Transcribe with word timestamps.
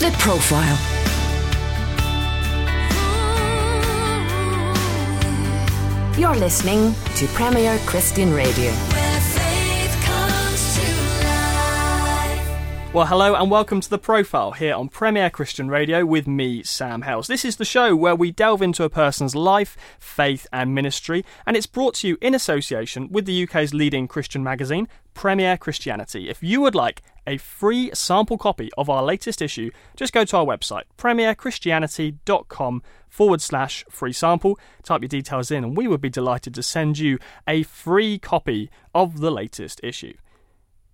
The 0.00 0.10
Profile. 0.12 0.78
You're 6.18 6.36
listening 6.36 6.94
to 7.16 7.26
Premier 7.34 7.78
Christian 7.84 8.32
Radio. 8.32 8.72
Well, 12.92 13.06
hello 13.06 13.36
and 13.36 13.52
welcome 13.52 13.80
to 13.80 13.88
The 13.88 14.00
Profile 14.00 14.50
here 14.50 14.74
on 14.74 14.88
Premier 14.88 15.30
Christian 15.30 15.68
Radio 15.68 16.04
with 16.04 16.26
me, 16.26 16.64
Sam 16.64 17.02
Hailes. 17.02 17.28
This 17.28 17.44
is 17.44 17.54
the 17.54 17.64
show 17.64 17.94
where 17.94 18.16
we 18.16 18.32
delve 18.32 18.62
into 18.62 18.82
a 18.82 18.90
person's 18.90 19.36
life, 19.36 19.76
faith, 20.00 20.48
and 20.52 20.74
ministry, 20.74 21.24
and 21.46 21.56
it's 21.56 21.68
brought 21.68 21.94
to 21.96 22.08
you 22.08 22.18
in 22.20 22.34
association 22.34 23.08
with 23.08 23.26
the 23.26 23.44
UK's 23.44 23.72
leading 23.72 24.08
Christian 24.08 24.42
magazine, 24.42 24.88
Premier 25.14 25.56
Christianity. 25.56 26.28
If 26.28 26.42
you 26.42 26.60
would 26.62 26.74
like 26.74 27.00
a 27.28 27.36
free 27.36 27.92
sample 27.94 28.36
copy 28.36 28.70
of 28.76 28.90
our 28.90 29.04
latest 29.04 29.40
issue, 29.40 29.70
just 29.94 30.12
go 30.12 30.24
to 30.24 30.38
our 30.38 30.44
website, 30.44 30.82
premierchristianity.com 30.98 32.82
forward 33.08 33.40
slash 33.40 33.84
free 33.88 34.12
sample. 34.12 34.58
Type 34.82 35.02
your 35.02 35.08
details 35.08 35.52
in, 35.52 35.62
and 35.62 35.76
we 35.76 35.86
would 35.86 36.00
be 36.00 36.10
delighted 36.10 36.54
to 36.54 36.62
send 36.64 36.98
you 36.98 37.20
a 37.46 37.62
free 37.62 38.18
copy 38.18 38.68
of 38.92 39.20
the 39.20 39.30
latest 39.30 39.80
issue. 39.84 40.14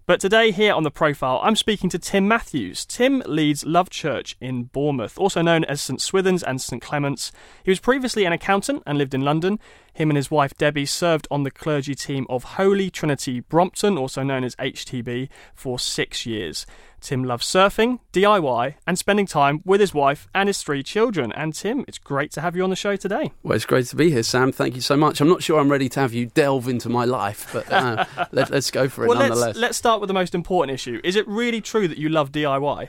But 0.07 0.21
today, 0.21 0.53
here 0.53 0.73
on 0.73 0.85
the 0.85 0.93
profile, 0.93 1.41
I'm 1.43 1.57
speaking 1.57 1.91
to 1.91 1.99
Tim 1.99 2.29
Matthews. 2.29 2.87
Tim 2.87 3.25
leads 3.27 3.67
Love 3.67 3.91
Church 3.91 4.37
in 4.41 4.67
Bournemouth, 4.67 5.19
also 5.19 5.43
known 5.43 5.65
as 5.65 5.81
St 5.81 6.01
Swithun's 6.01 6.45
and 6.45 6.63
St 6.63 6.81
Clement's. 6.81 7.33
He 7.65 7.73
was 7.73 7.81
previously 7.81 8.25
an 8.25 8.33
accountant 8.33 8.85
and 8.87 8.99
lived 8.99 9.15
in 9.15 9.23
London. 9.23 9.59
Him 9.93 10.09
and 10.09 10.17
his 10.17 10.31
wife 10.31 10.57
Debbie 10.57 10.87
served 10.87 11.27
on 11.29 11.43
the 11.43 11.51
clergy 11.51 11.97
team 11.97 12.25
of 12.29 12.45
Holy 12.45 12.89
Trinity 12.89 13.41
Brompton, 13.41 13.99
also 13.99 14.23
known 14.23 14.45
as 14.45 14.55
HTB, 14.57 15.29
for 15.57 15.77
six 15.77 16.25
years. 16.25 16.67
Tim 17.01 17.25
loves 17.25 17.47
surfing, 17.47 18.01
DIY, 18.13 18.75
and 18.87 18.99
spending 18.99 19.27
time 19.27 19.61
with 19.65 19.81
his 19.81 19.95
wife 19.95 20.29
and 20.35 20.49
his 20.49 20.63
three 20.63 20.83
children. 20.83 21.33
And 21.33 21.55
Tim, 21.55 21.85
it's 21.87 21.99
great 21.99 22.33
to 22.33 22.41
have 22.41 22.57
you 22.57 22.65
on 22.65 22.71
the 22.71 22.77
show 22.77 22.97
today. 22.97 23.33
Well, 23.43 23.55
it's 23.55 23.65
great 23.65 23.87
to 23.87 23.97
be 23.97 24.11
here, 24.11 24.23
Sam. 24.23 24.53
Thank 24.53 24.75
you 24.75 24.81
so 24.81 24.97
much. 24.97 25.21
I'm 25.21 25.29
not 25.29 25.43
sure 25.43 25.61
I'm 25.61 25.71
ready 25.71 25.89
to 25.91 26.01
have 26.01 26.13
you 26.13 26.27
delve 26.27 26.69
into 26.69 26.89
my 26.89 27.05
life, 27.05 27.49
but 27.53 27.71
uh, 27.71 28.05
let, 28.33 28.51
us 28.51 28.71
go 28.71 28.89
for 28.89 29.05
it 29.05 29.09
well, 29.09 29.19
nonetheless. 29.19 29.47
Let's, 29.47 29.59
let's 29.59 29.79
start 29.79 30.01
with 30.01 30.09
the 30.09 30.15
most 30.15 30.35
important 30.35 30.75
issue. 30.75 31.01
Is 31.05 31.17
it 31.17 31.27
really 31.29 31.61
true 31.61 31.87
that 31.89 31.99
you 31.99 32.09
love 32.09 32.33
DIY? 32.33 32.89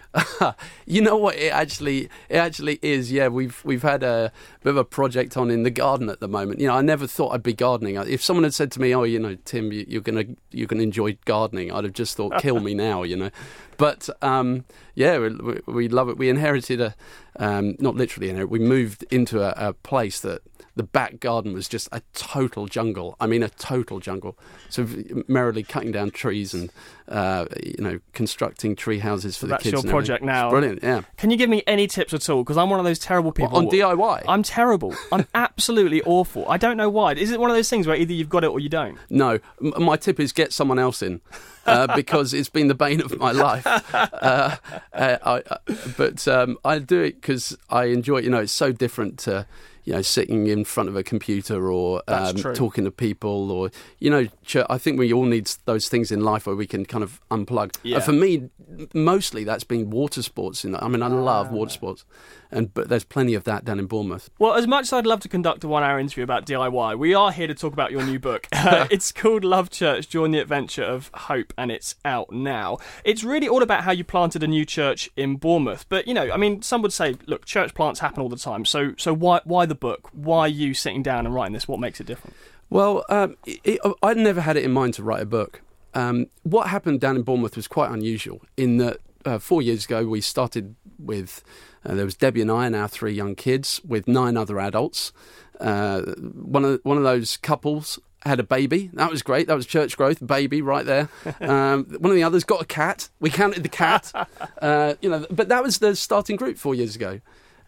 you 0.86 1.02
know 1.02 1.17
what? 1.17 1.36
It 1.36 1.52
actually, 1.53 2.09
it 2.30 2.38
actually 2.38 2.80
is. 2.81 3.11
Yeah, 3.11 3.27
we've 3.27 3.61
we've 3.64 3.83
had 3.83 4.03
a 4.03 4.31
bit 4.64 4.71
of 4.71 4.77
a 4.77 4.86
project 4.86 5.38
on 5.38 5.52
in 5.52 5.64
the 5.64 5.71
garden 5.71 6.09
at 6.09 6.19
the 6.19 6.27
moment. 6.27 6.59
You 6.59 6.67
know, 6.67 6.75
I 6.75 6.81
never 6.81 7.08
thought 7.08 7.30
I'd 7.33 7.44
be 7.44 7.53
gardening. 7.53 7.95
If 7.95 8.23
someone 8.23 8.44
had 8.44 8.53
said 8.53 8.71
to 8.73 8.81
me, 8.81 8.95
"Oh, 8.95 9.03
you 9.03 9.19
know, 9.19 9.38
Tim, 9.45 9.71
you're 9.71 10.02
gonna 10.02 10.25
you're 10.52 10.67
gonna 10.67 10.83
enjoy 10.83 11.17
gardening," 11.25 11.71
I'd 11.71 11.83
have 11.83 11.94
just 11.94 12.16
thought, 12.17 12.39
"Kill 12.42 12.59
me 12.61 12.73
now," 12.73 13.03
you 13.03 13.16
know. 13.16 13.30
But 13.78 14.09
um, 14.22 14.66
yeah, 14.95 15.17
we, 15.20 15.59
we, 15.67 15.88
love 15.88 16.09
it. 16.09 16.17
We 16.17 16.30
inherited 16.30 16.81
a, 16.81 16.95
um, 17.38 17.75
not 17.80 17.95
literally 17.95 18.30
inherited, 18.30 18.52
we 18.52 18.59
moved 18.59 19.03
into 19.11 19.42
a, 19.42 19.70
a 19.70 19.73
place 19.73 20.20
that 20.22 20.42
the 20.78 20.83
back 20.83 21.20
garden 21.20 21.53
was 21.53 21.67
just 21.67 21.89
a 21.92 22.02
total 22.14 22.67
jungle. 22.67 23.16
I 23.20 23.28
mean, 23.28 23.44
a 23.44 23.50
total 23.50 24.00
jungle. 24.00 24.38
So 24.70 24.88
merrily 25.28 25.64
cutting 25.64 25.92
down 25.92 26.11
trees 26.11 26.53
and 26.53 26.72
uh, 27.08 27.45
you 27.61 27.83
know 27.83 28.00
constructing 28.14 28.75
tree 28.75 29.00
houses 29.00 29.36
for 29.38 29.48
That's 29.48 29.64
the 29.64 29.72
kids. 29.72 29.81
That's 29.81 29.86
your 29.86 29.92
project 29.92 30.23
now. 30.23 30.48
It's 30.48 30.52
brilliant. 30.52 30.83
Yeah. 30.83 31.02
Can 31.17 31.31
you 31.31 31.38
give 31.38 31.50
me 31.50 31.64
any 31.67 31.88
tips 31.88 32.14
at 32.14 32.30
all? 32.30 32.44
Because 32.44 32.58
I'm 32.58 32.70
one 32.70 32.80
of 32.80 32.86
those 32.86 33.00
terrible 33.00 33.31
people 33.31 33.52
what, 33.52 33.66
on 33.66 33.72
DIY. 33.72 34.23
I'm 34.28 34.44
terrible. 34.44 34.95
I'm 35.11 35.25
absolutely 35.36 36.02
awful. 36.03 36.48
I 36.48 36.58
don't 36.58 36.78
know 36.78 36.89
why. 36.89 37.14
Is 37.14 37.31
it 37.31 37.39
one 37.39 37.50
of 37.50 37.55
those 37.55 37.70
things 37.70 37.88
where 37.88 37.95
either 37.95 38.14
you've 38.14 38.30
got 38.30 38.44
it 38.44 38.48
or 38.48 38.59
you 38.59 38.70
don't? 38.70 38.98
No. 39.09 39.39
My 39.59 39.98
tip 39.98 40.20
is 40.20 40.31
get 40.31 40.53
someone 40.53 40.80
else 40.80 41.02
in. 41.02 41.22
Uh, 41.67 41.95
because 41.95 42.33
it's 42.33 42.49
been 42.49 42.69
the 42.69 42.75
bane 42.75 43.01
of 43.01 43.17
my 43.19 43.31
life. 43.31 43.67
Uh, 43.93 44.55
uh, 44.93 45.17
I, 45.23 45.43
uh, 45.49 45.57
but 45.97 46.27
um, 46.27 46.57
I 46.63 46.79
do 46.79 47.01
it 47.01 47.21
because 47.21 47.57
I 47.69 47.85
enjoy 47.85 48.17
it. 48.19 48.23
You 48.23 48.29
know, 48.29 48.39
it's 48.39 48.53
so 48.53 48.71
different 48.71 49.19
to 49.19 49.45
you 49.88 49.93
know, 49.93 50.02
sitting 50.02 50.47
in 50.47 50.66
front 50.66 50.89
of 50.89 50.97
a 50.97 51.02
computer 51.02 51.71
or 51.71 52.03
um, 52.09 52.35
talking 52.35 52.83
to 52.83 52.92
people, 52.92 53.49
or 53.49 53.71
you 53.99 54.09
know, 54.09 54.27
I 54.70 54.77
think 54.77 54.99
we 54.99 55.14
all 55.14 55.23
need 55.23 55.49
those 55.64 55.87
things 55.87 56.11
in 56.11 56.25
life 56.25 56.45
where 56.45 56.58
we 56.58 56.67
can 56.67 56.86
kind 56.86 57.05
of 57.05 57.21
unplug. 57.31 57.73
Yeah. 57.83 58.02
for 58.02 58.11
me, 58.11 58.49
mostly 58.93 59.45
that's 59.45 59.64
been 59.64 59.89
water 59.89 60.21
sports. 60.21 60.65
Know, 60.65 60.77
I 60.81 60.89
mean, 60.89 61.02
I 61.02 61.08
love 61.08 61.52
water 61.52 61.71
sports, 61.71 62.03
and 62.52 62.73
but 62.73 62.89
there's 62.89 63.05
plenty 63.05 63.33
of 63.33 63.45
that 63.45 63.64
down 63.64 63.80
in 63.80 63.86
Bournemouth. 63.86 64.30
Well, 64.37 64.55
as 64.55 64.67
much 64.67 64.83
as 64.83 64.93
I'd 64.93 65.05
love 65.05 65.21
to 65.21 65.30
conduct 65.30 65.64
a 65.64 65.70
one-hour 65.70 65.98
interview 66.02 66.25
about 66.25 66.45
DIY, 66.45 66.99
we 66.99 67.14
are 67.14 67.31
here 67.31 67.48
to 67.48 67.55
talk 67.55 67.71
about 67.71 67.93
your 67.93 68.04
new 68.04 68.19
book. 68.19 68.49
Uh, 68.52 68.87
it's 68.92 69.14
called 69.14 69.45
Love 69.45 69.69
Church: 69.69 70.09
Join 70.09 70.31
the 70.31 70.39
Adventure 70.39 70.83
of 70.83 71.09
Hope, 71.14 71.54
and 71.58 71.71
it's 71.71 71.95
out 72.04 72.30
now. 72.30 72.77
It's 73.05 73.23
really 73.23 73.48
all 73.48 73.64
about 73.64 73.86
how 73.86 73.93
you 73.93 74.04
planted 74.04 74.43
a 74.43 74.48
new 74.48 74.65
church 74.65 75.09
in 75.15 75.37
Bournemouth. 75.37 75.86
But 75.87 76.09
you 76.09 76.14
know, 76.14 76.30
I 76.30 76.36
mean, 76.36 76.61
some 76.61 76.81
would 76.81 76.92
say, 76.92 77.15
look, 77.25 77.45
church 77.45 77.73
plants 77.73 78.02
happen 78.02 78.21
all 78.21 78.27
the 78.27 78.36
time. 78.36 78.65
So, 78.65 78.93
so 78.98 79.14
why 79.14 79.39
why 79.45 79.65
the 79.65 79.77
book? 79.80 80.10
Why 80.14 80.42
are 80.42 80.48
you 80.48 80.73
sitting 80.73 81.04
down 81.04 81.26
and 81.26 81.33
writing 81.33 81.54
this? 81.54 81.67
What 81.67 81.80
makes 81.80 81.99
it 81.99 82.08
different? 82.08 82.36
Well, 82.70 83.05
um, 83.10 83.38
it, 83.45 83.60
it, 83.64 83.80
I'd 84.04 84.17
never 84.17 84.42
had 84.42 84.58
it 84.58 84.64
in 84.64 84.71
mind 84.71 84.95
to 84.95 85.04
write 85.04 85.21
a 85.21 85.26
book. 85.26 85.61
Um, 85.93 86.27
what 86.43 86.67
happened 86.67 86.99
down 86.99 87.15
in 87.15 87.23
Bournemouth 87.23 87.55
was 87.55 87.67
quite 87.67 87.92
unusual 87.92 88.42
in 88.55 88.77
that 88.77 88.98
uh, 89.26 89.39
four 89.39 89.61
years 89.61 89.86
ago 89.86 90.05
we 90.05 90.21
started 90.21 90.76
with 90.99 91.43
uh, 91.86 91.95
there 91.95 92.05
was 92.05 92.16
Debbie 92.16 92.42
and 92.42 92.52
I 92.52 92.66
and 92.66 92.76
our 92.76 92.87
three 92.87 93.14
young 93.14 93.36
kids 93.36 93.82
with 93.86 94.08
nine 94.08 94.37
other 94.37 94.60
adults. 94.60 95.11
Uh, 95.60 96.02
one 96.02 96.66
of 96.66 96.80
one 96.83 96.98
of 96.98 97.04
those 97.04 97.37
couples 97.37 97.99
had 98.26 98.39
a 98.39 98.43
baby. 98.43 98.89
That 98.93 99.10
was 99.10 99.21
great. 99.21 99.48
That 99.48 99.55
was 99.55 99.66
church 99.66 99.95
growth. 99.95 100.26
Baby 100.26 100.61
right 100.61 100.86
there. 100.86 101.10
Um, 101.39 101.86
one 101.99 102.11
of 102.11 102.16
the 102.16 102.23
others 102.23 102.43
got 102.43 102.61
a 102.61 102.66
cat. 102.66 103.10
We 103.20 103.30
counted 103.30 103.64
the 103.64 103.70
cat. 103.70 104.11
Uh, 104.61 104.95
you 105.02 105.10
know, 105.10 105.26
but 105.30 105.49
that 105.49 105.61
was 105.61 105.77
the 105.77 105.95
starting 105.95 106.36
group 106.36 106.58
four 106.58 106.73
years 106.73 106.95
ago. 106.95 107.21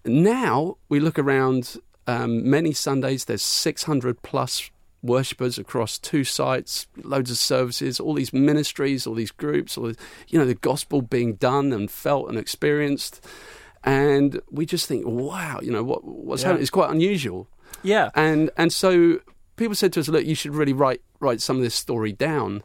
Now 0.05 0.77
we 0.89 0.99
look 0.99 1.19
around. 1.19 1.77
Um, 2.09 2.49
many 2.49 2.73
Sundays 2.73 3.25
there's 3.25 3.43
600 3.43 4.23
plus 4.23 4.71
worshippers 5.03 5.57
across 5.59 5.99
two 5.99 6.23
sites, 6.23 6.87
loads 7.03 7.29
of 7.29 7.37
services, 7.37 7.99
all 7.99 8.15
these 8.15 8.33
ministries, 8.33 9.05
all 9.05 9.13
these 9.13 9.31
groups, 9.31 9.77
all 9.77 9.85
this, 9.85 9.97
you 10.27 10.39
know, 10.39 10.45
the 10.45 10.55
gospel 10.55 11.01
being 11.01 11.35
done 11.35 11.71
and 11.71 11.89
felt 11.91 12.27
and 12.27 12.37
experienced. 12.37 13.25
And 13.83 14.41
we 14.49 14.65
just 14.65 14.87
think, 14.87 15.05
wow, 15.05 15.59
you 15.61 15.71
know, 15.71 15.83
what, 15.83 16.03
what's 16.03 16.41
yeah. 16.41 16.47
happening? 16.47 16.63
It's 16.63 16.71
quite 16.71 16.89
unusual. 16.89 17.47
Yeah. 17.83 18.09
And 18.15 18.49
and 18.57 18.73
so 18.73 19.19
people 19.55 19.75
said 19.75 19.93
to 19.93 19.99
us, 19.99 20.07
look, 20.07 20.25
you 20.25 20.35
should 20.35 20.55
really 20.55 20.73
write 20.73 21.01
write 21.19 21.41
some 21.41 21.57
of 21.57 21.61
this 21.61 21.75
story 21.75 22.11
down. 22.11 22.63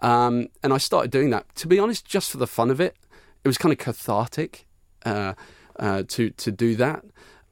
Um, 0.00 0.48
and 0.62 0.72
I 0.72 0.78
started 0.78 1.10
doing 1.10 1.30
that. 1.30 1.54
To 1.56 1.68
be 1.68 1.78
honest, 1.78 2.06
just 2.06 2.30
for 2.30 2.38
the 2.38 2.46
fun 2.46 2.70
of 2.70 2.80
it, 2.80 2.96
it 3.44 3.48
was 3.48 3.58
kind 3.58 3.72
of 3.72 3.78
cathartic 3.78 4.66
uh, 5.04 5.34
uh, 5.78 6.04
to 6.08 6.30
to 6.30 6.50
do 6.50 6.74
that. 6.76 7.04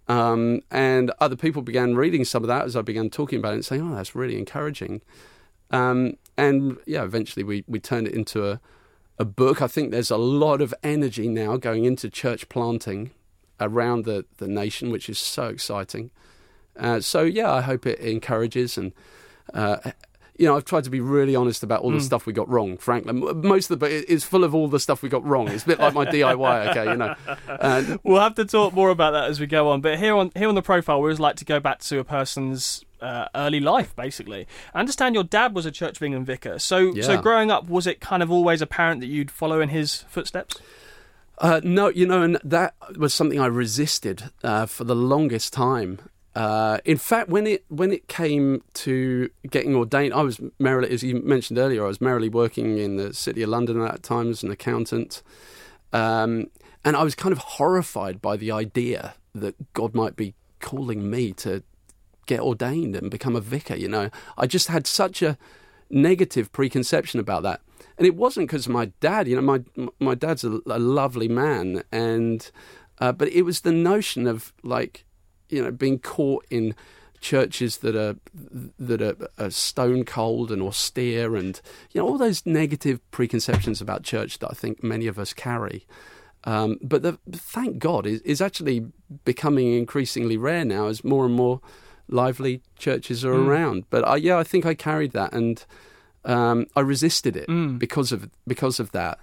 Um, 0.09 0.61
and 0.71 1.11
other 1.21 1.37
people 1.37 1.63
began 1.63 1.97
reading 1.97 2.25
some 2.25 2.45
of 2.45 2.49
that 2.49 2.65
as 2.65 2.77
I 2.77 2.83
began 2.83 3.11
talking 3.11 3.39
about 3.39 3.53
it 3.53 3.57
and 3.57 3.65
saying, 3.65 3.83
"Oh, 3.83 3.95
that's 3.95 4.15
really 4.15 4.39
encouraging." 4.39 5.03
Um, 5.71 6.17
and 6.37 6.79
yeah, 6.87 7.03
eventually 7.03 7.43
we 7.43 7.65
we 7.67 7.81
turned 7.81 8.07
it 8.07 8.15
into 8.15 8.49
a 8.49 8.61
a 9.19 9.25
book. 9.25 9.63
I 9.63 9.67
think 9.67 9.91
there's 9.91 10.11
a 10.11 10.17
lot 10.17 10.61
of 10.61 10.75
energy 10.83 11.29
now 11.29 11.57
going 11.57 11.85
into 11.85 12.09
church 12.09 12.49
planting 12.49 13.11
around 13.61 14.05
the 14.05 14.25
the 14.39 14.49
nation, 14.49 14.91
which 14.91 15.09
is 15.09 15.19
so 15.19 15.49
exciting. 15.49 16.11
Uh, 16.79 17.01
so 17.01 17.23
yeah, 17.23 17.53
I 17.53 17.63
hope 17.63 17.87
it 17.87 17.99
encourages 18.01 18.79
and 18.79 18.93
uh, 19.55 19.93
you 20.39 20.47
know, 20.47 20.57
I've 20.57 20.65
tried 20.65 20.85
to 20.85 20.91
be 20.91 21.01
really 21.01 21.35
honest 21.35 21.63
about 21.63 21.83
all 21.83 21.91
the 21.91 21.99
mm. 21.99 22.03
stuff 22.03 22.27
we 22.27 22.33
got 22.33 22.49
wrong. 22.49 22.77
Frankly, 22.77 23.13
most 23.13 23.71
of 23.71 23.79
the 23.79 23.87
book 23.87 23.91
is 23.91 24.25
full 24.25 24.45
of 24.45 24.55
all 24.55 24.69
the 24.69 24.81
stuff 24.81 25.03
we 25.03 25.09
got 25.09 25.25
wrong. 25.25 25.49
It's 25.49 25.65
a 25.65 25.67
bit 25.67 25.79
like 25.79 25.95
my 25.95 26.05
DIY. 26.07 26.69
Okay, 26.69 26.91
you 26.91 26.97
know. 26.97 27.15
And 27.49 27.99
we'll 28.05 28.21
have 28.21 28.35
to 28.37 28.45
talk 28.45 28.75
more 28.75 28.91
about 28.91 29.13
that 29.13 29.25
as 29.25 29.41
we 29.41 29.47
go 29.47 29.71
on. 29.71 29.81
But 29.81 29.99
here 29.99 30.15
on 30.15 30.33
here 30.35 30.49
on 30.49 30.55
the 30.55 30.63
profile, 30.63 31.01
we 31.01 31.07
always 31.07 31.21
like 31.21 31.37
to 31.37 31.45
go 31.45 31.61
back 31.61 31.81
to 31.81 31.99
a 31.99 32.05
person's 32.05 32.85
uh, 33.01 33.29
early 33.35 33.61
life, 33.61 33.95
basically. 33.97 34.47
I 34.75 34.81
understand 34.81 35.15
your 35.15 35.25
dad 35.25 35.55
was 35.55 35.67
a 35.67 35.71
Church 35.71 35.97
of 35.97 36.03
England 36.03 36.27
vicar. 36.27 36.59
So, 36.59 36.95
yeah. 36.95 37.03
so 37.05 37.21
growing 37.21 37.51
up, 37.51 37.69
was 37.69 37.87
it 37.87 38.01
kind 38.01 38.23
of 38.23 38.31
always 38.31 38.63
apparent 38.63 39.01
that 39.01 39.09
you'd 39.09 39.31
follow 39.31 39.61
in 39.61 39.69
his 39.71 40.05
footsteps? 40.09 40.57
Uh, 41.39 41.61
no, 41.63 41.89
you 41.89 42.07
know, 42.07 42.23
and 42.23 42.39
that 42.43 42.75
was 42.97 43.13
something 43.13 43.39
I 43.39 43.47
resisted 43.47 44.31
uh, 44.43 44.67
for 44.67 44.85
the 44.85 44.97
longest 44.97 45.53
time. 45.53 46.01
Uh, 46.37 46.77
in 46.85 46.99
fact, 46.99 47.31
when 47.31 47.47
it 47.47 47.65
when 47.69 47.91
it 47.91 48.09
came 48.09 48.63
to 48.75 49.31
getting 49.49 49.75
ordained, 49.75 50.13
I 50.13 50.21
was 50.21 50.39
merrily, 50.59 50.91
as 50.91 51.03
you 51.03 51.23
mentioned 51.23 51.59
earlier, 51.59 51.83
I 51.83 51.89
was 51.89 51.99
merrily 51.99 52.29
working 52.29 52.77
in 52.77 52.97
the 52.97 53.15
city 53.15 53.41
of 53.41 53.49
London 53.49 53.81
at 53.81 53.91
that 53.91 54.03
time 54.03 54.29
as 54.29 54.43
an 54.43 54.51
accountant, 54.51 55.23
um, 55.95 56.51
and 56.85 56.95
I 56.95 57.05
was 57.05 57.15
kind 57.15 57.33
of 57.33 57.39
horrified 57.39 58.21
by 58.21 58.37
the 58.37 58.53
idea 58.53 59.15
that 59.35 59.73
God 59.73 59.95
might 59.95 60.15
be 60.15 60.35
calling 60.61 61.09
me 61.09 61.33
to 61.33 61.63
get 62.27 62.41
ordained 62.41 62.97
and 62.97 63.11
become 63.11 63.35
a 63.35 63.41
vicar. 63.41 63.75
You 63.75 63.89
know, 63.89 64.11
I 64.37 64.47
just 64.47 64.69
had 64.69 64.87
such 64.87 65.23
a 65.23 65.39
negative 65.89 66.53
preconception 66.53 67.19
about 67.19 67.45
that, 67.45 67.63
and 67.97 68.07
it 68.07 68.15
wasn't 68.15 68.49
because 68.49 68.67
of 68.67 68.73
my 68.73 68.93
dad. 69.01 69.27
You 69.27 69.41
know, 69.41 69.41
my 69.41 69.91
my 69.99 70.15
dad's 70.15 70.45
a, 70.45 70.61
a 70.67 70.79
lovely 70.79 71.29
man, 71.29 71.83
and 71.91 72.51
uh, 72.99 73.13
but 73.13 73.29
it 73.29 73.47
was 73.47 73.63
the 73.63 73.73
notion 73.73 74.27
of 74.27 74.53
like 74.63 75.06
you 75.49 75.63
know, 75.63 75.71
being 75.71 75.99
caught 75.99 76.45
in 76.51 76.75
churches 77.21 77.79
that 77.79 77.97
are 77.97 78.17
that 78.79 79.01
are, 79.03 79.17
are, 79.39 79.51
stone 79.51 80.05
cold 80.05 80.53
and 80.53 80.63
austere, 80.63 81.35
and 81.37 81.61
you 81.93 82.01
know 82.01 82.07
all 82.07 82.19
those 82.19 82.45
negative 82.47 83.01
preconceptions 83.11 83.81
about 83.81 84.03
church 84.03 84.39
that 84.41 84.51
I 84.51 84.55
think 84.55 84.83
many 84.83 85.07
of 85.07 85.19
us 85.19 85.33
carry. 85.33 85.87
Um, 86.45 86.79
but 86.83 87.03
the, 87.03 87.19
thank 87.33 87.79
God 87.81 88.07
is, 88.07 88.21
is 88.21 88.41
actually 88.41 88.87
becoming 89.25 89.73
increasingly 89.73 90.37
rare 90.37 90.65
now 90.65 90.87
as 90.87 91.03
more 91.03 91.25
and 91.27 91.35
more 91.35 91.61
lively 92.09 92.61
churches 92.79 93.25
are 93.25 93.33
Mm. 93.35 93.47
around. 93.49 93.85
But 93.91 94.07
I, 94.07 94.17
yeah, 94.17 94.39
I 94.39 94.45
think 94.45 94.65
I 94.65 94.75
carried 94.75 95.11
that 95.13 95.33
and 95.33 95.65
um, 96.25 96.67
I 96.77 96.81
resisted 96.81 97.37
it 97.37 97.49
Mm. 97.49 97.79
because 97.81 98.13
of 98.13 98.31
because 98.47 98.79
of 98.79 98.93
that. 98.93 99.19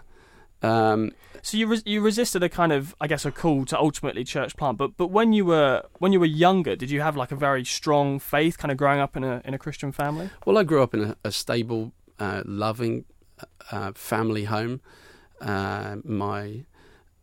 Um, 0.63 1.11
So 1.41 1.57
you 1.57 1.67
res- 1.67 1.83
you 1.85 1.99
resisted 2.01 2.41
a 2.43 2.47
kind 2.49 2.71
of 2.71 2.95
I 3.01 3.07
guess 3.07 3.25
a 3.25 3.31
call 3.31 3.65
to 3.65 3.77
ultimately 3.77 4.23
church 4.23 4.55
plant, 4.55 4.77
but 4.77 4.95
but 4.97 5.07
when 5.07 5.33
you 5.33 5.45
were 5.45 5.83
when 5.99 6.13
you 6.13 6.19
were 6.19 6.25
younger, 6.47 6.75
did 6.77 6.89
you 6.89 7.01
have 7.01 7.17
like 7.17 7.31
a 7.33 7.35
very 7.35 7.65
strong 7.65 8.17
faith, 8.19 8.57
kind 8.57 8.71
of 8.71 8.77
growing 8.77 9.01
up 9.01 9.17
in 9.17 9.23
a 9.25 9.41
in 9.43 9.53
a 9.53 9.57
Christian 9.57 9.91
family? 9.91 10.29
Well, 10.45 10.57
I 10.57 10.63
grew 10.63 10.81
up 10.81 10.93
in 10.93 11.01
a, 11.03 11.15
a 11.25 11.31
stable, 11.31 11.91
uh, 12.19 12.43
loving 12.45 13.03
uh, 13.71 13.91
family 13.95 14.45
home. 14.45 14.79
Uh, 15.41 15.97
my 16.05 16.63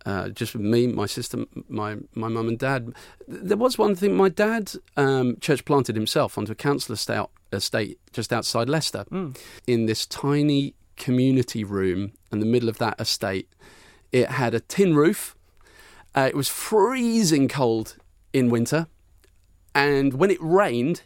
uh, 0.04 0.28
just 0.28 0.54
me, 0.54 0.86
my 0.86 1.06
sister, 1.06 1.46
my 1.68 1.96
my 2.14 2.28
mum 2.28 2.48
and 2.48 2.58
dad. 2.58 2.92
There 3.26 3.56
was 3.56 3.78
one 3.78 3.94
thing. 3.94 4.14
My 4.16 4.28
dad 4.28 4.72
um, 4.98 5.36
church 5.40 5.64
planted 5.64 5.96
himself 5.96 6.36
onto 6.36 6.52
a 6.52 6.54
council 6.54 6.92
estate, 6.92 7.26
estate 7.52 7.98
just 8.12 8.32
outside 8.32 8.68
Leicester, 8.68 9.04
Mm. 9.10 9.34
in 9.66 9.86
this 9.86 10.04
tiny 10.06 10.74
community 11.00 11.64
room 11.64 12.12
in 12.30 12.38
the 12.38 12.46
middle 12.46 12.68
of 12.68 12.78
that 12.78 13.00
estate. 13.00 13.48
It 14.12 14.28
had 14.30 14.54
a 14.54 14.60
tin 14.60 14.94
roof. 14.94 15.34
Uh, 16.14 16.28
it 16.28 16.36
was 16.36 16.48
freezing 16.48 17.48
cold 17.48 17.96
in 18.32 18.50
winter, 18.50 18.86
and 19.74 20.14
when 20.14 20.30
it 20.30 20.38
rained, 20.40 21.02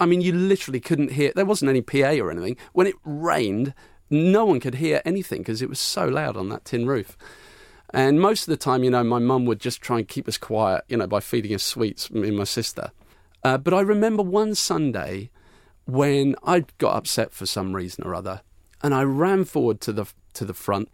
I 0.00 0.06
mean, 0.06 0.20
you 0.20 0.32
literally 0.32 0.80
couldn't 0.80 1.12
hear. 1.12 1.32
There 1.34 1.44
wasn't 1.44 1.70
any 1.70 1.82
PA 1.82 2.22
or 2.22 2.30
anything. 2.30 2.56
When 2.72 2.86
it 2.86 2.94
rained, 3.04 3.74
no 4.10 4.44
one 4.44 4.60
could 4.60 4.76
hear 4.76 5.02
anything 5.04 5.38
because 5.38 5.62
it 5.62 5.68
was 5.68 5.80
so 5.80 6.06
loud 6.06 6.36
on 6.36 6.48
that 6.50 6.64
tin 6.64 6.86
roof. 6.86 7.16
And 7.92 8.20
most 8.20 8.42
of 8.42 8.48
the 8.48 8.56
time, 8.56 8.84
you 8.84 8.90
know, 8.90 9.04
my 9.04 9.18
mum 9.18 9.46
would 9.46 9.60
just 9.60 9.80
try 9.80 9.98
and 9.98 10.08
keep 10.08 10.28
us 10.28 10.38
quiet, 10.38 10.84
you 10.88 10.96
know, 10.96 11.06
by 11.06 11.20
feeding 11.20 11.54
us 11.54 11.62
sweets, 11.62 12.10
me 12.10 12.28
and 12.28 12.36
my 12.36 12.44
sister. 12.44 12.90
Uh, 13.42 13.58
but 13.58 13.72
I 13.74 13.80
remember 13.80 14.22
one 14.22 14.54
Sunday 14.54 15.30
when 15.86 16.34
I 16.42 16.64
got 16.78 16.96
upset 16.96 17.32
for 17.32 17.46
some 17.46 17.74
reason 17.74 18.04
or 18.04 18.14
other, 18.14 18.42
and 18.82 18.94
I 18.94 19.02
ran 19.02 19.44
forward 19.44 19.80
to 19.82 19.92
the 19.92 20.06
to 20.34 20.44
the 20.44 20.54
front, 20.54 20.90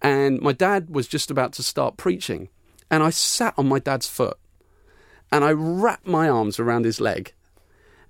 and 0.00 0.40
my 0.40 0.52
dad 0.52 0.90
was 0.90 1.08
just 1.08 1.30
about 1.30 1.52
to 1.54 1.62
start 1.62 1.96
preaching, 1.96 2.48
and 2.90 3.02
I 3.02 3.10
sat 3.10 3.54
on 3.56 3.68
my 3.68 3.78
dad's 3.78 4.08
foot, 4.08 4.38
and 5.32 5.44
I 5.44 5.52
wrapped 5.52 6.06
my 6.06 6.28
arms 6.28 6.58
around 6.58 6.84
his 6.84 7.00
leg, 7.00 7.32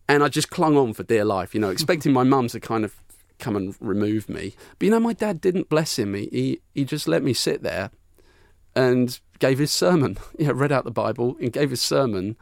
and 0.08 0.22
I 0.22 0.28
just 0.28 0.50
clung 0.50 0.76
on 0.76 0.92
for 0.92 1.02
dear 1.02 1.24
life, 1.24 1.54
you 1.54 1.60
know, 1.60 1.70
expecting 1.70 2.12
my 2.12 2.24
mum 2.24 2.48
to 2.48 2.60
kind 2.60 2.84
of 2.84 2.94
come 3.38 3.56
and 3.56 3.74
remove 3.80 4.28
me. 4.28 4.54
But 4.78 4.86
you 4.86 4.90
know, 4.90 5.00
my 5.00 5.12
dad 5.12 5.40
didn't 5.40 5.68
bless 5.68 5.98
him. 5.98 6.14
He 6.14 6.60
he, 6.74 6.84
just 6.84 7.08
let 7.08 7.22
me 7.22 7.32
sit 7.32 7.62
there, 7.62 7.90
and 8.74 9.18
gave 9.38 9.58
his 9.58 9.72
sermon. 9.72 10.18
Know, 10.38 10.52
read 10.52 10.72
out 10.72 10.84
the 10.84 10.90
Bible 10.90 11.36
and 11.40 11.52
gave 11.52 11.70
his 11.70 11.82
sermon, 11.82 12.36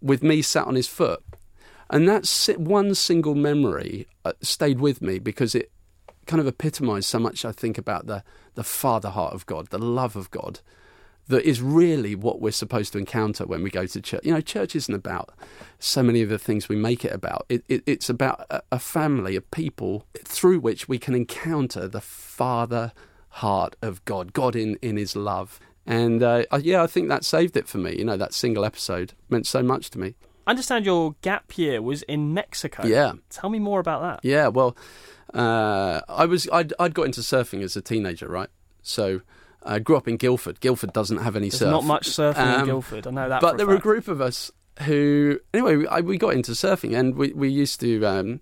with 0.00 0.22
me 0.22 0.42
sat 0.42 0.66
on 0.66 0.74
his 0.74 0.88
foot, 0.88 1.22
and 1.90 2.08
that 2.08 2.54
one 2.58 2.94
single 2.94 3.34
memory 3.34 4.06
uh, 4.24 4.32
stayed 4.40 4.80
with 4.80 5.02
me 5.02 5.18
because 5.18 5.54
it 5.54 5.70
kind 6.26 6.40
of 6.40 6.46
epitomised 6.46 7.08
so 7.08 7.18
much. 7.18 7.44
I 7.44 7.52
think 7.52 7.78
about 7.78 8.06
the 8.06 8.22
the 8.54 8.64
father 8.64 9.10
heart 9.10 9.34
of 9.34 9.46
God, 9.46 9.68
the 9.68 9.78
love 9.78 10.16
of 10.16 10.30
God, 10.30 10.60
that 11.28 11.44
is 11.44 11.62
really 11.62 12.14
what 12.14 12.40
we're 12.40 12.52
supposed 12.52 12.92
to 12.92 12.98
encounter 12.98 13.46
when 13.46 13.62
we 13.62 13.70
go 13.70 13.86
to 13.86 14.00
church. 14.00 14.24
You 14.24 14.34
know, 14.34 14.40
church 14.40 14.76
isn't 14.76 14.94
about 14.94 15.30
so 15.78 16.02
many 16.02 16.22
of 16.22 16.28
the 16.28 16.38
things 16.38 16.68
we 16.68 16.76
make 16.76 17.04
it 17.04 17.12
about. 17.12 17.46
It, 17.48 17.64
it, 17.68 17.82
it's 17.86 18.10
about 18.10 18.46
a, 18.50 18.62
a 18.72 18.78
family 18.78 19.36
of 19.36 19.50
people 19.50 20.06
through 20.24 20.60
which 20.60 20.88
we 20.88 20.98
can 20.98 21.14
encounter 21.14 21.88
the 21.88 22.00
father 22.00 22.92
heart 23.28 23.76
of 23.82 24.04
God, 24.04 24.32
God 24.32 24.54
in, 24.54 24.76
in 24.76 24.96
his 24.96 25.16
love. 25.16 25.58
And 25.86 26.22
uh, 26.22 26.44
yeah, 26.60 26.82
I 26.82 26.86
think 26.86 27.08
that 27.08 27.24
saved 27.24 27.56
it 27.56 27.68
for 27.68 27.78
me. 27.78 27.96
You 27.96 28.04
know, 28.04 28.16
that 28.16 28.32
single 28.34 28.64
episode 28.64 29.14
meant 29.28 29.46
so 29.46 29.62
much 29.62 29.90
to 29.90 29.98
me. 29.98 30.14
I 30.46 30.50
understand 30.50 30.84
your 30.84 31.14
gap 31.22 31.56
year 31.56 31.80
was 31.80 32.02
in 32.02 32.34
Mexico. 32.34 32.86
Yeah. 32.86 33.14
Tell 33.30 33.48
me 33.48 33.58
more 33.58 33.80
about 33.80 34.02
that. 34.02 34.20
Yeah, 34.28 34.48
well, 34.48 34.76
uh, 35.34 36.00
I 36.08 36.24
was 36.26 36.48
I'd, 36.52 36.72
I'd 36.78 36.94
got 36.94 37.06
into 37.06 37.20
surfing 37.20 37.62
as 37.62 37.76
a 37.76 37.82
teenager, 37.82 38.28
right? 38.28 38.48
So 38.82 39.20
I 39.62 39.78
grew 39.78 39.96
up 39.96 40.06
in 40.08 40.16
Guildford. 40.16 40.60
Guildford 40.60 40.92
doesn't 40.92 41.18
have 41.18 41.36
any 41.36 41.48
There's 41.48 41.60
surf. 41.60 41.70
not 41.70 41.84
much 41.84 42.08
surfing 42.08 42.36
in 42.54 42.60
Um, 42.60 42.66
Guildford. 42.66 43.06
I 43.06 43.10
know 43.10 43.28
that. 43.28 43.40
but 43.40 43.56
there 43.56 43.66
were 43.66 43.76
a 43.76 43.80
group 43.80 44.08
of 44.08 44.20
us 44.20 44.50
who, 44.82 45.38
anyway, 45.52 45.76
we, 45.76 45.86
I, 45.88 46.00
we 46.00 46.18
got 46.18 46.34
into 46.34 46.52
surfing, 46.52 46.98
and 46.98 47.14
we 47.16 47.32
we 47.32 47.48
used 47.48 47.80
to 47.80 48.04
um, 48.04 48.40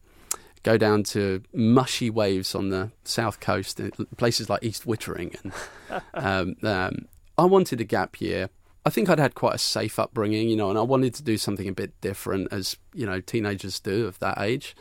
go 0.62 0.76
down 0.76 1.02
to 1.04 1.42
mushy 1.54 2.10
waves 2.10 2.54
on 2.54 2.70
the 2.70 2.90
south 3.04 3.40
coast, 3.40 3.78
in 3.80 3.90
places 4.16 4.48
like 4.50 4.62
East 4.64 4.84
Wittering, 4.86 5.36
and 5.42 6.02
um, 6.14 6.56
um, 6.68 7.06
I 7.38 7.44
wanted 7.44 7.80
a 7.80 7.84
gap 7.84 8.20
year. 8.20 8.48
I 8.84 8.90
think 8.90 9.08
I'd 9.08 9.20
had 9.20 9.36
quite 9.36 9.54
a 9.54 9.58
safe 9.58 9.98
upbringing, 10.00 10.48
you 10.48 10.56
know, 10.56 10.68
and 10.68 10.76
I 10.78 10.82
wanted 10.82 11.14
to 11.14 11.22
do 11.22 11.38
something 11.38 11.68
a 11.68 11.72
bit 11.72 11.92
different, 12.00 12.48
as 12.50 12.76
you 12.94 13.06
know, 13.06 13.20
teenagers 13.20 13.78
do 13.78 14.06
of 14.06 14.18
that 14.18 14.38
age. 14.40 14.74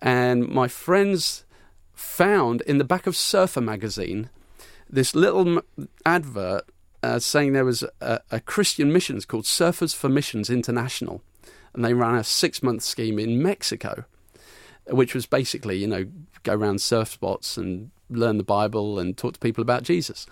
And 0.00 0.48
my 0.48 0.68
friends 0.68 1.44
found 1.94 2.60
in 2.62 2.78
the 2.78 2.84
back 2.84 3.06
of 3.06 3.16
Surfer 3.16 3.60
magazine 3.60 4.30
this 4.88 5.14
little 5.14 5.62
advert 6.04 6.64
uh, 7.02 7.18
saying 7.18 7.52
there 7.52 7.64
was 7.64 7.84
a, 8.00 8.20
a 8.30 8.40
Christian 8.40 8.92
missions 8.92 9.24
called 9.24 9.44
Surfers 9.44 9.94
for 9.94 10.08
Missions 10.08 10.50
International, 10.50 11.22
and 11.74 11.84
they 11.84 11.94
ran 11.94 12.14
a 12.14 12.24
six-month 12.24 12.82
scheme 12.82 13.18
in 13.18 13.42
Mexico, 13.42 14.04
which 14.86 15.14
was 15.14 15.26
basically, 15.26 15.76
you 15.76 15.86
know, 15.86 16.06
go 16.42 16.54
around 16.54 16.80
surf 16.80 17.08
spots 17.08 17.56
and 17.56 17.90
learn 18.10 18.36
the 18.36 18.44
Bible 18.44 18.98
and 18.98 19.16
talk 19.16 19.34
to 19.34 19.40
people 19.40 19.62
about 19.62 19.82
Jesus. 19.82 20.26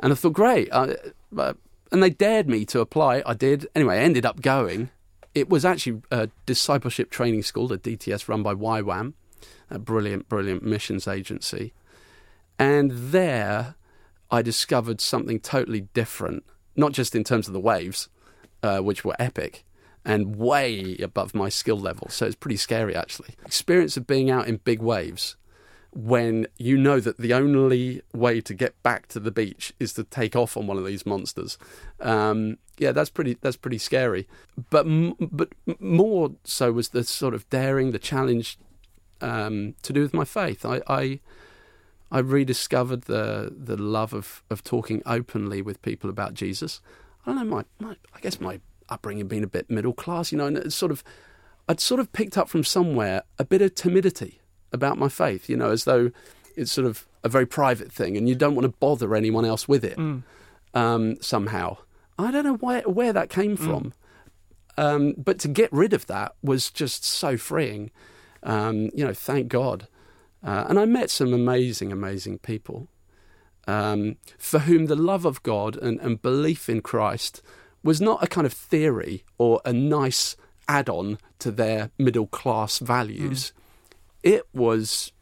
And 0.00 0.12
I 0.12 0.16
thought, 0.16 0.32
great. 0.32 0.68
Uh, 0.70 0.94
uh, 1.36 1.54
and 1.90 2.02
they 2.02 2.10
dared 2.10 2.48
me 2.48 2.64
to 2.66 2.80
apply. 2.80 3.22
I 3.26 3.34
did. 3.34 3.66
Anyway, 3.74 3.98
I 3.98 4.02
ended 4.02 4.24
up 4.24 4.40
going. 4.40 4.90
It 5.34 5.48
was 5.48 5.64
actually 5.64 6.02
a 6.10 6.28
discipleship 6.46 7.10
training 7.10 7.42
school, 7.42 7.72
a 7.72 7.78
DTS 7.78 8.28
run 8.28 8.42
by 8.42 8.54
YWAM, 8.54 9.14
a 9.70 9.78
brilliant, 9.78 10.28
brilliant 10.28 10.62
missions 10.62 11.06
agency. 11.06 11.72
And 12.58 12.90
there 12.90 13.76
I 14.30 14.42
discovered 14.42 15.00
something 15.00 15.40
totally 15.40 15.82
different, 15.94 16.44
not 16.76 16.92
just 16.92 17.14
in 17.14 17.24
terms 17.24 17.46
of 17.46 17.54
the 17.54 17.60
waves, 17.60 18.08
uh, 18.62 18.78
which 18.78 19.04
were 19.04 19.16
epic 19.18 19.64
and 20.04 20.36
way 20.36 20.96
above 21.02 21.34
my 21.34 21.48
skill 21.48 21.78
level. 21.78 22.08
So 22.10 22.26
it's 22.26 22.34
pretty 22.34 22.56
scary, 22.56 22.96
actually. 22.96 23.34
Experience 23.44 23.96
of 23.96 24.06
being 24.06 24.30
out 24.30 24.48
in 24.48 24.56
big 24.56 24.80
waves 24.80 25.36
when 25.98 26.46
you 26.58 26.78
know 26.78 27.00
that 27.00 27.18
the 27.18 27.34
only 27.34 28.00
way 28.14 28.40
to 28.40 28.54
get 28.54 28.80
back 28.84 29.08
to 29.08 29.18
the 29.18 29.32
beach 29.32 29.72
is 29.80 29.92
to 29.94 30.04
take 30.04 30.36
off 30.36 30.56
on 30.56 30.68
one 30.68 30.78
of 30.78 30.84
these 30.86 31.04
monsters. 31.04 31.58
Um, 31.98 32.58
yeah, 32.76 32.92
that's 32.92 33.10
pretty. 33.10 33.36
That's 33.40 33.56
pretty 33.56 33.78
scary. 33.78 34.28
But 34.70 34.86
but 35.18 35.48
more 35.80 36.30
so 36.44 36.70
was 36.70 36.90
the 36.90 37.02
sort 37.02 37.34
of 37.34 37.50
daring, 37.50 37.90
the 37.90 37.98
challenge 37.98 38.58
um, 39.20 39.74
to 39.82 39.92
do 39.92 40.00
with 40.00 40.14
my 40.14 40.24
faith. 40.24 40.64
I, 40.64 40.82
I 40.86 41.18
I 42.12 42.20
rediscovered 42.20 43.02
the 43.02 43.52
the 43.52 43.76
love 43.76 44.14
of, 44.14 44.44
of 44.50 44.62
talking 44.62 45.02
openly 45.04 45.60
with 45.60 45.82
people 45.82 46.08
about 46.10 46.32
Jesus. 46.32 46.80
I 47.26 47.32
don't 47.32 47.48
know 47.48 47.56
my, 47.56 47.64
my 47.84 47.96
I 48.14 48.20
guess 48.20 48.40
my 48.40 48.60
upbringing 48.88 49.26
being 49.26 49.42
a 49.42 49.48
bit 49.48 49.68
middle 49.68 49.94
class, 49.94 50.30
you 50.30 50.38
know, 50.38 50.46
and 50.46 50.58
it's 50.58 50.76
sort 50.76 50.92
of 50.92 51.02
I'd 51.68 51.80
sort 51.80 51.98
of 51.98 52.12
picked 52.12 52.38
up 52.38 52.48
from 52.48 52.62
somewhere 52.62 53.24
a 53.36 53.44
bit 53.44 53.62
of 53.62 53.74
timidity 53.74 54.40
about 54.72 54.98
my 54.98 55.08
faith, 55.08 55.48
you 55.48 55.56
know, 55.56 55.70
as 55.70 55.84
though 55.84 56.10
it's 56.56 56.72
sort 56.72 56.86
of 56.86 57.06
a 57.24 57.28
very 57.28 57.46
private 57.46 57.90
thing 57.92 58.16
and 58.16 58.28
you 58.28 58.34
don't 58.34 58.54
want 58.54 58.64
to 58.64 58.76
bother 58.78 59.14
anyone 59.14 59.44
else 59.44 59.66
with 59.68 59.84
it 59.84 59.96
Mm. 59.98 60.22
um, 60.74 61.16
somehow. 61.20 61.76
I 62.18 62.30
don't 62.30 62.44
know 62.44 62.54
why, 62.56 62.80
where 62.82 63.12
that 63.12 63.30
came 63.30 63.56
from, 63.56 63.92
um, 64.76 65.14
but 65.16 65.38
to 65.40 65.48
get 65.48 65.72
rid 65.72 65.92
of 65.92 66.06
that 66.06 66.34
was 66.42 66.70
just 66.70 67.04
so 67.04 67.36
freeing. 67.36 67.90
Um, 68.42 68.90
you 68.94 69.04
know, 69.04 69.14
thank 69.14 69.48
God. 69.48 69.86
Uh, 70.44 70.64
and 70.68 70.78
I 70.78 70.84
met 70.84 71.10
some 71.10 71.32
amazing, 71.32 71.90
amazing 71.92 72.38
people 72.38 72.88
um, 73.66 74.16
for 74.38 74.60
whom 74.60 74.86
the 74.86 74.96
love 74.96 75.24
of 75.24 75.42
God 75.42 75.76
and, 75.76 76.00
and 76.00 76.22
belief 76.22 76.68
in 76.68 76.80
Christ 76.80 77.42
was 77.82 78.00
not 78.00 78.22
a 78.22 78.26
kind 78.26 78.46
of 78.46 78.52
theory 78.52 79.24
or 79.38 79.60
a 79.64 79.72
nice 79.72 80.36
add 80.68 80.88
on 80.88 81.18
to 81.40 81.50
their 81.50 81.90
middle 81.98 82.26
class 82.26 82.78
values. 82.78 83.52
It 84.22 84.46
was 84.52 85.12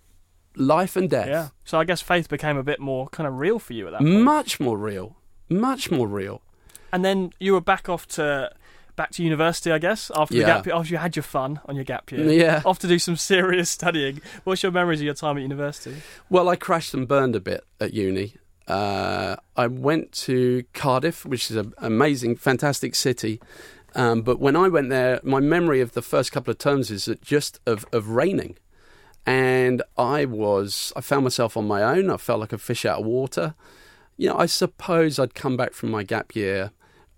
life 0.56 0.96
and 0.96 1.08
death. 1.10 1.28
Yeah. 1.28 1.48
So 1.64 1.78
I 1.78 1.84
guess 1.84 2.00
faith 2.00 2.28
became 2.28 2.56
a 2.56 2.62
bit 2.62 2.80
more 2.80 3.08
kind 3.08 3.26
of 3.26 3.38
real 3.38 3.58
for 3.58 3.72
you 3.72 3.86
at 3.86 3.92
that 3.92 4.00
point. 4.00 4.22
Much 4.22 4.58
more 4.58 4.78
real. 4.78 5.16
Much 5.48 5.90
more 5.90 6.08
real. 6.08 6.42
And 6.92 7.04
then 7.04 7.32
you 7.38 7.52
were 7.52 7.60
back 7.60 7.88
off 7.88 8.06
to 8.08 8.50
back 8.96 9.10
to 9.12 9.22
university, 9.22 9.70
I 9.70 9.78
guess, 9.78 10.10
after 10.14 10.34
the 10.34 10.40
gap 10.40 10.64
year. 10.64 10.74
After 10.74 10.90
you 10.90 10.96
had 10.96 11.14
your 11.14 11.22
fun 11.22 11.60
on 11.66 11.76
your 11.76 11.84
gap 11.84 12.10
year. 12.10 12.30
Yeah. 12.30 12.62
Off 12.64 12.78
to 12.80 12.88
do 12.88 12.98
some 12.98 13.16
serious 13.16 13.68
studying. 13.68 14.22
What's 14.44 14.62
your 14.62 14.72
memories 14.72 15.00
of 15.00 15.04
your 15.04 15.14
time 15.14 15.36
at 15.36 15.42
university? 15.42 15.96
Well, 16.30 16.48
I 16.48 16.56
crashed 16.56 16.94
and 16.94 17.06
burned 17.06 17.36
a 17.36 17.40
bit 17.40 17.64
at 17.78 17.92
uni. 17.92 18.36
Uh, 18.66 19.36
I 19.54 19.66
went 19.66 20.12
to 20.12 20.64
Cardiff, 20.72 21.24
which 21.24 21.50
is 21.50 21.56
an 21.56 21.74
amazing, 21.78 22.36
fantastic 22.36 22.94
city. 22.94 23.40
Um, 23.94 24.22
but 24.22 24.40
when 24.40 24.56
I 24.56 24.68
went 24.68 24.88
there, 24.88 25.20
my 25.22 25.40
memory 25.40 25.80
of 25.80 25.92
the 25.92 26.02
first 26.02 26.32
couple 26.32 26.50
of 26.50 26.58
terms 26.58 26.90
is 26.90 27.04
that 27.04 27.22
just 27.22 27.60
of, 27.66 27.84
of 27.92 28.08
raining. 28.08 28.56
And 29.26 29.82
I 29.98 30.24
was, 30.24 30.92
I 30.94 31.00
found 31.00 31.24
myself 31.24 31.56
on 31.56 31.66
my 31.66 31.82
own. 31.82 32.10
I 32.10 32.16
felt 32.16 32.40
like 32.40 32.52
a 32.52 32.58
fish 32.58 32.84
out 32.86 33.00
of 33.00 33.06
water. 33.06 33.54
you 34.16 34.28
know, 34.28 34.36
I 34.36 34.46
suppose 34.46 35.18
I'd 35.18 35.34
come 35.34 35.56
back 35.56 35.72
from 35.72 35.90
my 35.90 36.04
gap 36.04 36.36
year 36.36 36.70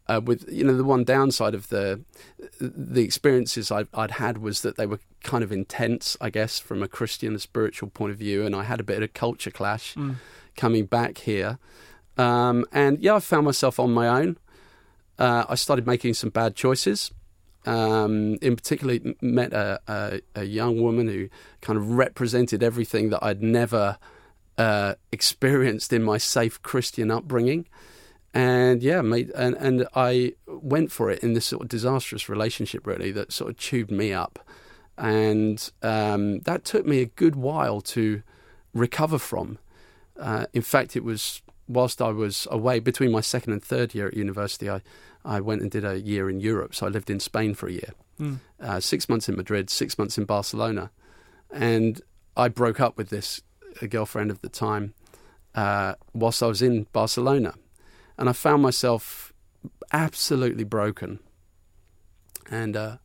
uh, 0.09 0.21
with 0.25 0.50
you 0.50 0.65
know 0.65 0.75
the 0.75 0.85
one 0.85 1.05
downside 1.05 1.55
of 1.55 1.69
the 1.69 2.00
the 2.61 3.03
experiences 3.03 3.71
i 3.71 3.85
would 3.93 4.12
had 4.12 4.38
was 4.38 4.62
that 4.62 4.79
they 4.79 4.87
were 4.87 5.00
kind 5.23 5.45
of 5.45 5.53
intense, 5.53 6.17
I 6.21 6.31
guess, 6.31 6.59
from 6.59 6.83
a 6.83 6.88
Christian, 6.88 7.35
a 7.35 7.38
spiritual 7.38 7.91
point 7.91 8.12
of 8.12 8.19
view, 8.19 8.45
and 8.45 8.55
I 8.55 8.65
had 8.65 8.81
a 8.81 8.85
bit 8.85 8.99
of 8.99 9.03
a 9.05 9.09
culture 9.09 9.50
clash 9.50 9.95
mm. 9.95 10.17
coming 10.57 10.87
back 10.87 11.19
here. 11.19 11.59
Um, 12.17 12.65
and 12.73 13.00
yeah, 13.00 13.17
I 13.17 13.21
found 13.21 13.45
myself 13.45 13.79
on 13.79 13.93
my 13.93 14.09
own. 14.09 14.38
Uh, 15.19 15.45
I 15.49 15.55
started 15.57 15.87
making 15.87 16.15
some 16.15 16.31
bad 16.31 16.55
choices. 16.55 17.11
Um, 17.69 18.39
in 18.41 18.57
particular, 18.57 18.99
met 19.21 19.53
a, 19.53 19.81
a, 19.89 20.21
a, 20.35 20.45
young 20.45 20.81
woman 20.81 21.07
who 21.07 21.29
kind 21.61 21.77
of 21.77 21.91
represented 21.91 22.63
everything 22.63 23.11
that 23.11 23.23
I'd 23.23 23.43
never 23.43 23.99
uh, 24.57 24.95
experienced 25.13 25.93
in 25.93 26.03
my 26.03 26.17
safe 26.19 26.63
Christian 26.63 27.11
upbringing 27.11 27.67
and 28.35 28.83
yeah, 28.83 29.01
made, 29.01 29.31
and 29.31 29.57
and 29.57 29.87
I 29.95 30.35
went 30.47 30.93
for 30.93 31.11
it 31.11 31.23
in 31.23 31.33
this 31.33 31.47
sort 31.47 31.63
of 31.63 31.69
disastrous 31.69 32.29
relationship, 32.29 32.87
really, 32.87 33.11
that 33.13 33.33
sort 33.33 33.51
of 33.51 33.57
chewed 33.57 33.91
me 33.91 34.13
up, 34.13 34.39
and 34.97 35.71
um, 35.83 36.41
that 36.41 36.65
took 36.65 36.87
me 36.87 37.01
a 37.01 37.07
good 37.07 37.37
while 37.37 37.81
to 37.81 38.23
recover 38.75 39.19
from. 39.19 39.59
Uh, 40.19 40.47
in 40.53 40.63
fact, 40.63 40.95
it 40.95 41.05
was 41.05 41.43
whilst 41.69 42.03
I 42.03 42.11
was 42.11 42.47
away 42.51 42.81
between 42.81 43.13
my 43.13 43.21
second 43.21 43.55
and 43.55 43.63
third 43.63 43.95
year 43.95 44.09
at 44.09 44.15
university, 44.15 44.69
I 44.69 44.83
I 45.25 45.41
went 45.41 45.63
and 45.63 45.71
did 45.71 45.85
a 45.85 46.01
year 46.01 46.31
in 46.31 46.41
Europe. 46.41 46.75
So 46.75 46.87
I 46.87 46.89
lived 46.89 47.11
in 47.11 47.21
Spain 47.21 47.55
for 47.55 47.69
a 47.69 47.73
year, 47.73 47.93
mm. 48.21 48.39
uh, 48.61 48.81
six 48.81 49.09
months 49.09 49.29
in 49.29 49.37
Madrid, 49.37 49.71
six 49.71 49.99
months 49.99 50.19
in 50.19 50.25
Barcelona, 50.25 50.91
and 51.51 52.01
I 52.37 52.49
broke 52.49 52.81
up 52.81 52.97
with 52.97 53.11
this 53.11 53.43
girlfriend 53.89 54.31
of 54.31 54.41
the 54.41 54.49
time 54.49 54.95
uh, 55.55 55.95
whilst 56.13 56.43
I 56.43 56.47
was 56.47 56.63
in 56.63 56.87
Barcelona 56.93 57.55
and 58.17 58.29
I 58.29 58.33
found 58.33 58.63
myself 58.63 59.33
absolutely 59.93 60.65
broken. 60.65 61.21
And 62.51 62.77
uh, 62.77 62.97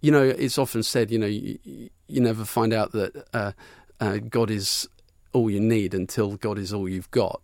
you 0.00 0.10
know, 0.10 0.22
it's 0.22 0.58
often 0.58 0.82
said, 0.82 1.10
you 1.10 1.18
know, 1.18 1.26
you, 1.26 1.58
you 2.08 2.20
never 2.20 2.44
find 2.44 2.72
out 2.72 2.92
that 2.92 3.26
uh, 3.32 3.52
uh, 4.00 4.16
God 4.18 4.50
is 4.50 4.88
all 5.32 5.50
you 5.50 5.60
need 5.60 5.94
until 5.94 6.36
God 6.36 6.58
is 6.58 6.72
all 6.72 6.88
you've 6.88 7.10
got. 7.10 7.40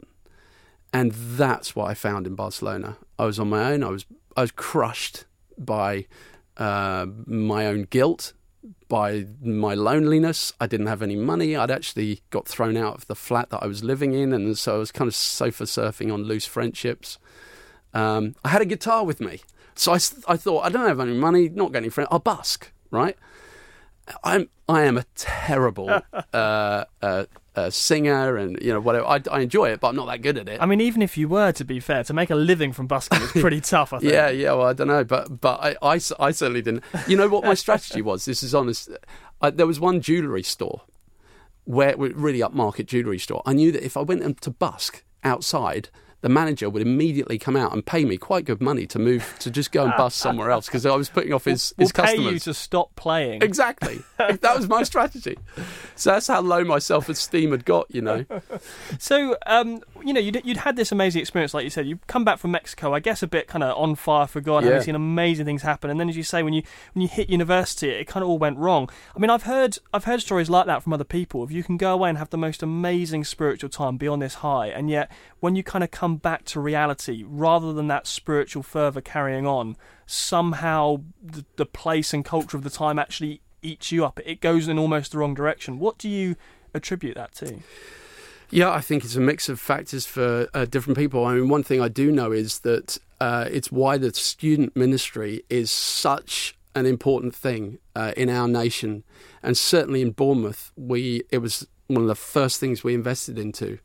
And 0.93 1.13
that's 1.13 1.77
what 1.77 1.91
I 1.91 1.95
found 1.95 2.27
in 2.27 2.35
Barcelona. 2.35 2.97
I 3.19 3.25
was 3.25 3.39
on 3.39 3.51
my 3.51 3.73
own. 3.73 3.83
I 3.83 3.89
was 3.91 4.07
I 4.37 4.43
was 4.43 4.53
crushed 4.53 5.25
by 5.57 6.07
uh, 6.57 7.07
my 7.27 7.67
own 7.67 7.83
guilt 7.85 8.33
by 8.89 9.27
my 9.41 9.75
loneliness. 9.75 10.53
I 10.61 10.67
didn't 10.67 10.87
have 10.87 11.03
any 11.03 11.17
money. 11.17 11.57
I'd 11.57 11.71
actually 11.71 12.23
got 12.31 12.49
thrown 12.49 12.77
out 12.77 12.95
of 12.95 13.07
the 13.07 13.15
flat 13.15 13.51
that 13.51 13.63
I 13.63 13.67
was 13.67 13.85
living 13.85 14.15
in, 14.15 14.33
and 14.33 14.57
so 14.59 14.77
I 14.77 14.79
was 14.79 14.91
kind 14.91 15.09
of 15.09 15.15
sofa 15.15 15.65
surfing 15.65 16.13
on 16.13 16.25
loose 16.25 16.47
friendships. 16.47 17.19
Um, 17.95 18.35
I 18.45 18.49
had 18.49 18.63
a 18.63 18.67
guitar 18.67 19.05
with 19.05 19.21
me, 19.21 19.41
so 19.75 19.93
I, 19.93 19.97
I 20.27 20.37
thought 20.37 20.65
I 20.65 20.69
don't 20.69 20.87
have 20.87 21.01
any 21.01 21.15
money, 21.15 21.49
not 21.49 21.75
any 21.77 21.89
friends. 21.89 22.09
I'll 22.11 22.19
busk, 22.19 22.73
right? 22.91 23.17
I'm 24.25 24.49
I 24.69 24.85
am 24.85 24.97
a 24.97 25.05
terrible 25.15 25.91
uh, 26.33 26.85
uh, 27.03 27.25
uh, 27.57 27.71
singer 27.71 28.37
and 28.37 28.59
you 28.61 28.73
know 28.73 28.81
whatever. 28.81 29.07
I, 29.07 29.21
I, 29.31 29.41
enjoy 29.41 29.71
it, 29.71 29.81
but 29.81 29.89
I'm 29.89 29.97
not 29.97 30.07
that 30.07 30.23
good 30.23 30.39
at 30.39 30.49
it. 30.49 30.63
I 30.63 30.67
mean, 30.67 30.81
even 30.81 31.03
if 31.03 31.17
you 31.17 31.29
were, 31.29 31.53
to 31.53 31.65
be 31.65 31.81
fair, 31.81 32.05
to 32.05 32.13
make 32.13 32.31
a 32.31 32.35
living 32.35 32.73
from 32.73 32.87
busking 32.87 33.21
is 33.21 33.33
pretty 33.33 33.61
tough. 33.63 33.93
I 33.93 33.99
think. 33.99 34.13
yeah, 34.13 34.29
yeah. 34.29 34.53
Well, 34.53 34.67
I 34.67 34.73
don't 34.73 34.89
know, 34.89 35.05
but 35.05 35.41
but 35.41 35.61
I, 35.61 35.77
I, 35.83 35.95
I 36.21 36.31
certainly 36.31 36.63
didn't. 36.63 36.85
You 37.07 37.17
know 37.17 37.29
what 37.29 37.45
my 37.45 37.55
strategy 37.55 38.03
was? 38.03 38.25
This 38.25 38.43
is 38.43 38.55
honest. 38.55 38.91
I, 39.41 39.51
there 39.51 39.67
was 39.67 39.81
one 39.81 40.01
jewellery 40.01 40.43
store 40.43 40.83
where 41.65 41.97
really 41.97 42.41
upmarket 42.41 42.87
jewellery 42.87 43.19
store. 43.19 43.43
I 43.45 43.53
knew 43.53 43.73
that 43.73 43.85
if 43.85 43.97
I 43.97 44.01
went 44.01 44.41
to 44.41 44.51
busk 44.51 45.05
outside 45.25 45.91
the 46.21 46.29
manager 46.29 46.69
would 46.69 46.83
immediately 46.83 47.39
come 47.39 47.57
out 47.57 47.73
and 47.73 47.85
pay 47.85 48.05
me 48.05 48.17
quite 48.17 48.45
good 48.45 48.61
money 48.61 48.87
to 48.87 48.99
move 48.99 49.37
to 49.39 49.51
just 49.51 49.71
go 49.71 49.85
and 49.85 49.95
bust 49.97 50.17
somewhere 50.19 50.51
else 50.51 50.67
because 50.67 50.85
I 50.85 50.97
was 50.97 51.09
putting 51.09 51.33
off 51.33 51.45
his, 51.45 51.73
we'll, 51.77 51.85
his 51.85 51.93
we'll 51.95 52.05
customers. 52.05 52.27
Pay 52.27 52.33
you 52.35 52.39
to 52.41 52.55
stop 52.55 52.95
playing. 52.97 53.43
Exactly. 53.43 54.03
that 54.19 54.57
was 54.57 54.69
my 54.69 54.83
strategy. 54.83 55.39
So 55.95 56.11
that's 56.11 56.27
how 56.27 56.41
low 56.41 56.65
my 56.65 56.79
self 56.79 57.09
esteem 57.09 57.53
had 57.53 57.65
got, 57.65 57.87
you 57.95 58.03
know. 58.03 58.25
so, 58.99 59.37
um, 59.47 59.83
you 60.05 60.13
know, 60.13 60.21
you'd, 60.21 60.41
you'd 60.45 60.59
had 60.59 60.77
this 60.77 60.93
amazing 60.93 61.21
experience, 61.21 61.55
like 61.55 61.65
you 61.65 61.71
said. 61.71 61.87
You 61.87 61.99
come 62.07 62.25
back 62.25 62.39
from 62.39 62.51
Mexico, 62.51 62.95
I 62.95 63.01
guess, 63.01 63.23
a 63.23 63.27
bit 63.27 63.47
kind 63.47 63.63
of 63.63 63.77
on 63.77 63.95
fire 63.95 64.27
for 64.27 64.41
God, 64.41 64.63
yeah. 64.63 64.71
having 64.71 64.85
seen 64.85 64.95
amazing 64.95 65.47
things 65.47 65.63
happen. 65.63 65.91
And 65.91 65.99
then, 65.99 66.09
as 66.09 66.17
you 66.17 66.23
say, 66.23 66.43
when 66.43 66.53
you 66.53 66.63
when 66.93 67.03
you 67.03 67.09
hit 67.09 67.31
university, 67.31 67.91
it 67.91 68.07
kind 68.07 68.23
of 68.23 68.29
all 68.29 68.39
went 68.39 68.59
wrong. 68.59 68.89
I 69.15 69.19
mean, 69.19 69.31
I've 69.31 69.45
heard 69.45 69.79
I've 69.93 70.05
heard 70.05 70.21
stories 70.21 70.51
like 70.51 70.67
that 70.67 70.83
from 70.83 70.93
other 70.93 71.05
people. 71.05 71.45
If 71.45 71.51
you 71.51 71.63
can 71.63 71.77
go 71.77 71.93
away 71.93 72.09
and 72.09 72.19
have 72.19 72.31
the 72.31 72.39
most 72.39 72.63
amazing 72.63 73.25
spiritual 73.25 73.71
time, 73.71 73.97
be 73.97 74.09
on 74.09 74.19
this 74.19 74.35
high, 74.35 74.69
and 74.69 74.91
yet 74.91 75.11
when 75.41 75.57
you 75.57 75.63
kind 75.63 75.85
of 75.85 75.91
come 75.91 76.17
back 76.17 76.45
to 76.47 76.61
reality, 76.61 77.25
rather 77.27 77.73
than 77.73 77.89
that 77.89 78.07
spiritual 78.07 78.63
fervor 78.63 79.01
carrying 79.01 79.47
on, 79.47 79.77
somehow 80.07 81.03
the, 81.23 81.45
the 81.57 81.67
place 81.67 82.13
and 82.13 82.25
culture 82.25 82.57
of 82.57 82.65
the 82.65 82.71
time 82.71 82.99
actually 82.99 83.41
eats 83.63 83.93
you 83.93 84.05
up. 84.05 84.21
It 84.25 84.41
goes 84.41 84.69
in 84.69 84.79
almost 84.79 85.13
the 85.13 85.19
wrong 85.19 85.35
direction. 85.35 85.79
What 85.79 85.99
do 85.99 86.09
you 86.09 86.37
attribute 86.75 87.17
that 87.17 87.35
to? 87.37 87.59
Yeah, 88.51 88.71
I 88.71 88.81
think 88.81 89.05
it's 89.05 89.17
a 89.17 89.21
mix 89.21 89.49
of 89.49 89.61
factors 89.61 90.07
for 90.07 90.49
uh, 90.55 90.65
different 90.65 90.99
people. 90.99 91.25
I 91.27 91.35
mean, 91.35 91.49
one 91.49 91.63
thing 91.63 91.81
I 91.83 91.89
do 91.89 92.11
know 92.11 92.33
is 92.33 92.61
that 92.61 92.99
uh, 93.21 93.47
it's 93.51 93.71
why 93.71 93.99
the 93.99 94.13
student 94.15 94.75
ministry 94.75 95.43
is 95.51 95.71
such 95.71 96.57
an 96.75 96.87
important 96.87 97.35
thing 97.35 97.79
uh, 97.95 98.13
in 98.17 98.31
our 98.31 98.49
nation, 98.49 99.05
and 99.43 99.57
certainly 99.57 100.01
in 100.01 100.13
Bournemouth, 100.13 100.73
we 100.77 101.23
it 101.31 101.39
was 101.39 101.67
one 101.89 102.03
of 102.03 102.09
the 102.09 102.15
first 102.15 102.61
things 102.61 102.85
we 102.85 102.95
invested 102.95 103.39
into 103.39 103.79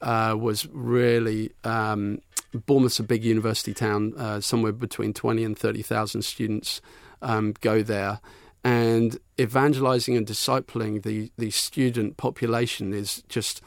uh, 0.00 0.34
was 0.38 0.66
really 0.72 1.52
um, 1.64 2.20
Bournemouth's 2.52 2.98
a 2.98 3.04
big 3.04 3.24
university 3.24 3.74
town, 3.74 4.14
uh, 4.16 4.40
somewhere 4.40 4.72
between 4.72 5.12
20 5.12 5.44
and 5.44 5.58
30,000 5.58 6.22
students 6.22 6.80
um, 7.20 7.54
go 7.60 7.82
there. 7.82 8.20
And 8.64 9.18
evangelizing 9.38 10.16
and 10.16 10.26
discipling 10.26 11.02
the, 11.02 11.30
the 11.38 11.50
student 11.50 12.16
population 12.16 12.92
is 12.92 13.22
just 13.28 13.62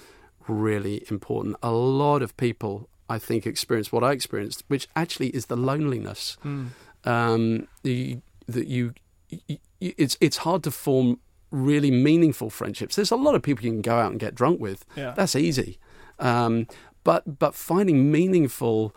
really 0.48 1.05
important. 1.10 1.55
A 1.62 1.71
lot 1.71 2.21
of 2.21 2.36
people, 2.38 2.89
I 3.10 3.19
think, 3.19 3.45
experience 3.45 3.91
what 3.91 4.03
I 4.03 4.12
experienced, 4.12 4.63
which 4.67 4.88
actually 4.95 5.29
is 5.29 5.48
the 5.48 5.57
loneliness. 5.57 6.38
Mm. 6.43 6.67
Um, 7.03 7.67
that 7.83 8.67
you, 8.67 8.93
you, 9.29 9.57
it's 9.79 10.17
it's 10.19 10.38
hard 10.38 10.63
to 10.63 10.71
form 10.71 11.19
really 11.51 11.91
meaningful 11.91 12.50
friendships. 12.50 12.95
There's 12.95 13.12
a 13.12 13.15
lot 13.15 13.36
of 13.36 13.41
people 13.41 13.65
you 13.65 13.71
can 13.71 13.81
go 13.81 14.00
out 14.00 14.12
and 14.12 14.19
get 14.19 14.36
drunk 14.36 14.60
with. 14.60 14.86
Yeah. 14.95 15.13
That's 15.15 15.36
easy. 15.36 15.79
Um, 16.19 16.67
but 17.03 17.39
but 17.39 17.55
finding 17.55 18.12
meaningful 18.12 18.95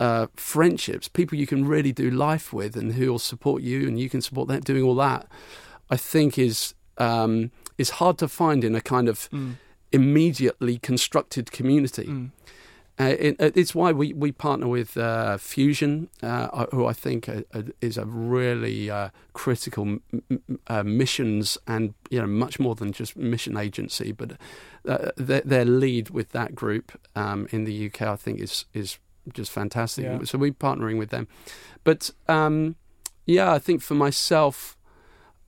uh, 0.00 0.26
friendships, 0.34 1.08
people 1.08 1.38
you 1.38 1.46
can 1.46 1.66
really 1.66 1.92
do 1.92 2.10
life 2.10 2.52
with, 2.52 2.76
and 2.76 2.94
who 2.94 3.10
will 3.10 3.18
support 3.18 3.62
you, 3.62 3.86
and 3.86 4.00
you 4.00 4.08
can 4.08 4.20
support 4.20 4.48
them, 4.48 4.60
doing 4.60 4.82
all 4.82 4.96
that, 4.96 5.26
I 5.90 5.96
think 5.96 6.38
is 6.38 6.74
um, 6.98 7.50
is 7.78 7.90
hard 7.90 8.18
to 8.18 8.28
find 8.28 8.64
in 8.64 8.74
a 8.74 8.80
kind 8.80 9.08
of 9.08 9.30
mm. 9.30 9.54
Immediately 9.92 10.78
constructed 10.78 11.52
community. 11.52 12.06
Mm. 12.06 12.30
Uh, 13.00 13.16
it, 13.18 13.36
it's 13.56 13.74
why 13.74 13.90
we, 13.90 14.12
we 14.12 14.30
partner 14.30 14.68
with 14.68 14.96
uh, 14.98 15.38
Fusion, 15.38 16.08
uh, 16.22 16.66
who 16.66 16.84
I 16.84 16.92
think 16.92 17.28
is 17.80 17.96
a 17.96 18.04
really 18.04 18.90
uh, 18.90 19.08
critical 19.32 19.84
m- 19.84 20.02
uh, 20.66 20.82
missions 20.82 21.56
and 21.66 21.94
you 22.10 22.20
know 22.20 22.26
much 22.26 22.60
more 22.60 22.74
than 22.74 22.92
just 22.92 23.16
mission 23.16 23.56
agency, 23.56 24.12
but 24.12 24.32
uh, 24.86 25.10
their, 25.16 25.40
their, 25.40 25.64
lead 25.64 26.10
with 26.10 26.30
that 26.30 26.54
group 26.54 26.92
um, 27.16 27.48
in 27.50 27.64
the 27.64 27.86
UK, 27.86 28.02
I 28.02 28.16
think, 28.16 28.40
is 28.40 28.66
is 28.74 28.98
just 29.32 29.50
fantastic. 29.50 30.04
Yeah. 30.04 30.24
So 30.24 30.36
we're 30.36 30.52
partnering 30.52 30.98
with 30.98 31.08
them, 31.08 31.28
but 31.84 32.10
um, 32.28 32.76
yeah, 33.24 33.52
I 33.52 33.58
think 33.58 33.80
for 33.80 33.94
myself, 33.94 34.76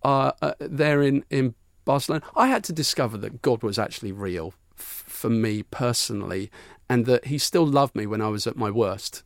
there 0.02 1.02
in 1.02 1.24
in 1.28 1.54
Barcelona, 1.84 2.24
I 2.34 2.48
had 2.48 2.64
to 2.64 2.72
discover 2.72 3.16
that 3.18 3.42
God 3.42 3.62
was 3.62 3.78
actually 3.78 4.12
real 4.12 4.54
for 4.74 5.30
me 5.30 5.62
personally 5.62 6.50
and 6.88 7.06
that 7.06 7.26
he 7.26 7.38
still 7.38 7.66
loved 7.66 7.94
me 7.94 8.06
when 8.06 8.20
I 8.20 8.28
was 8.28 8.46
at 8.46 8.56
my 8.56 8.70
worst. 8.70 9.22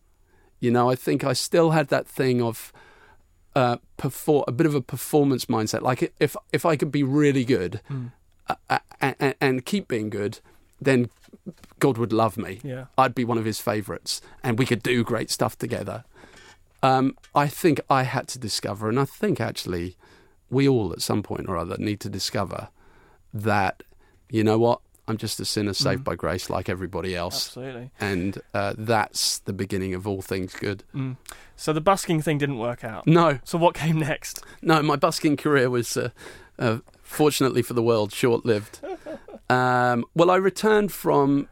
You 0.61 0.71
know, 0.71 0.91
I 0.91 0.95
think 0.95 1.25
I 1.25 1.33
still 1.33 1.71
had 1.71 1.89
that 1.89 2.07
thing 2.07 2.43
of 2.43 2.73
uh, 3.55 3.79
perform 3.97 4.45
a 4.47 4.53
bit 4.53 4.67
of 4.67 4.75
a 4.75 4.81
performance 4.81 5.47
mindset. 5.47 5.83
Like 5.83 6.13
if 6.21 6.37
if 6.53 6.67
I 6.67 6.77
could 6.77 6.93
be 6.93 7.03
really 7.03 7.45
good 7.45 7.81
mm. 7.91 8.13
uh, 8.49 8.79
and, 9.01 9.35
and, 9.41 9.65
keep 9.65 9.89
being 9.89 10.11
good, 10.11 10.41
then 10.81 11.11
God 11.81 11.99
would 11.99 12.13
love 12.13 12.37
me. 12.37 12.61
Yeah. 12.63 12.87
I'd 12.97 13.15
be 13.15 13.25
one 13.25 13.39
of 13.39 13.45
His 13.45 13.61
favourites, 13.61 14.21
and 14.43 14.59
we 14.59 14.67
could 14.67 14.83
do 14.83 15.03
great 15.03 15.31
stuff 15.31 15.57
together. 15.59 16.05
Um, 16.83 17.17
I 17.35 17.49
think 17.49 17.81
I 17.91 18.05
had 18.05 18.29
to 18.29 18.39
discover, 18.39 18.89
and 18.89 19.01
I 19.01 19.05
think 19.05 19.41
actually 19.41 19.97
we 20.51 20.69
all 20.69 20.93
at 20.93 21.03
some 21.03 21.23
point 21.23 21.49
or 21.49 21.57
other 21.57 21.77
need 21.79 22.01
to 22.01 22.09
discover 22.09 22.69
that 23.33 23.83
you 24.31 24.45
know 24.45 24.59
what 24.59 24.81
I'm 25.09 25.17
just 25.17 25.41
a 25.41 25.45
sinner 25.45 25.73
saved 25.73 26.03
mm. 26.03 26.05
by 26.05 26.15
grace 26.15 26.51
like 26.51 26.69
everybody 26.69 27.17
else. 27.17 27.49
Absolutely. 27.49 27.91
And 27.99 28.41
uh, 28.53 28.75
that's 28.77 29.39
the 29.41 29.55
beginning 29.55 29.95
of 29.95 30.07
all 30.07 30.21
things 30.21 30.55
good. 30.55 30.85
Mm. 30.95 31.17
So 31.57 31.73
the 31.73 31.81
busking 31.81 32.21
thing 32.21 32.37
didn't 32.37 32.59
work 32.59 32.85
out? 32.85 33.07
No. 33.07 33.39
So 33.43 33.57
what 33.57 33.75
came 33.75 33.99
next? 33.99 34.45
No, 34.61 34.83
my 34.83 34.97
busking 34.97 35.39
career 35.39 35.71
was, 35.71 35.97
uh, 35.97 36.11
uh, 36.59 36.79
fortunately 37.03 37.63
for 37.63 37.73
the 37.73 37.83
world, 37.83 38.13
short 38.13 38.45
lived. 38.45 38.81
um, 39.51 40.05
well, 40.15 40.31
I 40.31 40.37
returned 40.37 40.93
from 40.93 41.49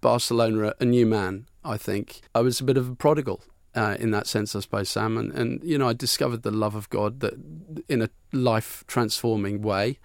Barcelona 0.00 0.74
a 0.78 0.84
new 0.84 1.04
man. 1.04 1.46
I 1.64 1.76
think 1.76 2.20
I 2.34 2.40
was 2.40 2.60
a 2.60 2.64
bit 2.64 2.76
of 2.76 2.88
a 2.88 2.94
prodigal 2.94 3.42
uh, 3.74 3.96
in 3.98 4.10
that 4.10 4.26
sense, 4.26 4.54
I 4.54 4.60
suppose, 4.60 4.88
Sam. 4.88 5.16
And, 5.16 5.32
and 5.32 5.62
you 5.64 5.78
know, 5.78 5.88
I 5.88 5.92
discovered 5.94 6.42
the 6.42 6.50
love 6.50 6.74
of 6.74 6.88
God 6.90 7.20
that 7.20 7.34
in 7.88 8.02
a 8.02 8.10
life 8.32 8.84
transforming 8.86 9.62
way, 9.62 9.98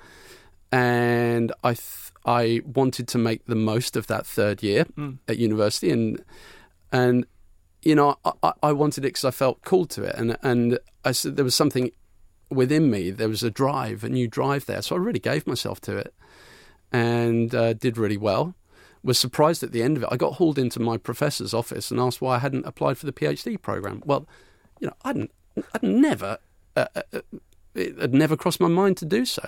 and 0.71 1.51
I 1.63 1.73
th- 1.73 2.11
I 2.25 2.61
wanted 2.65 3.07
to 3.09 3.17
make 3.17 3.45
the 3.45 3.55
most 3.55 3.95
of 3.95 4.07
that 4.07 4.25
third 4.25 4.61
year 4.63 4.85
Mm. 4.97 5.17
at 5.27 5.37
university, 5.37 5.91
and 5.91 6.23
and 6.91 7.25
you 7.83 7.95
know, 7.95 8.17
I, 8.43 8.53
I 8.63 8.71
wanted 8.73 9.05
it 9.05 9.09
because 9.09 9.25
I 9.25 9.31
felt 9.31 9.61
called 9.63 9.89
to 9.91 10.03
it, 10.03 10.15
and 10.15 10.37
and 10.43 10.79
I 11.05 11.11
said 11.13 11.35
there 11.35 11.45
was 11.45 11.55
something 11.55 11.91
within 12.49 12.89
me. 12.89 13.11
There 13.11 13.29
was 13.29 13.43
a 13.43 13.51
drive, 13.51 14.03
a 14.03 14.09
new 14.09 14.27
drive 14.27 14.65
there, 14.65 14.81
so 14.81 14.95
I 14.95 14.99
really 14.99 15.19
gave 15.19 15.47
myself 15.47 15.79
to 15.81 15.97
it, 15.97 16.13
and 16.91 17.53
uh, 17.55 17.73
did 17.73 17.97
really 17.97 18.17
well. 18.17 18.55
Was 19.03 19.17
surprised 19.19 19.63
at 19.63 19.71
the 19.71 19.83
end 19.83 19.97
of 19.97 20.03
it. 20.03 20.09
I 20.11 20.17
got 20.17 20.33
hauled 20.33 20.59
into 20.59 20.79
my 20.79 20.97
professor's 20.97 21.53
office 21.53 21.91
and 21.91 21.99
asked 21.99 22.21
why 22.21 22.35
I 22.35 22.39
hadn't 22.39 22.65
applied 22.65 22.97
for 22.97 23.05
the 23.05 23.13
PhD 23.13 23.61
program. 23.61 24.01
Well, 24.05 24.27
you 24.79 24.87
know, 24.87 24.93
I 25.03 25.09
hadn't, 25.09 25.31
I'd 25.73 25.83
never, 25.83 26.37
uh, 26.75 26.85
uh, 26.95 27.01
uh, 27.13 27.21
it 27.75 27.97
had 27.99 28.13
never 28.13 28.35
crossed 28.35 28.59
my 28.59 28.67
mind 28.67 28.97
to 28.97 29.05
do 29.05 29.25
so. 29.25 29.47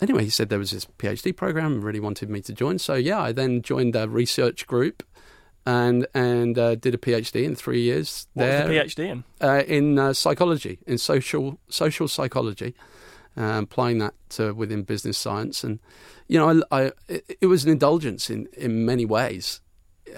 Anyway, 0.00 0.24
he 0.24 0.30
said 0.30 0.48
there 0.48 0.58
was 0.58 0.70
this 0.70 0.86
PhD 0.98 1.36
program 1.36 1.74
and 1.74 1.84
really 1.84 2.00
wanted 2.00 2.28
me 2.30 2.40
to 2.42 2.52
join. 2.52 2.78
So 2.78 2.94
yeah, 2.94 3.20
I 3.20 3.32
then 3.32 3.62
joined 3.62 3.94
a 3.96 4.08
research 4.08 4.66
group 4.66 5.02
and 5.66 6.06
and 6.14 6.58
uh, 6.58 6.74
did 6.74 6.94
a 6.94 6.98
PhD 6.98 7.44
in 7.44 7.54
three 7.54 7.80
years 7.80 8.26
What 8.34 8.44
there 8.44 8.68
was 8.68 8.94
the 8.94 9.02
PhD 9.02 9.08
in? 9.10 9.24
uh, 9.40 9.62
in 9.66 9.98
uh, 9.98 10.12
psychology, 10.12 10.78
in 10.86 10.98
social 10.98 11.58
social 11.68 12.08
psychology, 12.08 12.74
uh, 13.36 13.60
applying 13.62 13.98
that 13.98 14.14
to 14.30 14.52
within 14.52 14.82
business 14.82 15.18
science, 15.18 15.64
and 15.64 15.80
you 16.28 16.38
know, 16.38 16.62
I, 16.70 16.80
I 16.84 16.92
it, 17.08 17.38
it 17.40 17.46
was 17.46 17.64
an 17.64 17.70
indulgence 17.70 18.30
in 18.30 18.48
in 18.56 18.84
many 18.84 19.04
ways. 19.04 19.60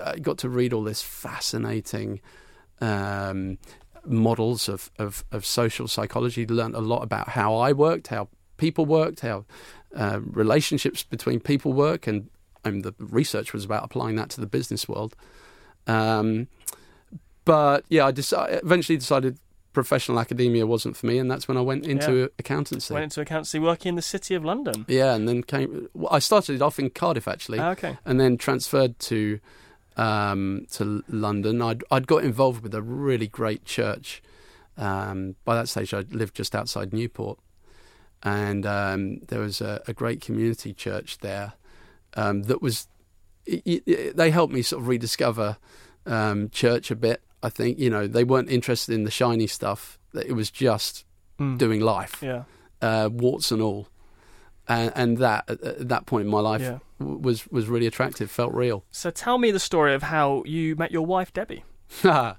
I 0.05 0.19
got 0.19 0.39
to 0.39 0.49
read 0.49 0.73
all 0.73 0.83
this 0.83 1.03
fascinating. 1.03 2.21
Um, 2.81 3.59
models 4.09 4.69
of, 4.69 4.91
of, 4.99 5.25
of 5.33 5.45
social 5.45 5.89
psychology 5.89 6.47
learned 6.47 6.75
a 6.75 6.81
lot 6.81 7.03
about 7.03 7.31
how 7.31 7.57
I 7.57 7.73
worked, 7.73 8.09
how 8.09 8.29
people 8.57 8.87
worked, 8.87 9.21
how 9.21 9.45
uh, 9.95 10.21
relationships 10.23 11.03
between 11.03 11.41
people 11.41 11.73
work, 11.73 12.07
and, 12.07 12.29
and 12.65 12.83
the 12.83 12.95
research 12.99 13.53
was 13.53 13.65
about 13.65 13.85
applying 13.85 14.17
that 14.17 14.31
to 14.31 14.41
the 14.41 14.47
business 14.47 14.89
world. 14.89 15.17
Um, 15.87 16.49
but 17.45 17.85
yeah, 17.89 18.07
I 18.07 18.11
decided, 18.11 18.61
eventually 18.63 18.99
decided 18.99 19.39
professional 19.77 20.19
academia 20.19 20.67
wasn't 20.67 20.97
for 20.97 21.05
me, 21.07 21.19
and 21.19 21.31
that's 21.31 21.47
when 21.49 21.57
I 21.59 21.61
went 21.61 21.87
into 21.87 22.13
Yeah. 22.15 22.27
accountancy. 22.39 22.95
Went 22.95 23.05
into 23.05 23.21
accountancy 23.21 23.59
working 23.59 23.91
in 23.91 23.97
the 23.97 24.09
city 24.15 24.35
of 24.35 24.43
London. 24.45 24.87
yeah, 24.89 25.15
and 25.15 25.29
then 25.29 25.43
came. 25.43 25.89
Well, 25.93 26.09
I 26.11 26.19
started 26.19 26.63
off 26.63 26.79
in 26.79 26.89
Cardiff 26.91 27.29
actually, 27.29 27.59
Ah, 27.59 27.73
okay. 27.73 27.99
and 28.07 28.19
then 28.19 28.39
transferred 28.39 28.99
to 29.11 29.39
um, 29.99 30.67
to 30.73 31.03
London. 31.09 31.61
I'd 31.63 31.85
I'd 31.91 32.07
got 32.07 32.25
involved 32.25 32.63
with 32.63 32.75
a 32.75 32.83
really 32.83 33.29
great 33.29 33.65
church. 33.67 34.23
Um, 34.79 35.37
by 35.45 35.55
that 35.55 35.69
stage, 35.69 35.93
I 35.95 36.01
lived 36.11 36.35
just 36.35 36.55
outside 36.55 36.93
Newport, 36.93 37.39
and 38.23 38.65
um, 38.67 39.19
there 39.29 39.41
was 39.41 39.61
a, 39.61 39.83
a 39.87 39.93
great 39.93 40.21
community 40.21 40.73
church 40.73 41.19
there 41.19 41.53
um, 42.15 42.45
that 42.45 42.61
was. 42.63 42.89
It, 43.45 43.83
it, 43.87 44.17
they 44.17 44.31
helped 44.33 44.53
me 44.53 44.63
sort 44.63 44.83
of 44.83 44.89
rediscover 44.89 45.59
um, 46.07 46.49
church 46.51 46.91
a 46.91 46.97
bit. 46.97 47.21
I 47.43 47.49
think 47.51 47.79
you 47.79 47.91
know 47.91 48.07
they 48.07 48.25
weren't 48.25 48.51
interested 48.51 48.95
in 48.95 49.05
the 49.05 49.11
shiny 49.11 49.47
stuff. 49.47 49.99
It 50.15 50.33
was 50.33 50.51
just 50.51 51.05
Mm. 51.39 51.59
doing 51.59 51.81
life, 51.83 52.23
Yeah. 52.23 52.45
uh, 52.81 53.11
warts 53.13 53.53
and 53.53 53.61
all, 53.61 53.89
and, 54.67 54.91
and 54.97 55.19
that 55.19 55.45
at 55.49 55.61
at 55.63 55.89
that 55.91 56.07
point 56.07 56.25
in 56.25 56.31
my 56.31 56.41
life 56.41 56.63
Yeah. 56.63 56.79
w- 56.99 57.19
was 57.19 57.47
was 57.49 57.69
really 57.69 57.87
attractive. 57.87 58.31
Felt 58.31 58.55
real. 58.55 58.85
So 58.91 59.11
tell 59.11 59.37
me 59.37 59.51
the 59.51 59.61
story 59.61 59.93
of 59.95 60.03
how 60.05 60.43
you 60.47 60.77
met 60.77 60.91
your 60.93 61.05
wife, 61.05 61.33
Debbie. 61.35 61.63
well, 62.05 62.37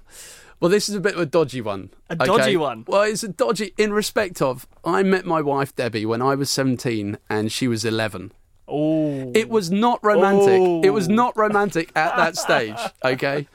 this 0.60 0.88
is 0.88 0.94
a 0.96 1.00
bit 1.00 1.14
of 1.14 1.20
a 1.20 1.26
dodgy 1.26 1.60
one. 1.60 1.90
A 2.10 2.14
okay? 2.14 2.24
dodgy 2.26 2.56
one? 2.56 2.84
Well, 2.88 3.02
it's 3.02 3.22
a 3.22 3.28
dodgy 3.28 3.72
in 3.78 3.92
respect 3.92 4.42
of 4.42 4.66
I 4.84 5.02
met 5.04 5.24
my 5.24 5.40
wife 5.40 5.74
Debbie 5.76 6.04
when 6.04 6.20
I 6.20 6.34
was 6.34 6.50
17 6.50 7.18
and 7.30 7.52
she 7.52 7.68
was 7.68 7.84
11. 7.84 8.32
Oh. 8.66 9.30
It 9.34 9.48
was 9.48 9.70
not 9.70 9.98
romantic. 10.02 10.60
Oh. 10.60 10.82
It 10.82 10.90
was 10.90 11.08
not 11.08 11.36
romantic 11.36 11.90
at 11.96 12.16
that 12.16 12.36
stage. 12.36 12.76
Okay, 13.04 13.46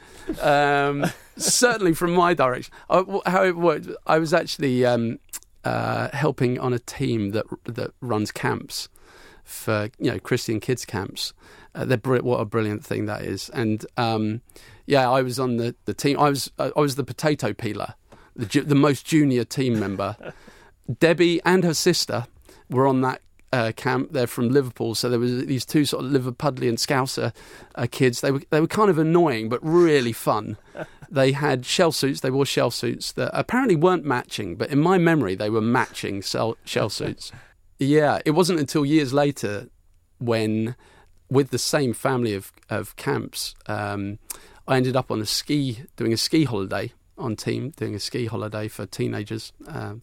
um, 0.42 1.06
certainly 1.38 1.94
from 1.94 2.14
my 2.14 2.34
direction. 2.34 2.74
I, 2.90 3.04
how 3.26 3.44
it 3.44 3.56
worked, 3.56 3.88
I 4.06 4.20
was 4.20 4.34
actually 4.34 4.86
um, 4.86 5.20
uh, 5.64 6.10
helping 6.14 6.60
on 6.60 6.74
a 6.74 6.80
team 6.80 7.32
that 7.32 7.46
that 7.66 7.92
runs 8.02 8.32
camps 8.32 8.90
for 9.44 9.90
you 10.00 10.12
know 10.12 10.20
Christian 10.20 10.60
kids 10.60 10.86
camps. 10.86 11.34
Uh, 11.76 11.86
they're 11.86 11.98
br- 11.98 12.20
what 12.20 12.40
a 12.40 12.46
brilliant 12.46 12.86
thing 12.86 13.06
that 13.06 13.24
is. 13.24 13.50
And 13.50 13.86
um, 13.98 14.42
yeah, 14.86 15.10
I 15.10 15.22
was 15.22 15.40
on 15.40 15.58
the, 15.58 15.76
the 15.86 15.94
team. 15.94 16.20
I 16.20 16.30
was 16.30 16.52
I 16.60 16.72
was 16.76 16.96
the 16.96 17.04
potato 17.04 17.54
peeler, 17.54 17.96
the 18.36 18.46
ju- 18.46 18.64
the 18.64 18.76
most 18.76 19.06
junior 19.06 19.44
team 19.44 19.80
member. 19.80 20.16
Debbie 21.00 21.42
and 21.46 21.64
her 21.64 21.74
sister 21.74 22.28
were 22.70 22.88
on 22.88 23.02
that 23.02 23.22
uh, 23.54 23.72
camp. 23.74 24.12
They're 24.12 24.28
from 24.28 24.50
Liverpool, 24.50 24.96
so 24.96 25.10
there 25.10 25.20
was 25.20 25.46
these 25.46 25.64
two 25.64 25.86
sort 25.86 26.04
of 26.04 26.12
Liverpudlian 26.12 26.74
Scouser 26.74 27.32
uh, 27.76 27.88
kids. 27.90 28.22
They 28.22 28.32
were 28.32 28.42
they 28.50 28.60
were 28.60 28.68
kind 28.68 28.90
of 28.90 28.98
annoying, 28.98 29.48
but 29.48 29.60
really 29.64 30.12
fun. 30.12 30.58
they 31.10 31.32
had 31.32 31.66
shell 31.66 31.92
suits. 31.92 32.22
They 32.22 32.32
wore 32.32 32.46
shell 32.46 32.72
suits 32.72 33.12
that 33.14 33.30
apparently 33.32 33.76
weren't 33.76 34.06
matching, 34.06 34.56
but 34.56 34.72
in 34.72 34.80
my 34.80 34.98
memory, 34.98 35.36
they 35.36 35.52
were 35.52 35.62
matching 35.62 36.22
shell, 36.22 36.58
shell 36.66 36.90
suits. 37.00 37.32
Yeah, 37.78 38.20
it 38.26 38.32
wasn't 38.32 38.60
until 38.60 38.86
years 38.86 39.14
later 39.14 39.70
when, 40.20 40.76
with 41.30 41.52
the 41.52 41.60
same 41.60 41.94
family 41.94 42.34
of 42.34 42.52
of 42.70 42.96
camps, 42.96 43.54
um, 43.68 44.18
I 44.68 44.78
ended 44.78 44.96
up 44.96 45.12
on 45.12 45.22
a 45.22 45.28
ski 45.28 45.84
doing 45.96 46.12
a 46.12 46.18
ski 46.18 46.46
holiday 46.46 46.92
on 47.20 47.36
team 47.36 47.70
doing 47.78 47.94
a 47.94 48.00
ski 48.00 48.26
holiday 48.26 48.68
for 48.68 48.88
teenagers. 48.88 49.54
Um, 49.68 50.02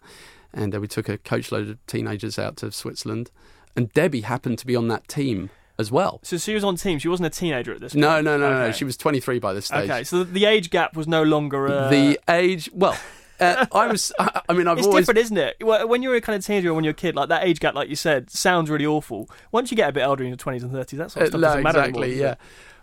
and 0.53 0.75
uh, 0.75 0.81
we 0.81 0.89
took 0.89 1.09
a 1.09 1.19
coachload 1.19 1.71
of 1.71 1.87
teenagers 1.87 2.39
out 2.39 2.57
to 2.59 2.71
Switzerland, 2.73 3.31
and 3.77 3.93
Debbie 3.93 4.23
happened 4.23 4.59
to 4.59 4.67
be 4.67 4.75
on 4.77 4.89
that 4.89 5.07
team 5.09 5.51
as 5.79 5.91
well. 5.91 6.21
So 6.23 6.37
she 6.39 6.55
was 6.55 6.63
on 6.65 6.77
team. 6.77 6.99
She 6.99 7.09
wasn't 7.09 7.27
a 7.29 7.31
teenager 7.39 7.73
at 7.73 7.81
this 7.81 7.93
point. 7.95 8.01
No, 8.03 8.21
no, 8.21 8.37
no, 8.37 8.51
no, 8.51 8.67
no. 8.67 8.73
She 8.73 8.85
was 8.85 8.97
23 8.97 9.39
by 9.39 9.55
this 9.55 9.67
stage. 9.67 9.89
Okay, 9.89 10.05
so 10.05 10.25
the 10.25 10.45
age 10.45 10.71
gap 10.71 10.95
was 10.97 11.09
no 11.09 11.23
longer 11.23 11.67
a... 11.67 11.89
the 11.89 12.19
age, 12.29 12.69
well, 12.75 12.99
uh, 13.41 13.65
I 13.73 13.87
was. 13.87 14.13
I, 14.19 14.43
I 14.51 14.53
mean, 14.53 14.69
I've 14.69 14.77
It's 14.79 14.87
always. 14.87 15.07
different, 15.07 15.21
isn't 15.25 15.39
it? 15.39 15.57
Well, 15.63 15.89
When 15.89 16.03
you're 16.03 16.15
a 16.17 16.21
kind 16.21 16.37
of 16.37 16.45
teenager 16.45 16.69
or 16.71 16.75
when 16.75 16.85
you're 16.85 16.91
a 16.91 16.95
kid, 16.95 17.15
like 17.17 17.31
that 17.31 17.45
age 17.45 17.61
gap, 17.61 17.75
like 17.75 17.89
you 17.89 17.97
said, 17.97 18.29
sounds 18.31 18.69
really 18.69 18.85
awful. 18.85 19.31
Once 19.53 19.71
you 19.71 19.77
get 19.79 19.89
a 19.89 19.93
bit 19.93 20.03
older 20.03 20.23
in 20.23 20.29
your 20.29 20.37
20s 20.37 20.63
and 20.63 20.71
30s, 20.73 20.91
that 20.99 21.11
sort 21.13 21.17
of 21.17 21.23
Uh, 21.23 21.27
stuff 21.29 21.33
no, 21.41 21.47
doesn't 21.47 21.63
matter 21.63 21.79
exactly. 21.79 22.09
anymore. 22.11 22.27
yeah. 22.27 22.35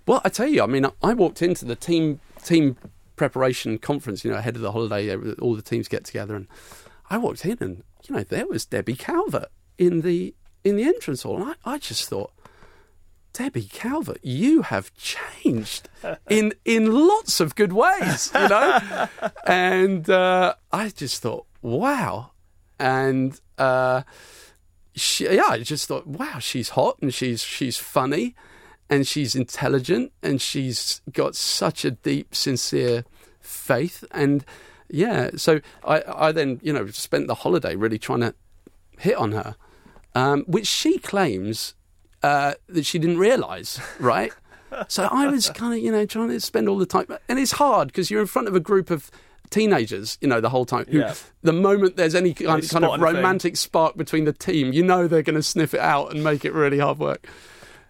Well, 0.07 0.21
I 0.25 0.29
tell 0.29 0.47
you, 0.47 0.63
I 0.63 0.65
mean, 0.65 0.87
I 1.03 1.13
walked 1.13 1.41
into 1.43 1.65
the 1.65 1.75
team 1.75 2.19
team 2.43 2.77
preparation 3.17 3.77
conference, 3.77 4.23
you 4.25 4.31
know, 4.31 4.37
ahead 4.37 4.55
of 4.55 4.61
the 4.63 4.71
holiday. 4.71 5.09
every- 5.09 5.33
All 5.33 5.55
the 5.55 5.61
teams 5.61 5.87
get 5.87 6.03
together, 6.05 6.35
and 6.35 6.47
I 7.09 7.17
walked 7.17 7.45
in, 7.45 7.57
and 7.59 7.83
you 8.07 8.15
know, 8.15 8.23
there 8.23 8.47
was 8.47 8.65
Debbie 8.65 8.95
Calvert 8.95 9.49
in 9.77 10.01
the 10.01 10.35
in 10.63 10.75
the 10.75 10.83
entrance 10.83 11.23
hall, 11.23 11.41
and 11.41 11.55
I, 11.65 11.73
I 11.73 11.77
just 11.77 12.09
thought. 12.09 12.31
Debbie 13.33 13.69
Calvert, 13.71 14.17
you 14.23 14.63
have 14.63 14.91
changed 14.95 15.89
in 16.29 16.53
in 16.65 16.91
lots 17.07 17.39
of 17.39 17.53
good 17.53 17.71
ways, 17.71 18.31
you 18.33 18.47
know. 18.47 19.07
and 19.45 20.09
uh, 20.09 20.55
I 20.71 20.89
just 20.89 21.21
thought, 21.21 21.45
wow. 21.61 22.31
And 22.79 23.39
uh, 23.59 24.01
she, 24.95 25.25
yeah, 25.25 25.49
I 25.49 25.59
just 25.59 25.87
thought, 25.87 26.07
wow, 26.07 26.39
she's 26.39 26.69
hot 26.69 26.97
and 26.99 27.13
she's 27.13 27.43
she's 27.43 27.77
funny, 27.77 28.33
and 28.89 29.07
she's 29.07 29.35
intelligent 29.35 30.11
and 30.23 30.41
she's 30.41 31.01
got 31.11 31.35
such 31.35 31.85
a 31.85 31.91
deep, 31.91 32.33
sincere 32.33 33.05
faith. 33.39 34.03
And 34.11 34.45
yeah, 34.89 35.31
so 35.35 35.61
I 35.83 36.03
I 36.07 36.31
then 36.31 36.59
you 36.63 36.73
know 36.73 36.87
spent 36.87 37.27
the 37.27 37.35
holiday 37.35 37.75
really 37.75 37.99
trying 37.99 38.21
to 38.21 38.33
hit 38.97 39.15
on 39.15 39.31
her, 39.33 39.55
um, 40.15 40.43
which 40.47 40.67
she 40.67 40.97
claims 40.97 41.75
uh, 42.23 42.53
that 42.67 42.85
she 42.85 42.99
didn't 42.99 43.17
realise, 43.17 43.79
right? 43.99 44.31
so 44.87 45.07
I 45.11 45.27
was 45.27 45.49
kind 45.49 45.73
of, 45.73 45.79
you 45.79 45.91
know, 45.91 46.05
trying 46.05 46.29
to 46.29 46.39
spend 46.39 46.67
all 46.67 46.77
the 46.77 46.85
time, 46.85 47.07
and 47.29 47.39
it's 47.39 47.53
hard 47.53 47.87
because 47.87 48.09
you're 48.11 48.21
in 48.21 48.27
front 48.27 48.47
of 48.47 48.55
a 48.55 48.59
group 48.59 48.89
of 48.89 49.11
teenagers, 49.49 50.17
you 50.21 50.27
know, 50.27 50.41
the 50.41 50.49
whole 50.49 50.65
time. 50.65 50.85
Who, 50.89 50.99
Yeah. 50.99 51.13
The 51.43 51.53
moment 51.53 51.95
there's 51.95 52.15
any 52.15 52.33
kind, 52.33 52.67
kind 52.67 52.85
of 52.85 52.99
romantic 52.99 53.55
spark 53.57 53.95
between 53.95 54.25
the 54.25 54.33
team, 54.33 54.73
you 54.73 54.83
know 54.83 55.07
they're 55.07 55.21
going 55.21 55.35
to 55.35 55.43
sniff 55.43 55.73
it 55.73 55.79
out 55.79 56.11
and 56.11 56.23
make 56.23 56.43
it 56.43 56.53
really 56.53 56.79
hard 56.79 56.99
work. 56.99 57.27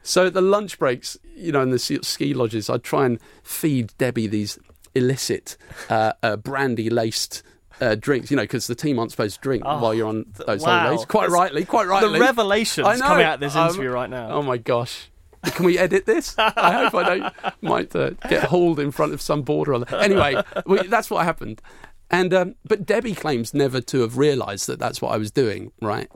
So 0.04 0.28
at 0.28 0.34
the 0.34 0.42
lunch 0.42 0.80
breaks, 0.80 1.18
you 1.36 1.52
know, 1.52 1.62
in 1.62 1.72
the 1.72 1.80
ski- 1.80 2.00
ski 2.04 2.34
lodges, 2.34 2.70
I'd 2.70 2.84
try 2.84 3.06
and 3.06 3.20
feed 3.44 3.94
Debbie 3.98 4.28
these 4.28 4.58
illicit, 4.98 5.58
uh, 5.90 6.14
uh, 6.24 6.36
brandy 6.38 6.90
laced. 6.90 7.44
Uh, 7.80 7.94
drinks, 7.94 8.32
you 8.32 8.38
know, 8.38 8.42
because 8.42 8.66
the 8.66 8.74
team 8.74 8.98
aren't 8.98 9.12
supposed 9.12 9.36
to 9.36 9.42
drink 9.42 9.62
Oh, 9.64 9.80
while 9.80 9.94
you're 9.94 10.08
on 10.08 10.26
those 10.48 10.64
wow. 10.64 10.80
holidays. 10.80 11.06
Quite 11.06 11.30
rightly, 11.30 11.64
quite 11.64 11.86
rightly. 11.86 12.18
The 12.18 12.26
revelations 12.26 12.88
coming 13.02 13.24
out 13.24 13.36
of 13.36 13.40
this 13.40 13.56
Um, 13.56 13.68
interview 13.70 13.92
right 13.92 14.10
now. 14.10 14.32
Oh 14.32 14.42
my 14.42 14.58
gosh. 14.58 15.12
Can 15.44 15.64
we 15.64 15.78
edit 15.78 16.08
this? 16.08 16.34
I 16.40 16.72
hope 16.72 16.96
I 16.96 17.04
don't 17.04 17.34
might 17.62 17.96
uh, 17.96 18.10
get 18.30 18.46
hauled 18.46 18.80
in 18.80 18.90
front 18.90 19.14
of 19.14 19.22
some 19.22 19.44
border. 19.44 19.84
Anyway, 19.96 20.42
we, 20.66 20.88
that's 20.88 21.12
what 21.12 21.24
happened. 21.24 21.62
And 22.10 22.34
um, 22.34 22.56
but 22.66 22.84
Debbie 22.84 23.14
claims 23.14 23.54
never 23.54 23.80
to 23.82 24.02
have 24.02 24.18
realised 24.18 24.66
that 24.66 24.80
that's 24.80 25.00
what 25.00 25.14
I 25.14 25.18
was 25.18 25.30
doing. 25.30 25.72
Right. 25.80 26.10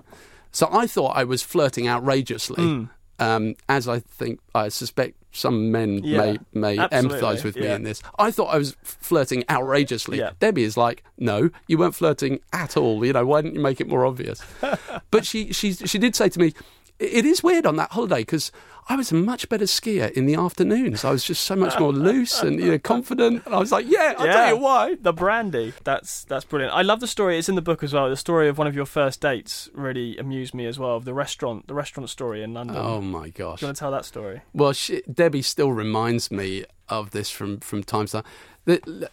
So 0.51 0.67
I 0.71 0.87
thought 0.87 1.15
I 1.15 1.25
was 1.25 1.43
flirting 1.43 1.87
outrageously. 1.87 2.87
Um, 3.21 3.55
as 3.69 3.87
I 3.87 3.99
think 3.99 4.39
I 4.53 4.69
suspect 4.69 5.15
some 5.31 5.71
men 5.71 6.01
Yeah, 6.03 6.17
may 6.17 6.39
may 6.53 6.77
empathise 6.77 7.43
with 7.43 7.55
me 7.55 7.63
yeah. 7.63 7.75
in 7.75 7.83
this. 7.83 8.01
I 8.19 8.31
thought 8.31 8.53
I 8.53 8.57
was 8.57 8.75
flirting 8.83 9.45
outrageously. 9.49 10.17
Yeah. 10.17 10.31
Debbie 10.39 10.63
is 10.63 10.75
like, 10.75 11.03
no, 11.17 11.49
you 11.67 11.77
weren't 11.77 11.95
flirting 11.95 12.41
at 12.51 12.75
all. 12.75 13.05
You 13.05 13.13
know, 13.13 13.25
why 13.25 13.41
didn't 13.41 13.55
you 13.55 13.61
make 13.61 13.79
it 13.79 13.87
more 13.87 14.05
obvious? 14.05 14.41
but 15.11 15.25
she 15.25 15.53
she 15.53 15.73
she 15.73 15.97
did 15.97 16.15
say 16.15 16.27
to 16.29 16.39
me, 16.39 16.53
it 17.01 17.25
is 17.25 17.43
weird 17.43 17.65
on 17.65 17.75
that 17.77 17.91
holiday 17.91 18.21
because. 18.21 18.51
I 18.89 18.95
was 18.95 19.11
a 19.11 19.15
much 19.15 19.47
better 19.47 19.65
skier 19.65 20.11
in 20.11 20.25
the 20.25 20.33
afternoons. 20.33 21.05
I 21.05 21.11
was 21.11 21.23
just 21.23 21.43
so 21.43 21.55
much 21.55 21.79
more 21.79 21.93
loose 21.93 22.41
and 22.41 22.59
you 22.59 22.71
know, 22.71 22.79
confident. 22.79 23.45
And 23.45 23.53
I 23.53 23.59
was 23.59 23.71
like, 23.71 23.85
"Yeah, 23.87 24.15
I'll 24.17 24.25
tell 24.25 24.55
you 24.55 24.57
why." 24.59 24.95
The 24.95 25.13
brandy. 25.13 25.73
That's 25.83 26.23
that's 26.23 26.43
brilliant. 26.43 26.73
I 26.73 26.81
love 26.81 26.99
the 26.99 27.07
story. 27.07 27.37
It's 27.37 27.47
in 27.47 27.53
the 27.53 27.61
book 27.61 27.83
as 27.83 27.93
well. 27.93 28.09
The 28.09 28.17
story 28.17 28.49
of 28.49 28.57
one 28.57 28.65
of 28.65 28.75
your 28.75 28.87
first 28.87 29.21
dates 29.21 29.69
really 29.73 30.17
amused 30.17 30.55
me 30.55 30.65
as 30.65 30.79
well. 30.79 30.97
Of 30.97 31.05
the 31.05 31.13
restaurant, 31.13 31.67
the 31.67 31.75
restaurant 31.75 32.09
story 32.09 32.41
in 32.41 32.55
London. 32.55 32.75
Oh 32.75 32.99
my 33.01 33.29
gosh! 33.29 33.59
Do 33.59 33.65
you 33.65 33.67
want 33.67 33.77
to 33.77 33.79
tell 33.79 33.91
that 33.91 34.03
story? 34.03 34.41
Well, 34.51 34.73
she, 34.73 35.03
Debbie 35.03 35.43
still 35.43 35.71
reminds 35.71 36.31
me 36.31 36.65
of 36.89 37.11
this 37.11 37.29
from 37.29 37.59
from 37.59 37.83
time 37.83 38.07
to 38.07 38.23
time. 38.23 38.23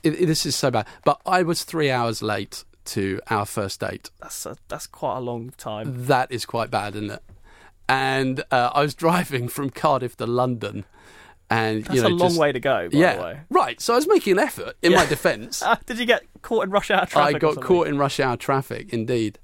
This 0.03 0.47
is 0.47 0.57
so 0.57 0.71
bad, 0.71 0.87
but 1.05 1.21
I 1.27 1.43
was 1.43 1.63
three 1.63 1.91
hours 1.91 2.23
late 2.23 2.65
to 2.87 3.21
our 3.29 3.45
first 3.45 3.81
date. 3.81 4.11
That's 4.21 4.47
a, 4.47 4.57
that's 4.69 4.87
quite 4.87 5.19
a 5.19 5.21
long 5.21 5.51
time. 5.59 6.07
That 6.07 6.33
is 6.33 6.47
quite 6.47 6.71
bad, 6.71 6.97
isn't 6.97 7.11
it? 7.11 7.23
And 7.89 8.43
uh, 8.51 8.71
I 8.75 8.83
was 8.83 8.95
driving 9.05 9.49
from 9.49 9.71
Cardiff 9.71 10.17
to 10.19 10.27
London, 10.27 10.85
and 11.51 11.85
That's 11.85 11.95
you 11.97 12.03
know, 12.03 12.09
a 12.09 12.11
long 12.11 12.29
just- 12.29 12.39
way 12.41 12.53
to 12.53 12.61
go. 12.61 12.89
By 12.91 12.99
yeah, 12.99 13.17
the 13.17 13.23
way. 13.23 13.41
right. 13.51 13.81
So 13.81 13.95
I 13.95 13.97
was 13.97 14.07
making 14.07 14.33
an 14.35 14.39
effort. 14.41 14.77
In 14.83 14.93
my 14.95 15.07
defence, 15.07 15.63
Ah, 15.67 15.79
did 15.87 15.99
you 15.99 16.05
get 16.05 16.23
caught 16.43 16.65
in 16.65 16.71
rush 16.71 16.91
hour 16.91 17.07
traffic? 17.07 17.37
I 17.37 17.39
got 17.39 17.61
caught 17.63 17.87
in 17.89 17.97
rush 17.99 18.21
hour 18.21 18.37
traffic, 18.37 18.93
indeed. 18.93 19.39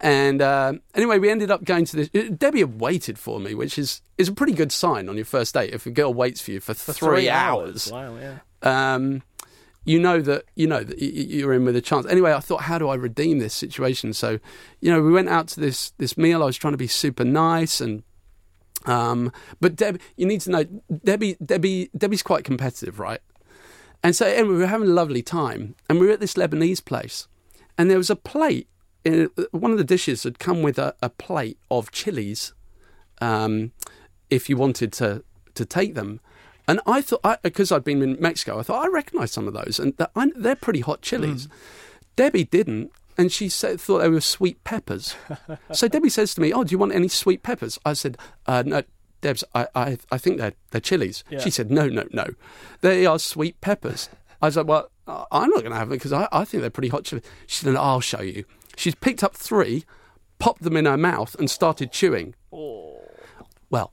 And 0.00 0.40
uh, 0.40 0.74
anyway, 0.94 1.18
we 1.18 1.28
ended 1.28 1.50
up 1.50 1.64
going 1.64 1.84
to 1.86 1.96
this. 1.96 2.10
uh, 2.14 2.30
Debbie 2.36 2.60
had 2.60 2.80
waited 2.80 3.18
for 3.18 3.40
me, 3.40 3.54
which 3.54 3.76
is 3.78 4.02
is 4.16 4.28
a 4.28 4.32
pretty 4.32 4.52
good 4.52 4.70
sign 4.72 5.08
on 5.08 5.16
your 5.16 5.24
first 5.24 5.52
date. 5.54 5.74
If 5.74 5.84
a 5.86 5.90
girl 5.90 6.14
waits 6.14 6.40
for 6.40 6.52
you 6.52 6.60
for, 6.60 6.74
for 6.74 6.92
three, 6.92 7.28
hours, 7.28 7.90
Wow, 7.90 8.16
yeah. 8.16 8.38
um, 8.62 9.22
you 9.90 9.98
know 9.98 10.20
that 10.20 10.44
you 10.54 10.68
know 10.68 10.84
that 10.84 11.02
you're 11.02 11.52
in 11.52 11.64
with 11.64 11.74
a 11.74 11.80
chance. 11.80 12.06
Anyway, 12.06 12.32
I 12.32 12.38
thought, 12.38 12.62
how 12.62 12.78
do 12.78 12.88
I 12.88 12.94
redeem 12.94 13.40
this 13.40 13.54
situation? 13.54 14.12
So, 14.12 14.38
you 14.80 14.90
know, 14.90 15.02
we 15.02 15.10
went 15.10 15.28
out 15.28 15.48
to 15.48 15.60
this 15.60 15.90
this 15.98 16.16
meal. 16.16 16.42
I 16.42 16.46
was 16.46 16.56
trying 16.56 16.74
to 16.74 16.78
be 16.78 16.86
super 16.86 17.24
nice 17.24 17.80
and. 17.80 18.04
Um, 18.86 19.30
but 19.60 19.76
Deb, 19.76 20.00
you 20.16 20.24
need 20.24 20.40
to 20.42 20.50
know 20.50 20.64
Debbie. 21.04 21.36
Debbie. 21.44 21.90
Debbie's 21.96 22.22
quite 22.22 22.44
competitive, 22.44 22.98
right? 22.98 23.20
And 24.02 24.16
so 24.16 24.26
anyway, 24.26 24.54
we 24.54 24.58
were 24.58 24.66
having 24.66 24.88
a 24.88 24.92
lovely 24.92 25.22
time, 25.22 25.74
and 25.88 25.98
we 25.98 26.06
were 26.06 26.12
at 26.12 26.20
this 26.20 26.34
Lebanese 26.34 26.82
place, 26.82 27.28
and 27.76 27.90
there 27.90 27.98
was 27.98 28.10
a 28.10 28.16
plate. 28.16 28.68
In, 29.04 29.28
one 29.50 29.72
of 29.72 29.78
the 29.78 29.84
dishes 29.84 30.22
had 30.22 30.38
come 30.38 30.62
with 30.62 30.78
a, 30.78 30.94
a 31.02 31.10
plate 31.10 31.58
of 31.70 31.90
chilies, 31.90 32.54
um, 33.20 33.72
if 34.30 34.48
you 34.48 34.56
wanted 34.56 34.92
to 34.94 35.24
to 35.54 35.64
take 35.64 35.94
them. 35.94 36.20
And 36.70 36.78
I 36.86 37.00
thought, 37.00 37.42
because 37.42 37.72
I'd 37.72 37.82
been 37.82 38.00
in 38.00 38.16
Mexico, 38.20 38.60
I 38.60 38.62
thought 38.62 38.84
I 38.84 38.88
recognised 38.88 39.34
some 39.34 39.48
of 39.48 39.54
those, 39.54 39.80
and 39.80 39.92
I, 40.14 40.30
they're 40.36 40.54
pretty 40.54 40.78
hot 40.78 41.02
chilies. 41.02 41.48
Debbie 42.14 42.44
didn't, 42.44 42.92
and 43.18 43.32
she 43.32 43.48
said 43.48 43.80
thought 43.80 43.98
they 43.98 44.08
were 44.08 44.20
sweet 44.20 44.62
peppers. 44.62 45.16
so 45.72 45.88
Debbie 45.88 46.10
says 46.10 46.32
to 46.34 46.40
me, 46.40 46.52
"Oh, 46.52 46.62
do 46.62 46.70
you 46.70 46.78
want 46.78 46.94
any 46.94 47.08
sweet 47.08 47.42
peppers?" 47.42 47.76
I 47.84 47.94
said, 47.94 48.16
uh, 48.46 48.62
"No, 48.64 48.82
Debs, 49.20 49.42
I, 49.52 49.66
I, 49.74 49.98
I 50.12 50.18
think 50.18 50.38
they're 50.38 50.52
they're 50.70 50.80
chilies." 50.80 51.24
Yeah. 51.28 51.40
She 51.40 51.50
said, 51.50 51.72
"No, 51.72 51.88
no, 51.88 52.04
no, 52.12 52.26
they 52.82 53.04
are 53.04 53.18
sweet 53.18 53.60
peppers." 53.60 54.08
I 54.40 54.46
was 54.46 54.56
like, 54.56 54.68
"Well, 54.68 54.92
I'm 55.08 55.50
not 55.50 55.62
going 55.62 55.72
to 55.72 55.76
have 55.76 55.88
them 55.88 55.98
because 55.98 56.12
I, 56.12 56.28
I 56.30 56.44
think 56.44 56.60
they're 56.60 56.70
pretty 56.70 56.90
hot 56.90 57.02
chilies." 57.02 57.24
She 57.48 57.64
said, 57.64 57.74
"I'll 57.74 58.00
show 58.00 58.20
you." 58.20 58.44
She's 58.76 58.94
picked 58.94 59.24
up 59.24 59.34
three, 59.34 59.86
popped 60.38 60.62
them 60.62 60.76
in 60.76 60.84
her 60.84 60.96
mouth, 60.96 61.34
and 61.36 61.50
started 61.50 61.90
chewing. 61.90 62.36
Oh. 62.52 63.00
Well, 63.70 63.92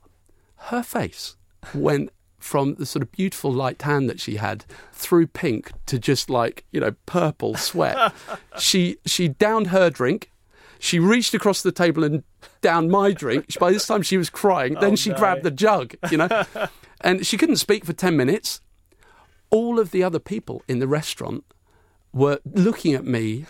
her 0.70 0.84
face 0.84 1.34
went 1.74 2.10
from 2.38 2.74
the 2.76 2.86
sort 2.86 3.02
of 3.02 3.10
beautiful 3.12 3.52
light 3.52 3.78
tan 3.80 4.06
that 4.06 4.20
she 4.20 4.36
had 4.36 4.64
through 4.92 5.26
pink 5.26 5.72
to 5.86 5.98
just 5.98 6.30
like 6.30 6.64
you 6.70 6.80
know 6.80 6.94
purple 7.06 7.54
sweat. 7.56 8.12
she 8.58 8.96
she 9.06 9.28
downed 9.28 9.68
her 9.68 9.90
drink. 9.90 10.30
She 10.80 11.00
reached 11.00 11.34
across 11.34 11.62
the 11.62 11.72
table 11.72 12.04
and 12.04 12.22
downed 12.60 12.90
my 12.92 13.10
drink. 13.12 13.58
By 13.58 13.72
this 13.72 13.86
time, 13.86 14.02
she 14.02 14.16
was 14.16 14.30
crying. 14.30 14.74
Then 14.74 14.92
Oh, 14.92 14.96
she 14.96 15.10
no. 15.10 15.16
grabbed 15.16 15.42
the 15.42 15.50
jug, 15.50 15.94
you 16.10 16.18
know, 16.18 16.44
and 17.00 17.26
she 17.26 17.36
couldn't 17.36 17.56
speak 17.56 17.84
for 17.84 17.92
ten 17.92 18.16
minutes. 18.16 18.60
All 19.50 19.80
of 19.80 19.90
the 19.90 20.04
other 20.04 20.18
people 20.20 20.62
in 20.68 20.78
the 20.78 20.86
restaurant 20.86 21.44
were 22.12 22.38
looking 22.44 22.94
at 22.94 23.04
me. 23.04 23.46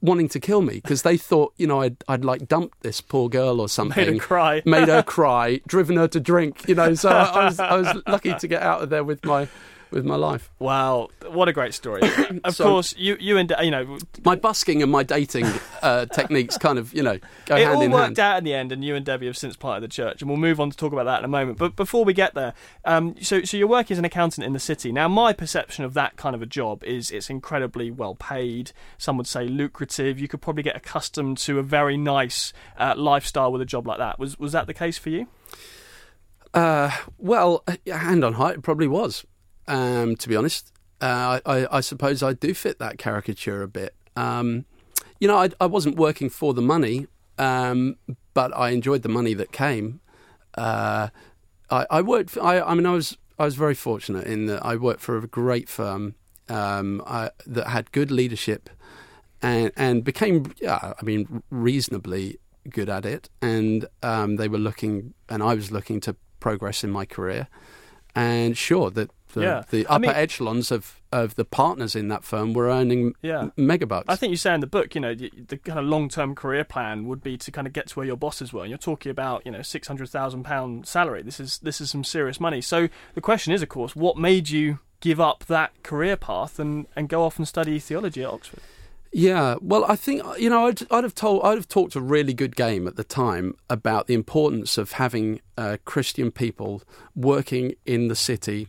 Wanting 0.00 0.28
to 0.30 0.40
kill 0.40 0.62
me 0.62 0.74
because 0.74 1.02
they 1.02 1.16
thought, 1.16 1.52
you 1.56 1.66
know, 1.66 1.80
I'd, 1.80 1.96
I'd 2.08 2.24
like 2.24 2.48
dumped 2.48 2.82
this 2.82 3.00
poor 3.00 3.28
girl 3.28 3.60
or 3.60 3.68
something 3.68 4.04
Made 4.04 4.14
her 4.14 4.18
cry. 4.20 4.62
made 4.64 4.88
her 4.88 5.02
cry, 5.16 5.60
driven 5.66 5.96
her 5.96 6.08
to 6.08 6.20
drink. 6.20 6.66
You 6.68 6.74
know, 6.74 6.94
so 6.94 7.08
I, 7.10 7.24
I 7.24 7.44
was 7.44 7.60
I 7.60 7.76
was 7.76 8.02
lucky 8.06 8.34
to 8.34 8.48
get 8.48 8.62
out 8.62 8.82
of 8.82 8.90
there 8.90 9.04
with 9.04 9.24
my 9.24 9.48
with 9.90 10.04
my 10.04 10.16
life. 10.16 10.50
Wow, 10.58 11.08
what 11.28 11.48
a 11.48 11.52
great 11.52 11.74
story! 11.74 12.02
of 12.44 12.54
So- 12.54 12.64
course, 12.64 12.94
you 12.96 13.16
you 13.20 13.36
and 13.38 13.52
you 13.62 13.70
know 13.70 13.98
My 14.24 14.34
busking 14.36 14.82
and 14.82 14.90
my 14.90 15.02
dating 15.02 15.46
uh, 15.82 16.06
techniques 16.06 16.58
kind 16.58 16.78
of 16.78 16.92
you 16.94 17.02
know 17.02 17.18
go 17.46 17.56
it 17.56 17.64
hand 17.64 17.76
all 17.76 17.82
in 17.82 17.90
worked 17.90 18.04
hand. 18.16 18.18
out 18.18 18.38
in 18.38 18.44
the 18.44 18.54
end, 18.54 18.72
and 18.72 18.84
you 18.84 18.94
and 18.94 19.04
Debbie 19.06 19.26
have 19.26 19.36
since 19.36 19.56
parted 19.56 19.82
the 19.82 19.88
church, 19.92 20.20
and 20.22 20.30
we'll 20.30 20.38
move 20.38 20.60
on 20.60 20.70
to 20.70 20.76
talk 20.76 20.92
about 20.92 21.04
that 21.04 21.18
in 21.20 21.24
a 21.24 21.28
moment. 21.28 21.58
But 21.58 21.76
before 21.76 22.04
we 22.04 22.12
get 22.12 22.34
there, 22.34 22.54
um, 22.84 23.14
so 23.20 23.42
so 23.42 23.56
you're 23.56 23.68
working 23.68 23.94
as 23.94 23.98
an 23.98 24.04
accountant 24.04 24.44
in 24.46 24.52
the 24.52 24.58
city. 24.60 24.92
Now, 24.92 25.08
my 25.08 25.32
perception 25.32 25.84
of 25.84 25.94
that 25.94 26.16
kind 26.16 26.34
of 26.34 26.42
a 26.42 26.46
job 26.46 26.82
is 26.84 27.10
it's 27.10 27.30
incredibly 27.30 27.90
well 27.90 28.14
paid. 28.14 28.72
Some 28.98 29.16
would 29.18 29.26
say 29.26 29.46
lucrative. 29.46 30.18
You 30.18 30.28
could 30.28 30.40
probably 30.40 30.62
get 30.62 30.76
accustomed 30.76 31.38
to 31.38 31.58
a 31.58 31.62
very 31.62 31.96
nice 31.96 32.52
uh, 32.78 32.94
lifestyle 32.96 33.52
with 33.52 33.60
a 33.62 33.66
job 33.66 33.86
like 33.86 33.98
that. 33.98 34.18
Was 34.18 34.38
was 34.38 34.52
that 34.52 34.66
the 34.66 34.74
case 34.74 34.98
for 34.98 35.10
you? 35.10 35.28
Uh, 36.54 36.90
well, 37.18 37.62
uh, 37.66 37.76
hand 37.92 38.24
on 38.24 38.32
heart, 38.34 38.56
it 38.56 38.62
probably 38.62 38.88
was. 38.88 39.24
Um, 39.68 40.16
to 40.16 40.28
be 40.28 40.36
honest, 40.36 40.72
uh, 41.00 41.40
I, 41.44 41.66
I, 41.70 41.80
suppose 41.80 42.22
I 42.22 42.32
do 42.32 42.54
fit 42.54 42.78
that 42.78 42.98
caricature 42.98 43.62
a 43.62 43.68
bit. 43.68 43.94
Um, 44.14 44.64
you 45.20 45.28
know, 45.28 45.36
I, 45.36 45.50
I 45.60 45.66
wasn't 45.66 45.96
working 45.96 46.30
for 46.30 46.54
the 46.54 46.62
money, 46.62 47.06
um, 47.38 47.96
but 48.32 48.56
I 48.56 48.70
enjoyed 48.70 49.02
the 49.02 49.08
money 49.08 49.34
that 49.34 49.52
came. 49.52 50.00
Uh, 50.54 51.08
I, 51.70 51.86
I 51.90 52.02
worked. 52.02 52.30
For, 52.30 52.42
I, 52.42 52.74
mean, 52.74 52.86
I 52.86 52.92
was 52.92 53.18
I 53.38 53.44
was 53.44 53.56
very 53.56 53.74
fortunate 53.74 54.26
in 54.26 54.46
that 54.46 54.64
I 54.64 54.76
worked 54.76 55.00
for 55.00 55.18
a 55.18 55.26
great 55.26 55.68
firm 55.68 56.14
um, 56.48 57.02
that 57.46 57.66
had 57.68 57.92
good 57.92 58.10
leadership 58.10 58.70
and 59.42 59.72
and 59.76 60.04
became, 60.04 60.52
yeah, 60.60 60.94
I 60.98 61.04
mean, 61.04 61.42
reasonably 61.50 62.38
good 62.70 62.88
at 62.88 63.04
it. 63.04 63.28
And 63.42 63.86
um, 64.02 64.36
they 64.36 64.48
were 64.48 64.58
looking, 64.58 65.14
and 65.28 65.42
I 65.42 65.54
was 65.54 65.70
looking 65.70 66.00
to 66.00 66.16
progress 66.40 66.84
in 66.84 66.90
my 66.90 67.04
career. 67.04 67.48
And 68.14 68.56
sure, 68.56 68.90
that 68.92 69.10
the, 69.36 69.42
Yeah. 69.42 69.62
the 69.70 69.86
I 69.86 69.94
upper 69.96 70.00
mean- 70.08 70.10
echelons 70.16 70.70
of, 70.72 71.00
of 71.12 71.34
the 71.36 71.44
partners 71.44 71.94
in 71.94 72.08
that 72.08 72.24
firm 72.24 72.52
were 72.52 72.68
earning 72.68 73.14
Yeah. 73.22 73.50
megabucks. 73.56 74.04
I 74.08 74.16
think 74.16 74.30
you 74.32 74.36
say 74.36 74.52
in 74.54 74.60
the 74.60 74.66
book, 74.66 74.94
you 74.94 75.00
know, 75.00 75.14
the, 75.14 75.30
the 75.48 75.56
kind 75.56 75.78
of 75.78 75.84
long-term 75.84 76.34
career 76.34 76.64
plan 76.64 77.06
would 77.06 77.22
be 77.22 77.36
to 77.38 77.50
kind 77.52 77.66
of 77.66 77.72
get 77.72 77.86
to 77.88 77.94
where 77.94 78.06
your 78.06 78.16
bosses 78.16 78.52
were. 78.52 78.62
And 78.62 78.70
you're 78.70 78.78
talking 78.78 79.10
about, 79.10 79.42
you 79.46 79.52
know, 79.52 79.62
six 79.62 79.86
hundred 79.88 80.08
thousand 80.08 80.42
pound 80.42 80.86
salary. 80.86 81.22
This 81.22 81.38
is 81.38 81.58
this 81.58 81.80
is 81.80 81.90
some 81.90 82.02
serious 82.04 82.40
money. 82.40 82.60
So 82.60 82.88
the 83.14 83.20
question 83.20 83.52
is, 83.52 83.62
of 83.62 83.68
course, 83.68 83.94
what 83.94 84.16
made 84.16 84.50
you 84.50 84.80
give 85.00 85.20
up 85.20 85.44
that 85.46 85.70
career 85.82 86.16
path 86.16 86.58
and, 86.58 86.86
and 86.96 87.08
go 87.08 87.22
off 87.22 87.38
and 87.38 87.46
study 87.46 87.78
theology 87.78 88.22
at 88.24 88.30
Oxford? 88.30 88.60
Yeah, 89.12 89.54
well, 89.62 89.84
I 89.86 89.96
think 89.96 90.22
you 90.38 90.50
know 90.50 90.66
I'd, 90.66 90.82
I'd 90.92 91.04
have 91.04 91.14
told 91.14 91.42
I'd 91.44 91.54
have 91.56 91.68
talked 91.68 91.94
a 91.94 92.00
really 92.00 92.34
good 92.34 92.54
game 92.56 92.86
at 92.86 92.96
the 92.96 93.04
time 93.04 93.54
about 93.70 94.08
the 94.08 94.14
importance 94.14 94.76
of 94.76 94.92
having 94.92 95.40
uh, 95.56 95.78
Christian 95.86 96.30
people 96.30 96.82
working 97.14 97.74
in 97.86 98.08
the 98.08 98.16
city. 98.16 98.68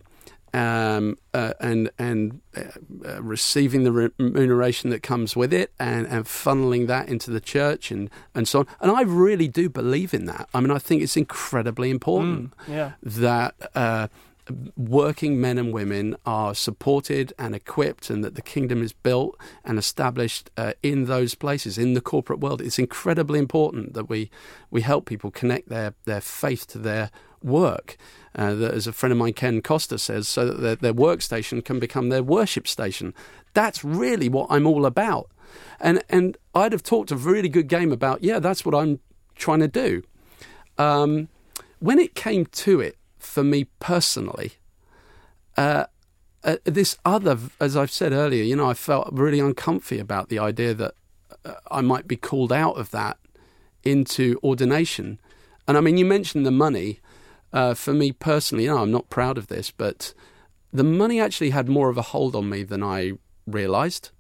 Um, 0.54 1.18
uh, 1.34 1.54
and 1.60 1.90
and 2.00 2.42
uh, 2.56 2.62
uh, 3.06 3.22
receiving 3.22 3.84
the 3.84 3.92
remuneration 3.92 4.90
that 4.92 5.04
comes 5.04 5.36
with 5.36 5.54
it, 5.54 5.72
and, 5.78 6.08
and 6.08 6.26
funneling 6.26 6.88
that 6.88 7.10
into 7.10 7.32
the 7.32 7.42
church, 7.42 7.92
and, 7.92 8.10
and 8.34 8.48
so 8.48 8.60
on. 8.60 8.68
And 8.80 8.92
I 8.92 9.02
really 9.02 9.50
do 9.50 9.70
believe 9.70 10.14
in 10.14 10.26
that. 10.26 10.48
I 10.54 10.62
mean, 10.62 10.72
I 10.72 10.80
think 10.80 11.02
it's 11.04 11.18
incredibly 11.18 11.90
important 11.90 12.54
Yeah. 12.68 12.92
that 13.04 13.56
uh, 13.76 14.08
working 14.78 15.42
men 15.42 15.58
and 15.58 15.74
women 15.74 16.16
are 16.26 16.56
supported 16.56 17.34
and 17.38 17.54
equipped, 17.54 18.10
and 18.10 18.24
that 18.24 18.36
the 18.36 18.42
kingdom 18.42 18.82
is 18.82 18.94
built 18.94 19.38
and 19.66 19.78
established 19.78 20.50
uh, 20.58 20.74
in 20.82 21.06
those 21.06 21.36
places 21.36 21.78
in 21.78 21.94
the 21.94 22.02
corporate 22.02 22.40
world. 22.40 22.62
It's 22.62 22.80
incredibly 22.80 23.38
important 23.40 23.94
that 23.94 24.10
we 24.10 24.30
we 24.72 24.82
help 24.82 25.06
people 25.06 25.30
connect 25.30 25.68
their 25.70 25.94
their 26.06 26.22
faith 26.22 26.68
to 26.68 26.78
their 26.80 27.12
work. 27.44 27.98
Uh, 28.38 28.54
that, 28.54 28.74
as 28.76 28.86
a 28.86 28.94
friend 28.94 29.12
of 29.12 29.18
mine, 29.18 29.34
Ken 29.34 29.62
Costa, 29.64 29.98
says, 29.98 30.28
so 30.28 30.46
that 30.46 30.62
their, 30.62 30.76
their 30.76 30.94
workstation 30.94 31.66
can 31.66 31.80
become 31.80 32.10
their 32.10 32.22
worship 32.22 32.68
station. 32.68 33.16
That's 33.54 33.84
really 33.84 34.30
what 34.30 34.46
I'm 34.52 34.68
all 34.68 34.86
about. 34.86 35.32
And 35.80 36.04
and 36.08 36.38
I'd 36.54 36.72
have 36.72 36.84
talked 36.84 37.12
a 37.12 37.16
really 37.16 37.50
good 37.50 37.68
game 37.68 37.92
about, 37.92 38.24
yeah, 38.24 38.38
that's 38.40 38.64
what 38.64 38.76
I'm 38.76 39.00
trying 39.36 39.62
to 39.62 39.68
do. 39.68 40.04
Um, 40.78 41.30
when 41.80 41.98
it 42.00 42.14
came 42.14 42.46
to 42.46 42.80
it, 42.80 42.98
for 43.18 43.44
me 43.44 43.66
personally, 43.80 44.54
uh, 45.58 45.86
uh, 46.44 46.58
this 46.64 46.98
other, 47.04 47.38
as 47.60 47.76
I've 47.76 47.92
said 47.92 48.12
earlier, 48.12 48.44
you 48.44 48.56
know, 48.56 48.70
I 48.70 48.76
felt 48.76 49.10
really 49.12 49.40
uncomfy 49.40 50.00
about 50.00 50.30
the 50.30 50.38
idea 50.38 50.74
that 50.76 50.94
uh, 51.44 51.56
I 51.72 51.82
might 51.82 52.08
be 52.08 52.16
called 52.16 52.54
out 52.54 52.78
of 52.78 52.92
that 52.92 53.18
into 53.84 54.40
ordination. 54.44 55.20
And 55.68 55.76
I 55.76 55.82
mean, 55.82 55.98
you 55.98 56.06
mentioned 56.06 56.46
the 56.46 56.52
money. 56.52 57.00
Uh, 57.54 57.74
for 57.74 57.94
me 57.94 58.12
personally, 58.12 58.66
you 58.66 58.70
know, 58.70 58.82
I'm 58.82 58.92
not 58.92 59.10
proud 59.10 59.38
of 59.38 59.48
this, 59.48 59.72
but 59.72 60.14
the 60.74 60.84
money 60.84 61.20
actually 61.20 61.52
had 61.52 61.70
more 61.70 61.90
of 61.90 61.98
a 61.98 62.02
hold 62.02 62.36
on 62.36 62.50
me 62.50 62.64
than 62.64 62.84
I 62.84 63.14
realised. 63.46 64.12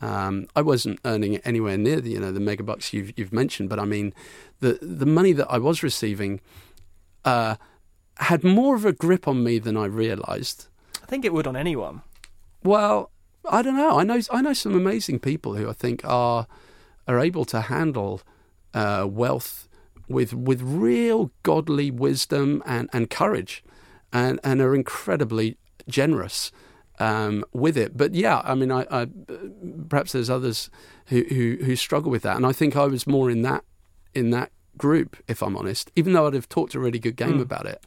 Um, 0.00 0.48
I 0.56 0.62
wasn't 0.62 0.98
earning 1.04 1.36
anywhere 1.38 1.78
near 1.78 2.00
the 2.00 2.10
you 2.10 2.20
know 2.20 2.32
the 2.32 2.40
megabucks 2.40 2.92
you've 2.92 3.16
you've 3.16 3.32
mentioned, 3.32 3.68
but 3.68 3.78
I 3.78 3.84
mean 3.84 4.12
the 4.58 4.78
the 4.82 5.06
money 5.06 5.32
that 5.32 5.48
I 5.48 5.58
was 5.58 5.82
receiving 5.82 6.40
uh, 7.24 7.54
had 8.16 8.42
more 8.42 8.74
of 8.74 8.84
a 8.84 8.92
grip 8.92 9.28
on 9.28 9.44
me 9.44 9.58
than 9.60 9.76
I 9.76 9.84
realised. 9.84 10.66
I 11.00 11.06
think 11.06 11.24
it 11.24 11.32
would 11.32 11.46
on 11.46 11.56
anyone. 11.56 12.02
Well, 12.64 13.10
I 13.48 13.62
don't 13.62 13.76
know. 13.76 13.98
I 13.98 14.02
know 14.02 14.20
I 14.32 14.42
know 14.42 14.54
some 14.54 14.74
amazing 14.74 15.20
people 15.20 15.54
who 15.54 15.70
I 15.70 15.72
think 15.72 16.04
are 16.04 16.48
are 17.06 17.20
able 17.20 17.44
to 17.46 17.60
handle 17.60 18.22
uh, 18.74 19.06
wealth 19.08 19.68
with 20.08 20.34
with 20.34 20.60
real 20.62 21.32
godly 21.42 21.90
wisdom 21.90 22.62
and, 22.66 22.88
and 22.92 23.10
courage, 23.10 23.64
and 24.12 24.40
and 24.42 24.60
are 24.60 24.74
incredibly 24.74 25.56
generous 25.88 26.52
um, 26.98 27.44
with 27.52 27.76
it. 27.76 27.96
But 27.96 28.14
yeah, 28.14 28.40
I 28.44 28.54
mean, 28.54 28.70
I, 28.70 28.86
I, 28.90 29.08
perhaps 29.88 30.12
there's 30.12 30.30
others 30.30 30.70
who, 31.06 31.24
who, 31.28 31.58
who 31.64 31.76
struggle 31.76 32.10
with 32.10 32.22
that, 32.22 32.36
and 32.36 32.46
I 32.46 32.52
think 32.52 32.76
I 32.76 32.86
was 32.86 33.06
more 33.06 33.30
in 33.30 33.42
that 33.42 33.64
in 34.14 34.30
that 34.30 34.52
group, 34.76 35.16
if 35.26 35.42
I'm 35.42 35.56
honest. 35.56 35.90
Even 35.96 36.12
though 36.12 36.26
I'd 36.26 36.34
have 36.34 36.48
talked 36.48 36.74
a 36.74 36.80
really 36.80 36.98
good 36.98 37.16
game 37.16 37.38
mm. 37.38 37.42
about 37.42 37.66
it. 37.66 37.84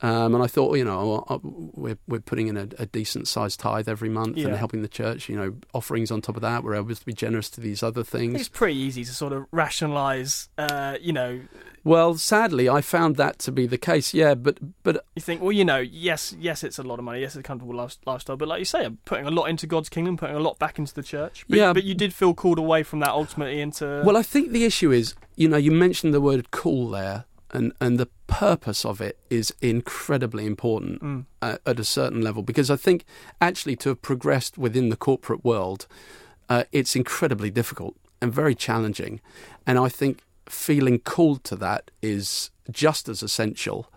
Um, 0.00 0.34
and 0.34 0.44
I 0.44 0.46
thought, 0.46 0.76
you 0.76 0.84
know, 0.84 1.40
we're 1.42 1.98
we're 2.06 2.20
putting 2.20 2.48
in 2.48 2.56
a, 2.56 2.68
a 2.78 2.86
decent 2.86 3.26
sized 3.26 3.60
tithe 3.60 3.88
every 3.88 4.08
month 4.08 4.36
yeah. 4.36 4.48
and 4.48 4.56
helping 4.56 4.82
the 4.82 4.88
church. 4.88 5.28
You 5.28 5.36
know, 5.36 5.56
offerings 5.74 6.10
on 6.10 6.20
top 6.20 6.36
of 6.36 6.42
that. 6.42 6.62
We're 6.62 6.76
able 6.76 6.94
to 6.94 7.04
be 7.04 7.12
generous 7.12 7.50
to 7.50 7.60
these 7.60 7.82
other 7.82 8.04
things. 8.04 8.40
It's 8.40 8.48
pretty 8.48 8.78
easy 8.78 9.04
to 9.04 9.12
sort 9.12 9.32
of 9.32 9.46
rationalise, 9.50 10.48
uh, 10.56 10.98
you 11.00 11.12
know, 11.12 11.40
well, 11.88 12.16
sadly, 12.16 12.68
I 12.68 12.82
found 12.82 13.16
that 13.16 13.38
to 13.40 13.52
be 13.52 13.66
the 13.66 13.78
case. 13.78 14.12
Yeah, 14.12 14.34
but 14.34 14.58
but 14.82 15.06
you 15.16 15.22
think, 15.22 15.40
well, 15.40 15.52
you 15.52 15.64
know, 15.64 15.78
yes, 15.78 16.34
yes, 16.38 16.62
it's 16.62 16.78
a 16.78 16.82
lot 16.82 16.98
of 16.98 17.04
money. 17.06 17.20
Yes, 17.20 17.30
it's 17.30 17.40
a 17.40 17.42
comfortable 17.42 17.74
lifestyle. 17.74 18.36
But 18.36 18.46
like 18.46 18.58
you 18.58 18.66
say, 18.66 18.84
I'm 18.84 18.98
putting 19.06 19.26
a 19.26 19.30
lot 19.30 19.46
into 19.46 19.66
God's 19.66 19.88
kingdom, 19.88 20.18
putting 20.18 20.36
a 20.36 20.40
lot 20.40 20.58
back 20.58 20.78
into 20.78 20.92
the 20.94 21.02
church. 21.02 21.46
But, 21.48 21.58
yeah, 21.58 21.72
but 21.72 21.84
you 21.84 21.94
did 21.94 22.12
feel 22.12 22.34
called 22.34 22.58
away 22.58 22.82
from 22.82 23.00
that 23.00 23.10
ultimately 23.10 23.62
into. 23.62 24.02
Well, 24.04 24.18
I 24.18 24.22
think 24.22 24.52
the 24.52 24.64
issue 24.64 24.92
is, 24.92 25.14
you 25.36 25.48
know, 25.48 25.56
you 25.56 25.70
mentioned 25.70 26.12
the 26.12 26.20
word 26.20 26.50
"call" 26.50 26.90
there, 26.90 27.24
and 27.50 27.72
and 27.80 27.98
the 27.98 28.08
purpose 28.26 28.84
of 28.84 29.00
it 29.00 29.18
is 29.30 29.54
incredibly 29.60 30.46
important 30.46 31.02
mm. 31.02 31.24
at, 31.40 31.60
at 31.66 31.80
a 31.80 31.84
certain 31.84 32.20
level 32.20 32.42
because 32.42 32.70
I 32.70 32.76
think 32.76 33.04
actually 33.40 33.76
to 33.76 33.90
have 33.90 34.02
progressed 34.02 34.58
within 34.58 34.90
the 34.90 34.96
corporate 34.96 35.44
world, 35.44 35.86
uh, 36.48 36.64
it's 36.72 36.94
incredibly 36.94 37.50
difficult 37.50 37.96
and 38.20 38.32
very 38.32 38.54
challenging, 38.54 39.20
and 39.66 39.78
I 39.78 39.88
think 39.88 40.22
feeling 40.46 40.98
called 40.98 41.44
to 41.44 41.56
that 41.56 41.90
is 42.02 42.50
just 42.70 43.08
as 43.08 43.22
essential. 43.22 43.90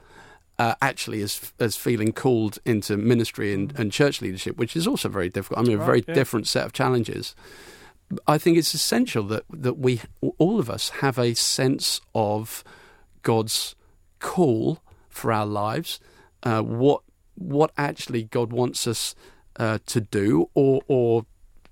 Uh, 0.59 0.75
actually, 0.79 1.23
as 1.23 1.53
as 1.59 1.75
feeling 1.75 2.11
called 2.11 2.59
into 2.65 2.95
ministry 2.95 3.51
and, 3.51 3.73
and 3.79 3.91
church 3.91 4.21
leadership, 4.21 4.57
which 4.57 4.75
is 4.75 4.85
also 4.85 5.09
very 5.09 5.27
difficult. 5.27 5.59
I 5.59 5.67
mean, 5.67 5.77
right, 5.77 5.83
a 5.83 5.85
very 5.85 6.03
yeah. 6.07 6.13
different 6.13 6.47
set 6.47 6.65
of 6.65 6.71
challenges. 6.71 7.35
I 8.27 8.37
think 8.37 8.57
it's 8.57 8.75
essential 8.75 9.23
that 9.23 9.43
that 9.49 9.79
we 9.79 10.01
all 10.37 10.59
of 10.59 10.69
us 10.69 10.89
have 11.01 11.17
a 11.17 11.33
sense 11.33 11.99
of 12.13 12.63
God's 13.21 13.75
call 14.19 14.79
for 15.09 15.31
our 15.31 15.45
lives, 15.45 15.99
uh, 16.43 16.61
what 16.61 17.01
what 17.35 17.71
actually 17.77 18.23
God 18.23 18.51
wants 18.51 18.85
us 18.85 19.15
uh, 19.55 19.79
to 19.87 20.01
do, 20.01 20.49
or 20.53 20.81
or 20.87 21.25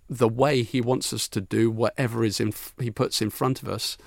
the 0.10 0.30
way 0.30 0.64
He 0.64 0.82
wants 0.82 1.14
us 1.14 1.28
to 1.30 1.42
do 1.42 1.70
whatever 1.70 2.24
is 2.24 2.40
in 2.40 2.54
He 2.80 2.92
puts 2.92 3.22
in 3.22 3.30
front 3.30 3.62
of 3.62 3.70
us 3.70 3.98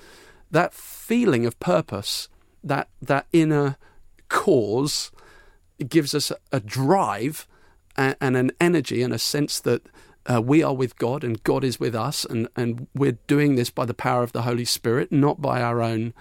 that 0.53 0.73
feeling 0.73 1.45
of 1.45 1.59
purpose, 1.59 2.29
that 2.63 2.87
that 3.01 3.25
inner 3.33 3.75
cause, 4.29 5.11
gives 5.89 6.13
us 6.13 6.31
a 6.51 6.59
drive 6.59 7.47
and, 7.97 8.15
and 8.21 8.37
an 8.37 8.51
energy 8.61 9.01
and 9.01 9.13
a 9.13 9.19
sense 9.19 9.59
that 9.59 9.81
uh, 10.31 10.41
we 10.41 10.63
are 10.63 10.73
with 10.73 10.95
God 10.97 11.23
and 11.23 11.43
God 11.43 11.63
is 11.63 11.79
with 11.79 11.95
us, 11.95 12.23
and, 12.23 12.47
and 12.55 12.87
we're 12.93 13.17
doing 13.27 13.55
this 13.55 13.71
by 13.71 13.85
the 13.85 13.95
power 13.95 14.23
of 14.23 14.31
the 14.31 14.43
Holy 14.43 14.63
Spirit, 14.63 15.11
not 15.11 15.41
by 15.41 15.61
our 15.61 15.81
own 15.81 16.13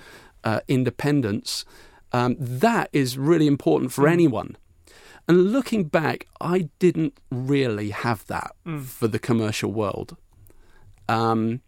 uh, 0.44 0.60
independence. 0.68 1.64
Um, 2.12 2.36
that 2.38 2.88
is 2.92 3.16
really 3.16 3.46
important 3.46 3.92
for 3.92 4.04
mm. 4.04 4.12
anyone. 4.12 4.56
And 5.28 5.52
looking 5.52 5.84
back, 5.84 6.26
I 6.40 6.68
didn't 6.78 7.18
really 7.30 7.90
have 7.90 8.26
that 8.26 8.52
mm. 8.66 8.84
for 8.84 9.08
the 9.08 9.18
commercial 9.18 9.72
world. 9.72 10.16
Um, 11.08 11.60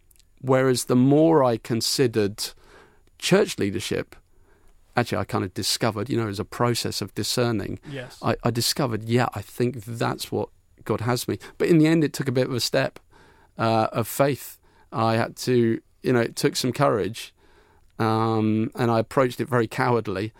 Whereas 0.45 0.85
the 0.85 0.95
more 0.95 1.43
I 1.43 1.57
considered 1.57 2.51
church 3.17 3.57
leadership, 3.57 4.15
actually, 4.95 5.17
I 5.17 5.23
kind 5.23 5.43
of 5.43 5.53
discovered, 5.55 6.07
you 6.09 6.17
know, 6.17 6.27
as 6.27 6.39
a 6.39 6.45
process 6.45 7.01
of 7.01 7.15
discerning, 7.15 7.79
yes. 7.89 8.19
I, 8.21 8.35
I 8.43 8.51
discovered, 8.51 9.05
yeah, 9.05 9.27
I 9.33 9.41
think 9.41 9.83
that's 9.85 10.31
what 10.31 10.49
God 10.83 11.01
has 11.01 11.27
me. 11.27 11.39
But 11.57 11.69
in 11.69 11.79
the 11.79 11.87
end, 11.87 12.03
it 12.03 12.13
took 12.13 12.27
a 12.27 12.31
bit 12.31 12.45
of 12.45 12.53
a 12.53 12.59
step 12.59 12.99
uh, 13.57 13.87
of 13.91 14.07
faith. 14.07 14.59
I 14.91 15.15
had 15.15 15.35
to, 15.37 15.81
you 16.03 16.13
know, 16.13 16.21
it 16.21 16.35
took 16.35 16.55
some 16.55 16.71
courage, 16.71 17.33
um, 17.99 18.71
and 18.75 18.91
I 18.91 18.99
approached 18.99 19.39
it 19.39 19.49
very 19.49 19.67
cowardly, 19.67 20.33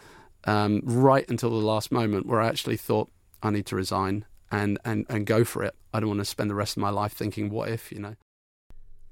um, 0.45 0.81
right 0.83 1.27
until 1.29 1.49
the 1.49 1.65
last 1.65 1.91
moment 1.91 2.25
where 2.25 2.41
I 2.41 2.47
actually 2.47 2.77
thought 2.77 3.09
I 3.41 3.49
need 3.49 3.65
to 3.67 3.75
resign 3.75 4.25
and, 4.51 4.79
and, 4.85 5.05
and 5.09 5.25
go 5.25 5.43
for 5.43 5.63
it. 5.63 5.75
I 5.93 5.99
don't 5.99 6.09
want 6.09 6.21
to 6.21 6.25
spend 6.25 6.49
the 6.49 6.55
rest 6.55 6.77
of 6.77 6.81
my 6.81 6.89
life 6.89 7.13
thinking, 7.13 7.49
what 7.49 7.69
if, 7.69 7.91
you 7.91 7.99
know. 7.99 8.15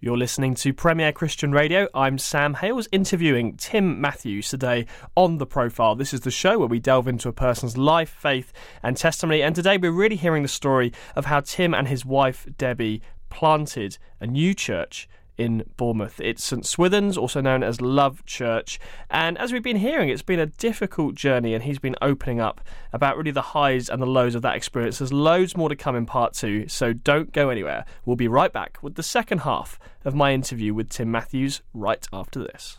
You're 0.03 0.17
listening 0.17 0.55
to 0.55 0.73
Premier 0.73 1.13
Christian 1.13 1.53
Radio. 1.53 1.87
I'm 1.93 2.17
Sam 2.17 2.55
Hailes 2.55 2.89
interviewing 2.91 3.55
Tim 3.55 4.01
Matthews 4.01 4.49
today 4.49 4.85
on 5.15 5.37
The 5.37 5.45
Profile. 5.45 5.95
This 5.95 6.13
is 6.13 6.19
the 6.19 6.29
show 6.29 6.59
where 6.59 6.67
we 6.67 6.81
delve 6.81 7.07
into 7.07 7.29
a 7.29 7.33
person's 7.33 7.77
life, 7.77 8.09
faith, 8.09 8.51
and 8.83 8.97
testimony. 8.97 9.41
And 9.41 9.55
today 9.55 9.77
we're 9.77 9.93
really 9.93 10.17
hearing 10.17 10.43
the 10.43 10.49
story 10.49 10.91
of 11.15 11.27
how 11.27 11.39
Tim 11.39 11.73
and 11.73 11.87
his 11.87 12.05
wife, 12.05 12.45
Debbie, 12.57 13.01
planted 13.29 13.97
a 14.19 14.27
new 14.27 14.53
church 14.53 15.07
in 15.37 15.63
Bournemouth. 15.77 16.19
It's 16.19 16.43
St 16.43 16.63
Swithun's, 16.63 17.17
also 17.17 17.41
known 17.41 17.63
as 17.63 17.81
Love 17.81 18.25
Church. 18.25 18.79
And 19.09 19.37
as 19.37 19.51
we've 19.51 19.63
been 19.63 19.77
hearing, 19.77 20.09
it's 20.09 20.21
been 20.21 20.39
a 20.39 20.45
difficult 20.45 21.15
journey, 21.15 21.53
and 21.53 21.63
he's 21.63 21.79
been 21.79 21.95
opening 22.01 22.39
up 22.39 22.61
about 22.91 23.17
really 23.17 23.31
the 23.31 23.41
highs 23.41 23.89
and 23.89 24.01
the 24.01 24.07
lows 24.07 24.35
of 24.35 24.41
that 24.43 24.55
experience. 24.55 24.99
There's 24.99 25.13
loads 25.13 25.57
more 25.57 25.69
to 25.69 25.75
come 25.75 25.95
in 25.95 26.05
part 26.05 26.33
two, 26.33 26.67
so 26.67 26.93
don't 26.93 27.31
go 27.31 27.49
anywhere. 27.49 27.85
We'll 28.05 28.15
be 28.15 28.27
right 28.27 28.53
back 28.53 28.77
with 28.81 28.95
the 28.95 29.03
second 29.03 29.39
half 29.39 29.79
of 30.05 30.15
my 30.15 30.33
interview 30.33 30.73
with 30.73 30.89
Tim 30.89 31.11
Matthews 31.11 31.61
right 31.73 32.05
after 32.13 32.39
this. 32.39 32.77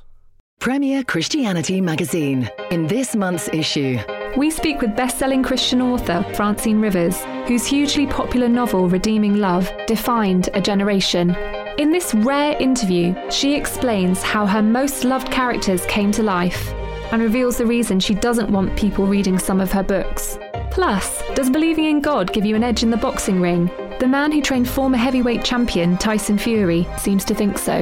Premier 0.60 1.04
Christianity 1.04 1.80
Magazine. 1.80 2.50
In 2.70 2.86
this 2.86 3.14
month's 3.14 3.48
issue, 3.48 3.98
we 4.36 4.50
speak 4.50 4.80
with 4.80 4.96
best 4.96 5.18
selling 5.18 5.42
Christian 5.42 5.80
author 5.80 6.24
Francine 6.34 6.80
Rivers, 6.80 7.22
whose 7.46 7.66
hugely 7.66 8.06
popular 8.06 8.48
novel 8.48 8.88
Redeeming 8.88 9.36
Love 9.36 9.70
defined 9.86 10.48
a 10.54 10.60
generation. 10.60 11.30
In 11.78 11.92
this 11.92 12.14
rare 12.14 12.56
interview, 12.60 13.14
she 13.30 13.54
explains 13.54 14.22
how 14.22 14.46
her 14.46 14.62
most 14.62 15.04
loved 15.04 15.30
characters 15.30 15.86
came 15.86 16.10
to 16.12 16.22
life 16.22 16.72
and 17.12 17.22
reveals 17.22 17.58
the 17.58 17.66
reason 17.66 18.00
she 18.00 18.14
doesn't 18.14 18.50
want 18.50 18.76
people 18.76 19.06
reading 19.06 19.38
some 19.38 19.60
of 19.60 19.70
her 19.70 19.82
books. 19.82 20.38
Plus, 20.70 21.22
does 21.34 21.50
believing 21.50 21.84
in 21.84 22.00
God 22.00 22.32
give 22.32 22.44
you 22.44 22.56
an 22.56 22.64
edge 22.64 22.82
in 22.82 22.90
the 22.90 22.96
boxing 22.96 23.40
ring? 23.40 23.70
The 24.00 24.08
man 24.08 24.32
who 24.32 24.42
trained 24.42 24.68
former 24.68 24.96
heavyweight 24.96 25.44
champion 25.44 25.96
Tyson 25.96 26.38
Fury 26.38 26.86
seems 26.98 27.24
to 27.26 27.34
think 27.34 27.58
so. 27.58 27.72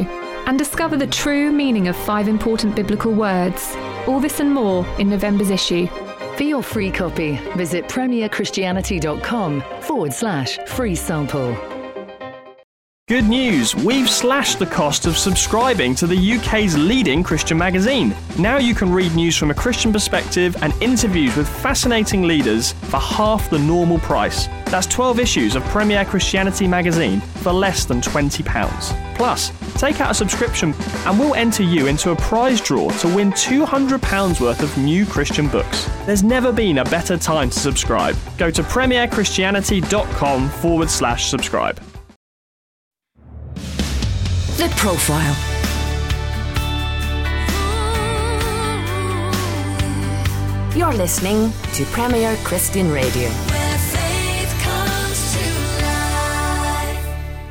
And 0.47 0.59
discover 0.59 0.99
the 0.99 1.07
true 1.07 1.51
meaning 1.51 1.89
of 1.89 1.97
five 1.97 2.29
important 2.29 2.77
biblical 2.77 3.13
words. 3.15 3.75
All 4.07 4.21
this 4.21 4.41
and 4.41 4.53
more 4.53 4.85
in 4.99 5.09
November's 5.09 5.51
issue. 5.51 5.87
For 6.43 6.49
your 6.49 6.63
free 6.65 6.91
copy, 6.91 7.37
visit 7.57 7.87
premierchristianity.com 7.87 9.63
forward 9.81 10.13
slash 10.13 10.59
free 10.67 10.97
sample. 10.97 11.57
Good 13.07 13.27
news! 13.27 13.77
We've 13.77 14.11
slashed 14.11 14.59
the 14.59 14.67
cost 14.67 15.07
of 15.07 15.17
subscribing 15.17 15.95
to 15.95 16.09
the 16.09 16.33
UK's 16.33 16.77
leading 16.77 17.23
Christian 17.23 17.57
magazine. 17.57 18.13
Now 18.41 18.59
you 18.59 18.75
can 18.75 18.93
read 18.93 19.15
news 19.15 19.37
from 19.37 19.53
a 19.53 19.55
Christian 19.55 19.93
perspective 19.93 20.57
and 20.63 20.73
interviews 20.83 21.37
with 21.37 21.49
fascinating 21.49 22.23
leaders 22.25 22.73
for 22.73 22.99
half 22.99 23.49
the 23.49 23.61
normal 23.61 24.01
price. 24.01 24.49
That's 24.73 24.87
12 24.87 25.21
issues 25.21 25.55
of 25.55 25.63
Premier 25.65 26.03
Christianity 26.03 26.67
magazine 26.67 27.21
for 27.21 27.53
less 27.53 27.85
than 27.85 28.01
£20. 28.01 29.17
Plus, 29.17 29.53
take 29.79 30.01
out 30.01 30.13
a 30.13 30.15
subscription 30.15 30.75
and 31.05 31.19
we'll 31.19 31.35
enter 31.35 31.63
you 31.63 31.89
into 31.89 32.13
a 32.13 32.17
prize 32.17 32.59
draw 32.59 32.89
to 32.89 33.15
win 33.15 33.33
£200 33.33 34.41
worth 34.41 34.63
of 34.63 34.79
new 34.79 35.05
Christian 35.05 35.47
books. 35.47 35.91
There's 36.07 36.23
never 36.23 36.53
been 36.53 36.79
a 36.79 36.85
better 36.85 37.19
time 37.19 37.51
to 37.51 37.61
subscribe. 37.61 38.17
Go 38.39 38.51
to 38.51 38.63
premierchristianity.com 38.63 40.49
forward 40.49 40.89
slash 40.89 41.27
subscribe. 41.27 41.77
The 44.57 44.73
Profile. 44.79 45.37
You're 50.75 50.95
listening 50.95 51.53
to 51.75 51.85
Premier 51.93 52.35
Christian 52.43 52.91
Radio. 52.91 53.52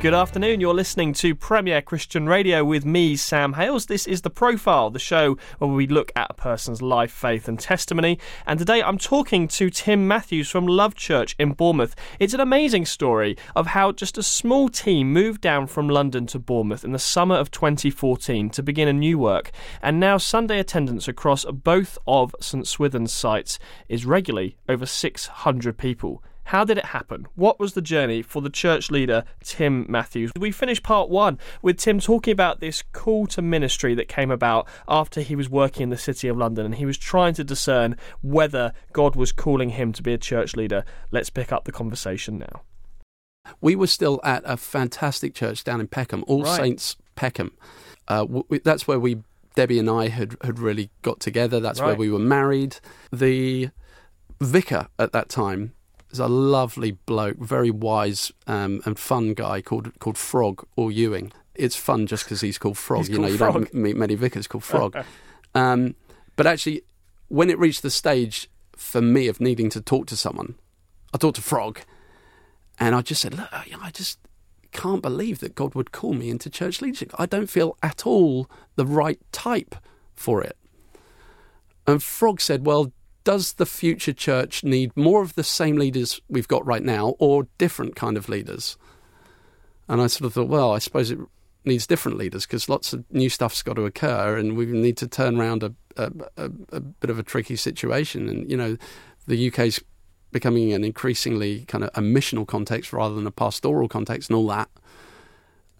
Good 0.02 0.14
afternoon. 0.14 0.60
You're 0.60 0.74
listening 0.74 1.12
to 1.12 1.32
Premier 1.36 1.80
Christian 1.80 2.28
Radio 2.28 2.64
with 2.64 2.84
me, 2.84 3.14
Sam 3.14 3.52
Hailes. 3.52 3.86
This 3.86 4.04
is 4.08 4.22
The 4.22 4.30
Profile, 4.30 4.90
the 4.90 4.98
show 4.98 5.38
where 5.58 5.70
we 5.70 5.86
look 5.86 6.10
at 6.16 6.28
a 6.28 6.34
person's 6.34 6.82
life, 6.82 7.12
faith, 7.12 7.46
and 7.46 7.56
testimony. 7.56 8.18
And 8.44 8.58
today 8.58 8.82
I'm 8.82 8.98
talking 8.98 9.46
to 9.46 9.70
Tim 9.70 10.08
Matthews 10.08 10.50
from 10.50 10.66
Love 10.66 10.96
Church 10.96 11.36
in 11.38 11.52
Bournemouth. 11.52 11.94
It's 12.18 12.34
an 12.34 12.40
amazing 12.40 12.84
story 12.86 13.36
of 13.54 13.68
how 13.68 13.92
just 13.92 14.18
a 14.18 14.24
small 14.24 14.68
team 14.68 15.12
moved 15.12 15.40
down 15.40 15.68
from 15.68 15.88
London 15.88 16.26
to 16.26 16.40
Bournemouth 16.40 16.84
in 16.84 16.90
the 16.90 16.98
summer 16.98 17.36
of 17.36 17.52
2014 17.52 18.50
to 18.50 18.60
begin 18.60 18.88
a 18.88 18.92
new 18.92 19.20
work. 19.20 19.52
And 19.80 20.00
now 20.00 20.16
Sunday 20.18 20.58
attendance 20.58 21.06
across 21.06 21.44
both 21.44 21.96
of 22.08 22.34
St 22.40 22.66
Swithun's 22.66 23.12
sites 23.12 23.60
is 23.88 24.04
regularly 24.04 24.56
over 24.68 24.84
600 24.84 25.78
people. 25.78 26.24
How 26.52 26.64
did 26.64 26.76
it 26.76 26.84
happen? 26.84 27.26
What 27.34 27.58
was 27.58 27.72
the 27.72 27.80
journey 27.80 28.20
for 28.20 28.42
the 28.42 28.50
church 28.50 28.90
leader, 28.90 29.24
Tim 29.42 29.86
Matthews? 29.88 30.32
We 30.38 30.50
finished 30.50 30.82
part 30.82 31.08
one 31.08 31.38
with 31.62 31.78
Tim 31.78 31.98
talking 31.98 32.30
about 32.30 32.60
this 32.60 32.82
call 32.92 33.26
to 33.28 33.40
ministry 33.40 33.94
that 33.94 34.06
came 34.06 34.30
about 34.30 34.68
after 34.86 35.22
he 35.22 35.34
was 35.34 35.48
working 35.48 35.84
in 35.84 35.88
the 35.88 35.96
City 35.96 36.28
of 36.28 36.36
London 36.36 36.66
and 36.66 36.74
he 36.74 36.84
was 36.84 36.98
trying 36.98 37.32
to 37.36 37.42
discern 37.42 37.96
whether 38.20 38.74
God 38.92 39.16
was 39.16 39.32
calling 39.32 39.70
him 39.70 39.94
to 39.94 40.02
be 40.02 40.12
a 40.12 40.18
church 40.18 40.54
leader. 40.54 40.84
Let's 41.10 41.30
pick 41.30 41.52
up 41.52 41.64
the 41.64 41.72
conversation 41.72 42.36
now. 42.40 42.64
We 43.62 43.74
were 43.74 43.86
still 43.86 44.20
at 44.22 44.42
a 44.44 44.58
fantastic 44.58 45.34
church 45.34 45.64
down 45.64 45.80
in 45.80 45.88
Peckham, 45.88 46.22
All 46.26 46.42
Right. 46.42 46.54
Saints 46.54 46.96
Peckham. 47.14 47.52
Uh, 48.08 48.24
w- 48.24 48.42
w- 48.42 48.60
that's 48.62 48.86
where 48.86 49.00
we, 49.00 49.22
Debbie 49.54 49.78
and 49.78 49.88
I, 49.88 50.08
had, 50.08 50.36
had 50.44 50.58
really 50.58 50.90
got 51.00 51.18
together. 51.18 51.60
That's 51.60 51.80
where 51.80 51.94
we 51.94 52.10
were 52.10 52.18
married. 52.18 52.76
The 53.10 53.70
vicar 54.38 54.88
at 54.98 55.12
that 55.12 55.30
time 55.30 55.72
is 56.12 56.20
a 56.20 56.28
lovely 56.28 56.92
bloke, 56.92 57.38
very 57.38 57.70
wise 57.70 58.32
um, 58.46 58.80
and 58.84 58.98
fun 58.98 59.34
guy 59.34 59.62
called 59.62 59.98
called 59.98 60.18
Frog 60.18 60.66
Orr-Ewing. 60.76 61.32
It's 61.54 61.76
fun 61.76 62.06
just 62.06 62.24
because 62.24 62.40
he's 62.40 62.58
called 62.58 62.78
Frog. 62.78 63.00
He's 63.00 63.10
you 63.10 63.18
know, 63.18 63.28
you 63.28 63.38
Frog. 63.38 63.54
don't 63.54 63.74
meet 63.74 63.96
many 63.96 64.14
vicars 64.14 64.46
called 64.46 64.64
Frog. 64.64 64.96
um, 65.54 65.94
but 66.36 66.46
actually, 66.46 66.82
when 67.28 67.50
it 67.50 67.58
reached 67.58 67.82
the 67.82 67.90
stage 67.90 68.48
for 68.76 69.00
me 69.00 69.26
of 69.28 69.40
needing 69.40 69.70
to 69.70 69.80
talk 69.80 70.06
to 70.06 70.16
someone, 70.16 70.54
I 71.12 71.18
talked 71.18 71.36
to 71.36 71.42
Frog, 71.42 71.80
and 72.78 72.94
I 72.94 73.00
just 73.00 73.22
said, 73.22 73.34
"Look, 73.34 73.48
you 73.66 73.72
know, 73.72 73.82
I 73.82 73.90
just 73.90 74.18
can't 74.70 75.02
believe 75.02 75.40
that 75.40 75.54
God 75.54 75.74
would 75.74 75.92
call 75.92 76.14
me 76.14 76.30
into 76.30 76.48
church 76.48 76.80
leadership. 76.80 77.12
I 77.18 77.26
don't 77.26 77.50
feel 77.50 77.76
at 77.82 78.06
all 78.06 78.50
the 78.76 78.86
right 78.86 79.20
type 79.32 79.74
for 80.14 80.42
it." 80.42 80.56
And 81.86 82.02
Frog 82.02 82.40
said, 82.40 82.66
"Well, 82.66 82.92
does 83.24 83.54
the 83.54 83.66
future 83.66 84.12
church 84.12 84.64
need 84.64 84.96
more 84.96 85.22
of 85.22 85.34
the 85.34 85.44
same 85.44 85.76
leaders 85.76 86.20
we've 86.28 86.48
got 86.48 86.66
right 86.66 86.82
now, 86.82 87.14
or 87.18 87.46
different 87.58 87.96
kind 87.96 88.16
of 88.16 88.28
leaders?" 88.28 88.76
And 89.88 90.00
I 90.00 90.06
sort 90.06 90.26
of 90.26 90.34
thought, 90.34 90.48
well, 90.48 90.72
I 90.72 90.78
suppose 90.78 91.10
it 91.10 91.18
needs 91.64 91.86
different 91.86 92.18
leaders 92.18 92.46
because 92.46 92.68
lots 92.68 92.92
of 92.92 93.04
new 93.10 93.28
stuff's 93.28 93.62
got 93.62 93.76
to 93.76 93.84
occur, 93.84 94.36
and 94.36 94.56
we 94.56 94.66
need 94.66 94.96
to 94.98 95.08
turn 95.08 95.38
around 95.38 95.62
a, 95.62 95.74
a, 95.96 96.10
a, 96.36 96.44
a 96.72 96.80
bit 96.80 97.10
of 97.10 97.18
a 97.18 97.22
tricky 97.22 97.56
situation. 97.56 98.28
And 98.28 98.50
you 98.50 98.56
know, 98.56 98.76
the 99.26 99.48
UK's 99.48 99.82
becoming 100.30 100.72
an 100.72 100.82
increasingly 100.82 101.64
kind 101.66 101.84
of 101.84 101.90
a 101.94 102.00
missional 102.00 102.46
context 102.46 102.92
rather 102.92 103.14
than 103.14 103.26
a 103.26 103.30
pastoral 103.30 103.88
context, 103.88 104.30
and 104.30 104.36
all 104.36 104.46
that. 104.48 104.70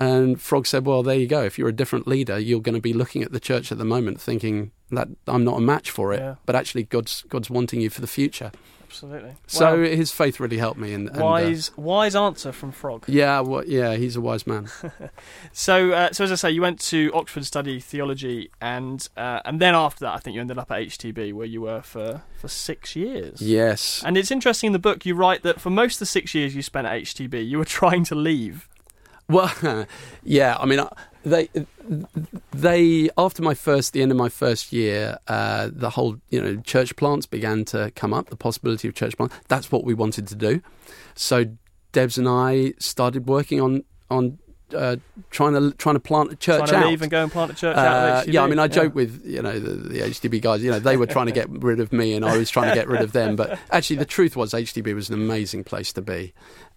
And 0.02 0.40
Frog 0.40 0.66
said, 0.66 0.84
"Well, 0.86 1.02
there 1.02 1.16
you 1.16 1.26
go. 1.26 1.42
If 1.42 1.58
you're 1.58 1.68
a 1.68 1.72
different 1.82 2.06
leader, 2.06 2.38
you're 2.38 2.60
going 2.60 2.74
to 2.74 2.80
be 2.80 2.92
looking 2.92 3.22
at 3.22 3.32
the 3.32 3.40
church 3.40 3.70
at 3.72 3.78
the 3.78 3.84
moment, 3.84 4.20
thinking 4.20 4.70
that 4.90 5.08
I'm 5.26 5.44
not 5.44 5.58
a 5.58 5.60
match 5.60 5.90
for 5.90 6.12
it. 6.12 6.20
Yeah. 6.20 6.34
But 6.46 6.56
actually, 6.56 6.84
God's 6.84 7.24
God's 7.28 7.50
wanting 7.50 7.80
you 7.80 7.90
for 7.90 8.00
the 8.00 8.06
future." 8.06 8.50
Absolutely. 8.92 9.32
So 9.46 9.78
Wow. 9.80 9.84
his 9.84 10.12
faith 10.12 10.38
really 10.38 10.58
helped 10.58 10.78
me. 10.78 10.92
And, 10.92 11.08
and, 11.08 11.18
uh, 11.18 11.24
wise, 11.24 11.70
wise 11.78 12.14
answer 12.14 12.52
from 12.52 12.72
Frog. 12.72 13.06
yeah, 13.08 13.40
well, 13.40 13.64
yeah, 13.66 13.94
he's 13.96 14.16
a 14.16 14.20
wise 14.20 14.46
man. 14.46 14.68
So, 15.52 15.92
uh, 15.92 16.12
so 16.12 16.24
as 16.24 16.32
I 16.32 16.34
say, 16.34 16.50
you 16.50 16.60
went 16.62 16.78
to 16.80 17.10
Oxford 17.14 17.40
to 17.40 17.46
study 17.46 17.80
theology, 17.80 18.50
and 18.60 19.06
uh, 19.16 19.40
and 19.46 19.60
then 19.60 19.74
after 19.74 20.04
that, 20.04 20.14
I 20.14 20.18
think 20.18 20.34
you 20.34 20.40
ended 20.40 20.58
up 20.58 20.70
at 20.70 20.78
HTB, 20.80 21.32
where 21.32 21.46
you 21.46 21.62
were 21.62 21.82
for, 21.82 22.22
for 22.38 22.48
six 22.48 22.94
years. 22.96 23.40
yes, 23.40 24.02
And 24.04 24.16
it's 24.16 24.30
interesting 24.30 24.68
in 24.68 24.72
the 24.72 24.78
book 24.78 25.06
you 25.06 25.14
write 25.14 25.42
that 25.42 25.60
for 25.60 25.70
most 25.70 25.94
of 25.96 25.98
the 26.00 26.06
six 26.06 26.34
years 26.34 26.54
you 26.54 26.62
spent 26.62 26.86
at 26.86 27.00
HTB, 27.02 27.48
you 27.48 27.58
were 27.58 27.64
trying 27.80 28.04
to 28.04 28.14
leave. 28.14 28.68
Well, 29.32 29.86
yeah. 30.22 30.56
I 30.58 30.66
mean, 30.66 30.80
uh, 30.80 30.88
they 31.24 31.48
they 32.52 33.10
after 33.16 33.42
my 33.42 33.54
first 33.54 33.92
the 33.92 34.02
end 34.02 34.10
of 34.10 34.18
my 34.18 34.28
first 34.28 34.72
year, 34.72 35.18
uh, 35.28 35.68
the 35.72 35.90
whole 35.90 36.16
you 36.30 36.40
know 36.42 36.56
church 36.62 36.96
plants 36.96 37.26
began 37.26 37.64
to 37.66 37.90
come 37.94 38.12
up. 38.12 38.30
The 38.30 38.36
possibility 38.36 38.88
of 38.88 38.94
church 38.94 39.16
plants. 39.16 39.34
That's 39.48 39.70
what 39.72 39.84
we 39.84 39.94
wanted 39.94 40.26
to 40.28 40.34
do. 40.34 40.60
So 41.14 41.44
Debs 41.92 42.18
and 42.18 42.28
I 42.28 42.74
started 42.78 43.26
working 43.28 43.60
on 43.60 43.84
on. 44.10 44.38
Uh, 44.74 44.96
trying 45.30 45.52
to 45.52 45.70
trying 45.76 45.96
to 45.96 46.00
plant 46.00 46.32
a 46.32 46.34
church 46.36 46.66
trying 46.66 46.80
to 46.80 46.86
out. 46.86 46.90
leave 46.90 47.02
and 47.02 47.10
go 47.10 47.22
and 47.22 47.30
plant 47.30 47.50
a 47.50 47.54
church 47.54 47.76
out 47.76 47.86
Uh, 47.86 48.22
HTB. 48.22 48.32
yeah, 48.32 48.42
I 48.42 48.46
mean, 48.46 48.58
I 48.58 48.68
joke 48.68 48.94
with 48.94 49.22
you 49.22 49.42
know 49.42 49.58
the, 49.60 49.68
the 49.74 49.98
HTB 50.00 50.40
guys. 50.40 50.62
You 50.62 50.70
know, 50.70 50.78
they 50.78 50.96
were 50.96 51.04
trying 51.06 51.26
to 51.26 51.32
get 51.32 51.46
rid 51.50 51.78
of 51.78 51.92
me, 51.92 52.14
and 52.14 52.24
I 52.24 52.38
was 52.38 52.48
trying 52.48 52.70
to 52.70 52.74
get 52.74 52.88
rid 52.88 53.02
of 53.02 53.12
them. 53.12 53.36
But 53.36 53.58
actually, 53.70 53.96
the 53.96 54.06
truth 54.06 54.34
was, 54.34 54.54
HTB 54.54 54.94
was 54.94 55.10
an 55.10 55.14
amazing 55.14 55.64
place 55.64 55.92
to 55.92 56.00
be, 56.00 56.32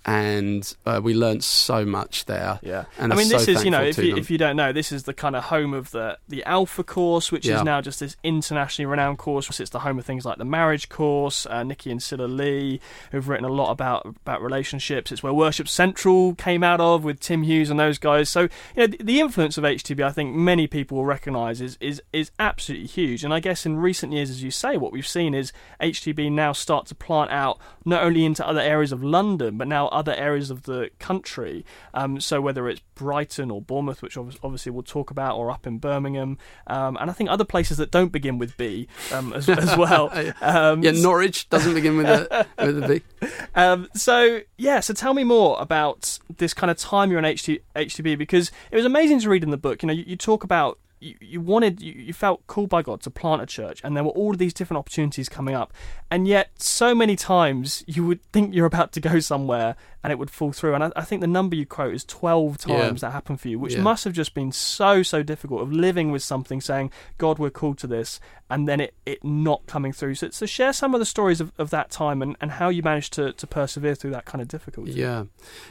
and 0.06 0.76
uh, 0.86 1.02
we 1.04 1.14
learnt 1.14 1.44
so 1.44 1.84
much 1.86 2.26
there. 2.26 2.60
Yeah, 2.62 2.86
And 3.00 3.12
I 3.12 3.16
mean, 3.16 3.26
so 3.26 3.38
this 3.38 3.48
is 3.48 3.64
you 3.66 3.72
know, 3.72 3.82
if 3.82 3.98
you, 3.98 4.12
them. 4.12 4.20
if 4.20 4.30
you 4.30 4.38
don't 4.38 4.56
know, 4.56 4.72
this 4.72 4.92
is 4.92 5.04
the 5.04 5.14
kind 5.14 5.36
of 5.36 5.46
home 5.46 5.74
of 5.74 5.92
the 5.92 6.18
the 6.28 6.44
Alpha 6.44 6.84
course, 6.84 7.32
which 7.32 7.46
Yeah. 7.48 7.58
is 7.58 7.64
now 7.64 7.82
just 7.82 8.00
this 8.00 8.16
internationally 8.24 8.86
renowned 8.86 9.18
course. 9.18 9.60
It's 9.60 9.70
the 9.72 9.80
home 9.80 9.98
of 9.98 10.06
things 10.06 10.24
like 10.26 10.38
the 10.38 10.46
Marriage 10.46 10.90
course. 10.90 11.46
Uh, 11.48 11.64
Nicky 11.64 11.90
and 11.92 12.02
Sila 12.02 12.26
Lee, 12.26 12.80
who've 13.12 13.28
written 13.28 13.46
a 13.46 13.52
lot 13.52 13.72
about 13.72 14.06
about 14.06 14.42
relationships. 14.42 15.12
It's 15.12 15.24
where 15.24 15.34
Worship 15.34 15.68
Central 15.68 16.36
came 16.36 16.64
out 16.64 16.80
of 16.80 17.04
with 17.04 17.20
Tim 17.20 17.44
Hughes 17.44 17.70
and 17.72 17.80
those 17.80 17.98
guys. 17.98 18.30
So 18.30 18.42
you 18.42 18.50
know, 18.78 18.88
the, 18.88 18.98
the 18.98 19.20
influence 19.20 19.58
of 19.58 19.64
HTB, 19.64 20.04
I 20.04 20.12
think 20.12 20.36
many 20.36 20.68
people 20.68 20.98
will 20.98 21.06
recognise 21.06 21.62
is 21.62 21.78
is 21.82 22.02
is 22.14 22.32
absolutely 22.40 22.88
huge. 22.88 23.24
And 23.24 23.34
I 23.34 23.40
guess 23.40 23.66
in 23.66 23.78
recent 23.78 24.14
years, 24.14 24.30
as 24.30 24.44
you 24.44 24.52
say, 24.52 24.78
what 24.78 24.92
we've 24.92 25.08
seen 25.08 25.34
is 25.34 25.52
HTB 25.82 26.32
now 26.32 26.52
start 26.52 26.86
to 26.88 26.96
plant 26.96 27.32
out 27.32 27.58
not 27.86 28.04
only 28.04 28.24
into 28.26 28.46
other 28.48 28.60
areas 28.62 28.92
of 28.92 29.04
London, 29.04 29.58
but 29.58 29.68
now 29.68 29.88
other 29.96 30.14
areas 30.14 30.50
of 30.52 30.64
the 30.64 30.90
country. 31.00 31.66
Um, 31.94 32.20
so 32.20 32.42
whether 32.42 32.68
it's 32.70 32.82
Brighton 32.96 33.50
or 33.50 33.62
Bournemouth, 33.62 34.02
which 34.02 34.18
obviously 34.18 34.72
we'll 34.72 34.84
talk 34.84 35.12
about, 35.12 35.38
or 35.38 35.50
up 35.50 35.66
in 35.66 35.80
Birmingham, 35.80 36.38
um, 36.68 36.98
and 37.00 37.10
I 37.10 37.14
think 37.14 37.30
other 37.30 37.44
places 37.46 37.78
that 37.78 37.92
don't 37.92 38.12
begin 38.12 38.38
with 38.38 38.56
B 38.58 38.88
um, 39.12 39.34
as, 39.34 39.50
as 39.50 39.76
well. 39.78 40.12
Um, 40.42 40.84
yeah, 40.84 40.92
Norwich 40.92 41.50
doesn't 41.50 41.74
begin 41.74 41.98
with 41.98 42.08
a 42.08 42.46
with 42.66 42.84
a 42.84 42.88
B. 42.88 43.28
um, 43.56 43.88
so 43.96 44.42
yeah, 44.58 44.80
so 44.80 44.94
tell 44.94 45.14
me 45.14 45.24
more 45.24 45.60
about 45.60 46.20
this 46.38 46.54
kind 46.54 46.70
of 46.70 46.78
time 46.78 47.10
you're 47.10 47.20
on 47.20 47.26
HT, 47.26 47.62
HTB 47.76 48.18
because 48.18 48.52
it 48.72 48.76
was 48.76 48.86
amazing 48.86 49.20
to 49.22 49.30
read 49.30 49.44
in 49.44 49.52
the 49.52 49.58
book. 49.58 49.82
You 49.82 49.88
know, 49.88 49.94
you, 49.94 50.04
you 50.06 50.16
talk 50.16 50.44
about 50.44 50.80
you, 51.06 51.16
you 51.22 51.42
wanted, 51.42 51.82
you, 51.82 51.94
you 51.94 52.14
felt 52.14 52.46
called 52.48 52.70
by 52.70 52.82
God 52.82 53.02
to 53.02 53.10
plant 53.10 53.42
a 53.42 53.46
church, 53.46 53.82
and 53.84 53.96
there 53.96 54.04
were 54.04 54.12
all 54.12 54.32
of 54.32 54.38
these 54.38 54.54
different 54.54 54.80
opportunities 54.80 55.30
coming 55.30 55.56
up, 55.56 55.72
and 56.10 56.28
yet 56.28 56.50
so 56.62 56.94
many 56.96 57.16
times 57.16 57.84
you 57.88 58.06
would 58.06 58.22
think 58.32 58.54
you're 58.54 58.66
about 58.66 58.92
to 58.94 59.00
go 59.00 59.20
somewhere 59.20 59.76
and 60.04 60.12
it 60.12 60.20
would 60.20 60.30
fall 60.30 60.52
through. 60.52 60.76
And 60.76 60.84
I, 60.84 60.92
I 60.96 61.02
think 61.04 61.22
the 61.22 61.28
number 61.28 61.56
you 61.56 61.66
quote 61.66 61.94
is 61.96 62.06
12 62.06 62.58
Yeah. 62.68 62.78
times 62.78 63.02
that 63.02 63.12
happened 63.12 63.42
for 63.42 63.48
you, 63.48 63.58
which 63.58 63.74
Yeah. 63.74 63.82
must 63.82 64.04
have 64.04 64.14
just 64.14 64.34
been 64.36 64.52
so 64.52 65.02
so 65.04 65.24
difficult 65.24 65.62
of 65.62 65.72
living 65.72 66.12
with 66.12 66.22
something, 66.24 66.62
saying 66.62 66.92
God, 67.18 67.40
we're 67.40 67.50
called 67.50 67.78
to 67.80 67.88
this, 67.88 68.20
and 68.50 68.68
then 68.70 68.80
it, 68.80 68.94
it 69.06 69.24
not 69.24 69.66
coming 69.66 69.94
through. 69.94 70.16
So, 70.16 70.30
so 70.30 70.46
share 70.46 70.74
some 70.74 70.94
of 70.94 71.00
the 71.00 71.06
stories 71.06 71.42
of, 71.42 71.52
of 71.58 71.70
that 71.72 71.90
time 71.90 72.22
and, 72.22 72.36
and 72.40 72.52
how 72.52 72.70
you 72.70 72.84
managed 72.84 73.14
to, 73.14 73.34
to 73.34 73.48
persevere 73.48 73.96
through 73.96 74.12
that 74.12 74.26
kind 74.26 74.42
of 74.44 74.48
difficulty. 74.48 74.92
Yeah, 74.92 75.26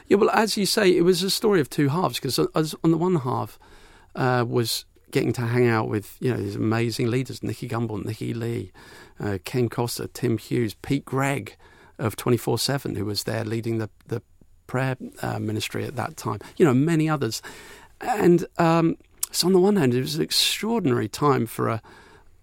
yeah. 0.08 0.16
Well, 0.16 0.30
as 0.30 0.56
you 0.56 0.66
say, 0.66 0.96
it 0.96 1.02
was 1.02 1.22
a 1.22 1.30
story 1.30 1.60
of 1.60 1.70
two 1.70 1.88
halves 1.90 2.18
because 2.18 2.38
on 2.38 2.90
the 2.90 2.98
one 2.98 3.16
half 3.16 3.58
uh, 4.16 4.44
was 4.46 4.84
getting 5.10 5.32
to 5.34 5.42
hang 5.42 5.68
out 5.68 5.88
with 5.88 6.16
you 6.20 6.30
know 6.30 6.36
these 6.36 6.56
amazing 6.56 7.10
leaders: 7.10 7.42
Nicky 7.42 7.68
Gumbel, 7.68 8.04
Nicky 8.04 8.34
Lee, 8.34 8.72
uh, 9.20 9.38
Ken 9.44 9.68
Costa, 9.68 10.08
Tim 10.08 10.38
Hughes, 10.38 10.74
Pete 10.74 11.04
Greig 11.04 11.56
of 11.98 12.16
Twenty 12.16 12.36
Four 12.36 12.58
Seven, 12.58 12.96
who 12.96 13.04
was 13.04 13.24
there 13.24 13.44
leading 13.44 13.78
the 13.78 13.90
the 14.06 14.22
prayer 14.66 14.96
uh, 15.22 15.38
ministry 15.38 15.84
at 15.84 15.96
that 15.96 16.16
time. 16.16 16.40
You 16.56 16.64
know, 16.64 16.74
many 16.74 17.08
others, 17.08 17.42
and 18.00 18.46
um, 18.58 18.96
so 19.30 19.46
on 19.46 19.52
the 19.52 19.60
one 19.60 19.76
hand, 19.76 19.94
it 19.94 20.00
was 20.00 20.16
an 20.16 20.22
extraordinary 20.22 21.08
time 21.08 21.46
for 21.46 21.68
a. 21.68 21.82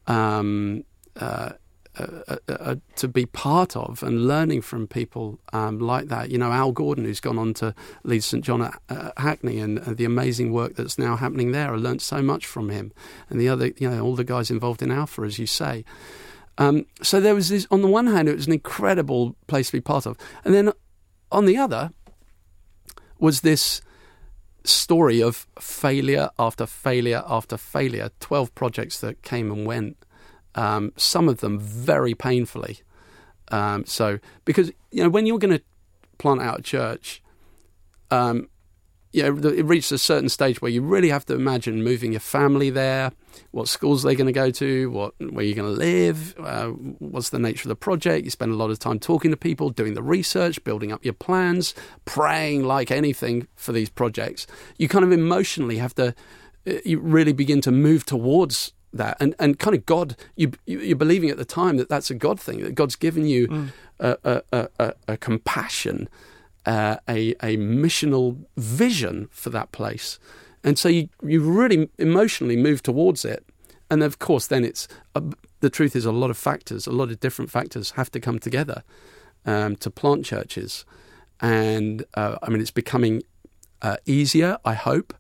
Um, 0.08 0.84
uh, 1.20 1.52
uh, 2.00 2.38
uh, 2.48 2.76
to 2.96 3.08
be 3.08 3.26
part 3.26 3.76
of 3.76 4.02
and 4.02 4.28
learning 4.28 4.62
from 4.62 4.88
people 4.88 5.40
um, 5.52 5.80
like 5.80 6.08
that. 6.08 6.30
You 6.30 6.38
know, 6.38 6.52
Al 6.52 6.72
Gordon, 6.72 7.04
who's 7.04 7.20
gone 7.20 7.38
on 7.38 7.54
to 7.56 7.76
lead 8.04 8.24
St 8.24 8.44
John 8.44 8.62
at 8.62 8.80
uh, 8.90 9.12
Hackney, 9.18 9.60
and 9.60 9.78
the 9.80 10.06
amazing 10.06 10.54
work 10.54 10.76
that's 10.76 10.98
now 10.98 11.18
happening 11.18 11.52
there. 11.52 11.74
I 11.74 11.78
learnt 11.78 12.02
so 12.02 12.22
much 12.22 12.46
from 12.46 12.70
him, 12.70 12.94
and 13.30 13.42
the 13.42 13.50
other, 13.50 13.72
you 13.78 13.90
know, 13.90 14.02
all 14.02 14.16
the 14.16 14.24
guys 14.24 14.50
involved 14.50 14.82
in 14.82 14.92
Alpha, 14.92 15.24
as 15.24 15.38
you 15.38 15.46
say. 15.46 15.84
Um, 16.58 16.86
so 17.02 17.20
there 17.20 17.36
was 17.36 17.50
this. 17.50 17.68
On 17.72 17.82
the 17.82 17.88
one 17.88 18.08
hand, 18.08 18.30
it 18.30 18.36
was 18.36 18.48
an 18.48 18.54
incredible 18.54 19.36
place 19.48 19.68
to 19.68 19.74
be 19.74 19.82
part 19.82 20.06
of, 20.06 20.18
and 20.46 20.54
then 20.54 20.72
on 21.32 21.46
the 21.46 21.58
other 21.58 21.92
was 23.20 23.42
this 23.42 23.82
story 24.64 25.22
of 25.22 25.48
failure 25.60 26.30
after 26.38 26.66
failure 26.66 27.24
after 27.28 27.58
failure. 27.58 28.12
Twelve 28.20 28.54
projects 28.56 29.00
that 29.00 29.24
came 29.24 29.52
and 29.52 29.66
went 29.66 29.98
um, 30.56 30.92
some 30.98 31.30
of 31.30 31.40
them 31.40 31.60
very 31.60 32.14
painfully. 32.14 32.80
Um, 33.50 33.86
so, 33.86 34.20
because 34.46 34.72
you 34.92 35.04
know, 35.04 35.10
when 35.10 35.26
you're 35.26 35.40
going 35.40 35.58
to 35.58 35.64
plant 36.18 36.42
out 36.42 36.60
a 36.60 36.64
church, 36.64 37.22
um, 38.10 38.48
you 39.14 39.24
know, 39.24 39.50
it 39.50 39.66
reaches 39.66 39.92
a 39.92 39.98
certain 39.98 40.30
stage 40.30 40.62
where 40.62 40.72
you 40.72 40.82
really 40.82 41.10
have 41.10 41.26
to 41.26 41.34
imagine 41.34 41.84
moving 41.84 42.14
your 42.14 42.22
family 42.22 42.70
there, 42.70 43.12
what 43.52 43.68
schools 43.68 44.04
they're 44.04 44.16
going 44.16 44.28
to 44.28 44.32
go 44.32 44.52
to, 44.52 44.90
what 44.90 45.14
where 45.20 45.44
you're 45.44 45.56
going 45.56 45.74
to 45.74 45.80
live, 45.80 46.34
uh, 46.40 46.68
what's 46.68 47.30
the 47.30 47.40
nature 47.40 47.64
of 47.64 47.70
the 47.70 47.76
project. 47.76 48.24
You 48.24 48.32
spend 48.32 48.54
a 48.54 48.56
lot 48.56 48.70
of 48.70 48.80
time 48.80 49.00
talking 49.00 49.32
to 49.32 49.38
people, 49.38 49.70
doing 49.70 49.96
the 49.96 50.04
research, 50.04 50.64
building 50.64 50.94
up 50.94 51.04
your 51.04 51.14
plans, 51.14 51.76
praying 52.06 52.64
like 52.64 52.90
anything 52.90 53.48
for 53.56 53.74
these 53.74 53.90
projects. 53.90 54.48
You 54.78 54.88
kind 54.88 55.04
of 55.04 55.12
emotionally 55.12 55.78
have 55.78 55.94
to, 55.96 56.16
uh, 56.66 56.74
you 56.86 57.00
really 57.00 57.34
begin 57.34 57.60
to 57.62 57.72
move 57.72 58.06
towards 58.06 58.72
that, 58.94 59.18
and 59.20 59.36
and 59.40 59.58
kind 59.58 59.76
of 59.76 59.86
God, 59.86 60.16
you 60.36 60.52
you're 60.66 60.96
believing 60.96 61.30
at 61.30 61.38
the 61.38 61.46
time 61.46 61.78
that 61.78 61.90
that's 61.90 62.12
a 62.12 62.16
God 62.16 62.40
thing, 62.40 62.62
that 62.64 62.76
God's 62.76 62.96
given 62.96 63.26
you 63.26 63.48
mm. 63.48 63.70
a, 64.00 64.42
a, 64.52 64.68
a, 64.80 64.94
a 65.08 65.18
compassion 65.18 66.10
uh, 66.66 66.98
a, 67.08 67.32
a 67.42 67.58
missional 67.58 68.38
vision 68.58 69.28
for 69.32 69.50
that 69.50 69.72
place. 69.72 70.20
And 70.64 70.78
so 70.78 70.90
you, 70.90 71.10
you 71.24 71.42
really 71.42 71.90
emotionally 71.98 72.56
move 72.56 72.84
towards 72.84 73.26
it. 73.26 73.46
And 73.90 74.04
of 74.04 74.20
course, 74.20 74.48
then 74.48 74.64
it's 74.64 74.88
uh, 75.16 75.22
the 75.60 75.70
truth 75.70 75.96
is 75.96 76.06
a 76.06 76.12
lot 76.12 76.30
of 76.30 76.38
factors, 76.38 76.88
a 76.88 76.92
lot 76.92 77.10
of 77.10 77.20
different 77.20 77.52
factors 77.52 77.92
have 77.92 78.12
to 78.12 78.20
come 78.20 78.40
together 78.40 78.84
um, 79.46 79.76
to 79.78 79.90
plant 79.90 80.26
churches. 80.26 80.86
And 81.40 82.06
uh, 82.14 82.38
I 82.42 82.50
mean, 82.50 82.62
it's 82.62 82.72
becoming 82.72 83.24
uh, 83.82 83.98
easier, 84.06 84.58
I 84.64 84.76
hope, 84.76 85.14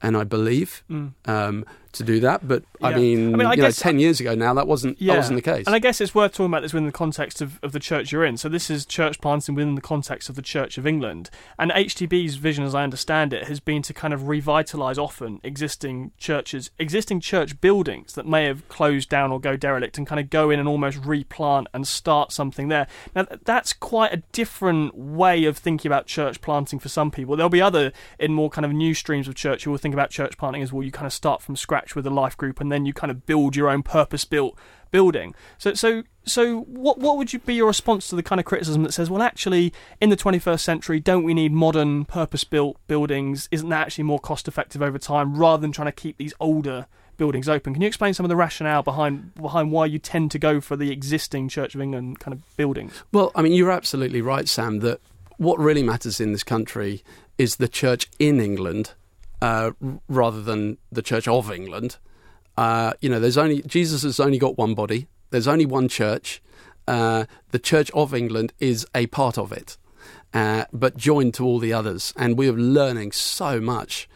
and 0.00 0.16
I 0.16 0.24
believe. 0.24 0.82
Mm. 0.90 1.12
Um, 1.26 1.64
to 1.98 2.04
do 2.04 2.20
that. 2.20 2.46
But 2.46 2.64
yeah. 2.80 2.88
I 2.88 2.94
mean, 2.94 3.34
I 3.34 3.36
mean 3.36 3.46
I 3.46 3.54
you 3.54 3.62
know, 3.62 3.70
ten 3.70 3.98
years 3.98 4.20
ago 4.20 4.34
now, 4.34 4.54
that 4.54 4.66
wasn't 4.66 5.00
yeah. 5.00 5.14
that 5.14 5.18
wasn't 5.18 5.36
the 5.36 5.42
case. 5.42 5.66
And 5.66 5.74
I 5.74 5.78
guess 5.78 6.00
it's 6.00 6.14
worth 6.14 6.32
talking 6.32 6.46
about 6.46 6.62
this 6.62 6.72
within 6.72 6.86
the 6.86 6.92
context 6.92 7.40
of, 7.40 7.58
of 7.62 7.72
the 7.72 7.80
church 7.80 8.12
you're 8.12 8.24
in. 8.24 8.36
So 8.36 8.48
this 8.48 8.70
is 8.70 8.86
church 8.86 9.20
planting 9.20 9.54
within 9.54 9.74
the 9.74 9.80
context 9.80 10.28
of 10.28 10.34
the 10.34 10.42
Church 10.42 10.78
of 10.78 10.86
England. 10.86 11.30
And 11.58 11.70
HTB's 11.70 12.36
vision, 12.36 12.64
as 12.64 12.74
I 12.74 12.82
understand 12.82 13.32
it, 13.32 13.48
has 13.48 13.60
been 13.60 13.82
to 13.82 13.94
kind 13.94 14.14
of 14.14 14.22
revitalise 14.22 14.98
often 14.98 15.40
existing 15.42 16.12
churches, 16.18 16.70
existing 16.78 17.20
church 17.20 17.60
buildings 17.60 18.14
that 18.14 18.26
may 18.26 18.44
have 18.44 18.68
closed 18.68 19.08
down 19.08 19.32
or 19.32 19.40
go 19.40 19.56
derelict, 19.56 19.98
and 19.98 20.06
kind 20.06 20.20
of 20.20 20.30
go 20.30 20.50
in 20.50 20.58
and 20.58 20.68
almost 20.68 20.98
replant 21.04 21.68
and 21.74 21.86
start 21.86 22.32
something 22.32 22.68
there. 22.68 22.86
Now 23.14 23.26
that's 23.44 23.72
quite 23.72 24.12
a 24.12 24.22
different 24.32 24.96
way 24.96 25.44
of 25.44 25.56
thinking 25.56 25.88
about 25.88 26.06
church 26.06 26.40
planting 26.40 26.78
for 26.78 26.88
some 26.88 27.10
people. 27.10 27.36
There'll 27.36 27.50
be 27.50 27.62
other 27.62 27.92
in 28.18 28.32
more 28.32 28.50
kind 28.50 28.64
of 28.64 28.72
new 28.72 28.94
streams 28.94 29.28
of 29.28 29.34
church 29.34 29.64
who 29.64 29.70
will 29.70 29.78
think 29.78 29.94
about 29.94 30.10
church 30.10 30.36
planting 30.38 30.62
as 30.62 30.72
well. 30.72 30.82
You 30.82 30.92
kind 30.92 31.06
of 31.06 31.12
start 31.12 31.42
from 31.42 31.56
scratch 31.56 31.85
with 31.94 32.06
a 32.06 32.10
life 32.10 32.36
group, 32.36 32.60
and 32.60 32.72
then 32.72 32.86
you 32.86 32.92
kind 32.92 33.10
of 33.10 33.26
build 33.26 33.54
your 33.54 33.68
own 33.68 33.82
purpose-built 33.82 34.58
building. 34.90 35.34
So, 35.58 35.74
so, 35.74 36.04
so, 36.24 36.60
what 36.62 36.98
what 36.98 37.18
would 37.18 37.32
you 37.32 37.38
be 37.38 37.54
your 37.54 37.66
response 37.66 38.08
to 38.08 38.16
the 38.16 38.22
kind 38.22 38.40
of 38.40 38.44
criticism 38.44 38.82
that 38.84 38.92
says, 38.92 39.10
well, 39.10 39.22
actually, 39.22 39.72
in 40.00 40.10
the 40.10 40.16
21st 40.16 40.60
century, 40.60 41.00
don't 41.00 41.24
we 41.24 41.34
need 41.34 41.52
modern 41.52 42.04
purpose-built 42.04 42.78
buildings? 42.86 43.48
Isn't 43.50 43.68
that 43.68 43.86
actually 43.86 44.04
more 44.04 44.18
cost-effective 44.18 44.82
over 44.82 44.98
time, 44.98 45.36
rather 45.36 45.60
than 45.60 45.72
trying 45.72 45.88
to 45.88 45.92
keep 45.92 46.16
these 46.16 46.34
older 46.40 46.86
buildings 47.16 47.48
open? 47.48 47.72
Can 47.72 47.82
you 47.82 47.88
explain 47.88 48.14
some 48.14 48.24
of 48.24 48.28
the 48.28 48.36
rationale 48.36 48.82
behind 48.82 49.34
behind 49.34 49.70
why 49.70 49.86
you 49.86 49.98
tend 49.98 50.30
to 50.32 50.38
go 50.38 50.60
for 50.60 50.76
the 50.76 50.90
existing 50.90 51.48
Church 51.48 51.74
of 51.74 51.80
England 51.80 52.18
kind 52.18 52.32
of 52.32 52.56
buildings? 52.56 53.04
Well, 53.12 53.32
I 53.34 53.42
mean, 53.42 53.52
you're 53.52 53.70
absolutely 53.70 54.20
right, 54.20 54.48
Sam. 54.48 54.80
That 54.80 55.00
what 55.36 55.58
really 55.58 55.82
matters 55.82 56.20
in 56.20 56.32
this 56.32 56.44
country 56.44 57.02
is 57.38 57.56
the 57.56 57.68
church 57.68 58.08
in 58.18 58.40
England 58.40 58.92
uh, 59.46 59.70
rather 60.08 60.42
than 60.42 60.76
the 60.90 61.02
Church 61.02 61.28
of 61.28 61.52
England. 61.52 61.98
Uh, 62.56 62.94
you 63.00 63.08
know, 63.08 63.20
there's 63.20 63.38
only 63.38 63.62
Jesus 63.62 64.02
has 64.02 64.18
only 64.18 64.38
got 64.38 64.58
one 64.58 64.74
body. 64.74 65.06
There's 65.30 65.46
only 65.46 65.66
one 65.66 65.86
church. 65.88 66.42
Uh, 66.88 67.26
the 67.52 67.60
Church 67.60 67.88
of 67.92 68.12
England 68.12 68.52
is 68.58 68.86
a 68.92 69.06
part 69.06 69.38
of 69.38 69.52
it, 69.52 69.76
uh, 70.34 70.64
but 70.72 70.96
joined 70.96 71.34
to 71.34 71.44
all 71.44 71.60
the 71.60 71.72
others. 71.72 72.12
And 72.16 72.36
we 72.36 72.48
are 72.48 72.54
learning 72.54 73.12
so 73.12 73.60
much 73.60 74.08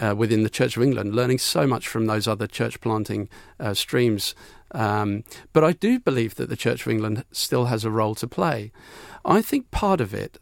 uh, 0.00 0.14
within 0.16 0.42
the 0.42 0.50
Church 0.50 0.76
of 0.76 0.82
England, 0.82 1.14
learning 1.14 1.38
so 1.38 1.64
much 1.64 1.86
from 1.86 2.06
those 2.06 2.26
other 2.26 2.48
church 2.48 2.80
planting 2.80 3.28
streams. 3.74 4.34
Um, 4.72 5.22
but 5.52 5.62
I 5.62 5.72
do 5.72 6.00
believe 6.00 6.34
that 6.36 6.48
the 6.48 6.56
Church 6.56 6.86
of 6.86 6.90
England 6.90 7.24
still 7.30 7.66
has 7.66 7.84
a 7.84 7.90
role 7.90 8.16
to 8.16 8.26
play. 8.26 8.72
I 9.24 9.42
think 9.42 9.70
part 9.70 10.00
of 10.00 10.12
it, 10.12 10.38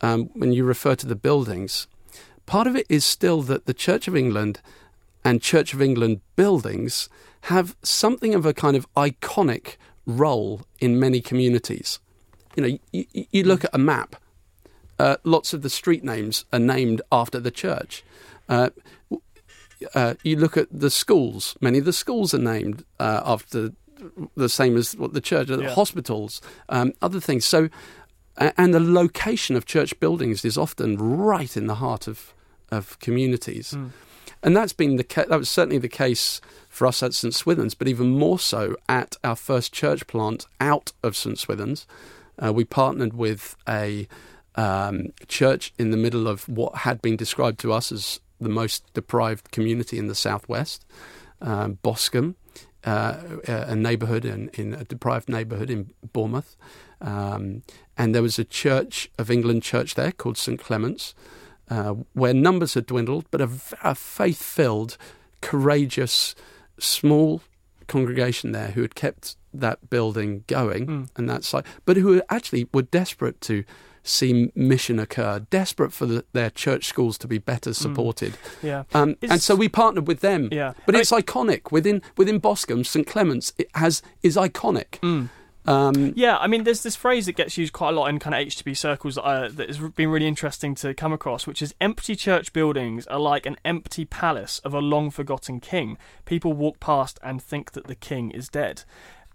um, 0.00 0.30
when 0.32 0.52
you 0.52 0.64
refer 0.64 0.94
to 0.94 1.06
the 1.06 1.22
buildings, 1.28 1.88
Part 2.52 2.66
of 2.66 2.76
it 2.76 2.84
is 2.90 3.02
still 3.02 3.40
that 3.44 3.64
the 3.64 3.72
Church 3.72 4.06
of 4.08 4.14
England 4.14 4.60
and 5.24 5.40
Church 5.40 5.72
of 5.72 5.80
England 5.80 6.20
buildings 6.36 7.08
have 7.44 7.74
something 7.82 8.34
of 8.34 8.44
a 8.44 8.52
kind 8.52 8.76
of 8.76 8.86
iconic 8.94 9.76
role 10.04 10.60
in 10.78 11.00
many 11.00 11.22
communities. 11.22 11.98
You 12.54 12.62
know, 12.62 12.78
you, 12.92 13.06
you 13.30 13.44
look 13.44 13.64
at 13.64 13.70
a 13.72 13.78
map, 13.78 14.16
uh, 14.98 15.16
lots 15.24 15.54
of 15.54 15.62
the 15.62 15.70
street 15.70 16.04
names 16.04 16.44
are 16.52 16.58
named 16.58 17.00
after 17.10 17.40
the 17.40 17.50
church. 17.50 18.04
Uh, 18.50 18.68
uh, 19.94 20.12
you 20.22 20.36
look 20.36 20.58
at 20.58 20.68
the 20.70 20.90
schools, 20.90 21.56
many 21.62 21.78
of 21.78 21.86
the 21.86 21.92
schools 21.94 22.34
are 22.34 22.38
named 22.38 22.84
uh, 23.00 23.22
after 23.24 23.72
the 24.36 24.50
same 24.50 24.76
as 24.76 24.94
what 24.94 25.14
the 25.14 25.22
church, 25.22 25.48
yeah. 25.48 25.70
hospitals, 25.70 26.42
um, 26.68 26.92
other 27.00 27.18
things. 27.18 27.46
So 27.46 27.70
and 28.36 28.74
the 28.74 28.80
location 28.80 29.56
of 29.56 29.64
church 29.64 29.98
buildings 30.00 30.44
is 30.44 30.58
often 30.58 30.98
right 30.98 31.56
in 31.56 31.66
the 31.66 31.76
heart 31.76 32.06
of 32.06 32.34
of 32.72 32.98
communities. 32.98 33.72
Mm. 33.72 33.90
And 34.42 34.56
that's 34.56 34.72
been 34.72 34.96
the 34.96 35.04
ca- 35.04 35.26
that 35.26 35.38
was 35.38 35.48
certainly 35.48 35.78
the 35.78 35.88
case 35.88 36.40
for 36.68 36.86
us 36.86 37.02
at 37.02 37.14
St 37.14 37.32
Swithun's, 37.32 37.74
but 37.74 37.86
even 37.86 38.18
more 38.18 38.38
so 38.38 38.74
at 38.88 39.16
our 39.22 39.36
first 39.36 39.72
church 39.72 40.06
plant 40.08 40.46
out 40.60 40.92
of 41.02 41.16
St 41.16 41.38
Swithun's. 41.38 41.86
Uh, 42.42 42.52
we 42.52 42.64
partnered 42.64 43.14
with 43.14 43.56
a 43.68 44.08
um, 44.56 45.12
church 45.28 45.72
in 45.78 45.90
the 45.90 45.96
middle 45.96 46.26
of 46.26 46.48
what 46.48 46.78
had 46.78 47.00
been 47.00 47.16
described 47.16 47.60
to 47.60 47.72
us 47.72 47.92
as 47.92 48.20
the 48.40 48.48
most 48.48 48.92
deprived 48.94 49.52
community 49.52 49.98
in 49.98 50.08
the 50.08 50.14
southwest, 50.14 50.84
um, 51.40 51.78
Boscombe, 51.82 52.34
uh, 52.84 53.16
a 53.46 53.76
neighbourhood 53.76 54.24
in, 54.24 54.48
in, 54.54 54.74
a 54.74 54.84
deprived 54.84 55.28
neighbourhood 55.28 55.70
in 55.70 55.92
Bournemouth. 56.12 56.56
Um, 57.00 57.62
and 57.96 58.14
there 58.14 58.22
was 58.22 58.38
a 58.38 58.44
Church 58.44 59.10
of 59.18 59.30
England 59.30 59.62
church 59.62 59.94
there 59.94 60.10
called 60.10 60.36
St 60.36 60.58
Clement's, 60.58 61.14
uh, 61.72 61.94
where 62.12 62.34
numbers 62.34 62.74
had 62.74 62.84
dwindled, 62.84 63.24
but 63.30 63.40
a, 63.40 63.48
a 63.82 63.94
faith 63.94 64.42
filled, 64.42 64.98
courageous, 65.40 66.34
small 66.78 67.40
congregation 67.86 68.52
there 68.52 68.68
who 68.68 68.82
had 68.82 68.94
kept 68.94 69.36
that 69.54 69.88
building 69.88 70.44
going 70.46 70.86
mm. 70.86 71.08
and 71.16 71.30
that 71.30 71.44
site, 71.44 71.64
but 71.86 71.96
who 71.96 72.20
actually 72.28 72.68
were 72.74 72.82
desperate 72.82 73.40
to 73.40 73.64
see 74.02 74.52
mission 74.54 74.98
occur, 74.98 75.46
desperate 75.48 75.94
for 75.94 76.04
the, 76.04 76.24
their 76.34 76.50
church 76.50 76.84
schools 76.84 77.16
to 77.16 77.26
be 77.26 77.38
better 77.38 77.70
hmm. 77.70 77.74
supported. 77.74 78.32
Mm. 78.32 78.62
Yeah, 78.62 78.82
um, 78.92 79.16
and 79.22 79.40
so 79.40 79.54
we 79.54 79.68
partnered 79.68 80.08
with 80.08 80.20
them. 80.20 80.48
Yeah, 80.52 80.74
but 80.84 80.94
I 80.94 81.00
it's 81.00 81.12
iconic 81.12 81.70
within 81.70 82.02
within 82.18 82.38
Boscombe. 82.38 82.84
St 82.84 83.06
Clement's 83.06 83.52
it 83.56 83.70
has 83.76 84.02
is 84.22 84.36
iconic. 84.36 84.98
Mm. 85.00 85.30
Um, 85.64 86.12
yeah, 86.16 86.38
I 86.38 86.48
mean, 86.48 86.64
there's 86.64 86.82
this 86.82 86.96
phrase 86.96 87.26
that 87.26 87.36
gets 87.36 87.56
used 87.56 87.72
quite 87.72 87.90
a 87.90 87.92
lot 87.92 88.08
in 88.08 88.18
kind 88.18 88.34
of 88.34 88.46
HTB 88.46 88.76
circles 88.76 89.14
that, 89.14 89.22
uh, 89.22 89.48
that 89.48 89.68
has 89.68 89.78
been 89.78 90.08
really 90.08 90.26
interesting 90.26 90.74
to 90.76 90.92
come 90.92 91.12
across, 91.12 91.46
which 91.46 91.62
is 91.62 91.74
empty 91.80 92.16
church 92.16 92.52
buildings 92.52 93.06
are 93.06 93.20
like 93.20 93.46
an 93.46 93.56
empty 93.64 94.04
palace 94.04 94.58
of 94.60 94.74
a 94.74 94.80
long 94.80 95.10
forgotten 95.10 95.60
king. 95.60 95.98
People 96.24 96.52
walk 96.52 96.80
past 96.80 97.18
and 97.22 97.40
think 97.40 97.72
that 97.72 97.86
the 97.86 97.94
king 97.94 98.30
is 98.32 98.48
dead. 98.48 98.82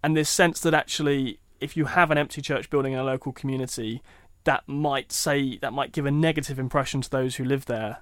And 0.03 0.15
this 0.17 0.29
sense 0.29 0.59
that 0.61 0.73
actually, 0.73 1.39
if 1.61 1.77
you 1.77 1.85
have 1.85 2.11
an 2.11 2.17
empty 2.17 2.41
church 2.41 2.69
building 2.69 2.93
in 2.93 2.99
a 2.99 3.03
local 3.03 3.31
community, 3.31 4.01
that 4.43 4.67
might 4.67 5.11
say 5.11 5.57
that 5.57 5.73
might 5.73 5.91
give 5.91 6.05
a 6.05 6.11
negative 6.11 6.59
impression 6.59 7.01
to 7.01 7.09
those 7.09 7.35
who 7.35 7.43
live 7.43 7.65
there 7.65 7.99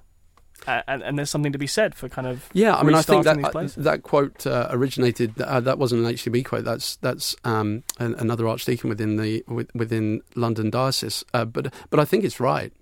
uh, 0.66 0.82
and, 0.86 1.02
and, 1.02 1.18
there's 1.18 1.30
something 1.30 1.52
to 1.52 1.58
be 1.58 1.66
said 1.66 1.94
for 1.94 2.08
kind 2.08 2.26
of 2.26 2.48
yeah. 2.52 2.76
I 2.76 2.82
mean, 2.82 2.94
I 2.94 3.02
think 3.02 3.24
that 3.24 3.38
uh, 3.38 3.68
that 3.76 4.02
quote 4.02 4.46
uh, 4.46 4.68
originated. 4.70 5.40
Uh, 5.40 5.60
that 5.60 5.78
wasn't 5.78 6.04
an 6.04 6.12
HTB 6.12 6.44
quote. 6.44 6.64
That's 6.64 6.96
that's 6.96 7.36
um, 7.44 7.84
an, 7.98 8.14
another 8.14 8.48
archdeacon 8.48 8.88
within 8.88 9.16
the 9.16 9.44
within 9.74 10.22
London 10.34 10.70
diocese. 10.70 11.24
Uh, 11.32 11.44
but 11.44 11.72
but 11.90 12.00
I 12.00 12.04
think 12.04 12.24
it's 12.24 12.40
right. 12.40 12.72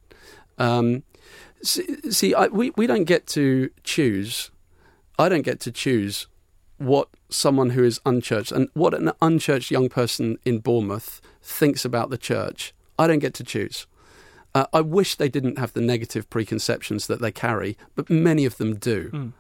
Um, 0.59 1.03
see, 1.63 2.11
see 2.11 2.35
I, 2.35 2.47
we 2.47 2.71
we 2.77 2.87
don't 2.87 3.05
get 3.05 3.27
to 3.29 3.71
choose. 3.83 4.51
I 5.19 5.29
don't 5.29 5.43
get 5.43 5.61
to 5.61 5.73
choose 5.73 6.27
what 6.79 7.09
someone 7.29 7.71
who 7.71 7.85
is 7.85 8.01
unchurched 8.05 8.53
and 8.53 8.69
what 8.75 8.95
an 8.95 9.13
unchurched 9.23 9.71
young 9.71 9.89
person 9.89 10.39
in 10.45 10.59
Bournemouth 10.59 11.21
thinks 11.43 11.85
about 11.85 12.11
the 12.11 12.19
church. 12.19 12.75
I 12.99 13.07
don't 13.07 13.21
get 13.21 13.35
to 13.35 13.45
choose. 13.45 13.87
Uh, 14.55 14.67
I 14.73 14.81
wish 14.81 15.17
they 15.17 15.29
didn't 15.29 15.59
have 15.59 15.73
the 15.73 15.81
negative 15.81 16.31
preconceptions 16.31 17.07
that 17.09 17.21
they 17.21 17.33
carry, 17.33 17.77
but 17.97 18.09
many 18.09 18.45
of 18.45 18.57
them 18.57 18.77
do. 18.77 19.11
Mm. 19.11 19.33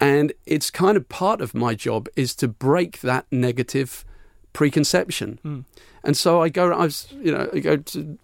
And 0.00 0.32
it's 0.46 0.70
kind 0.70 0.96
of 0.96 1.08
part 1.08 1.40
of 1.40 1.54
my 1.54 1.74
job 1.74 2.08
is 2.16 2.34
to 2.36 2.48
break 2.48 3.00
that 3.00 3.26
negative 3.30 4.04
preconception. 4.52 5.38
Mm. 5.44 5.64
And 6.02 6.16
so 6.16 6.42
I 6.42 6.48
go, 6.48 6.72
I 6.72 6.84
was, 6.84 7.08
you 7.12 7.32
know, 7.32 7.48
I 7.52 7.58
go 7.58 7.76
to 7.76 8.18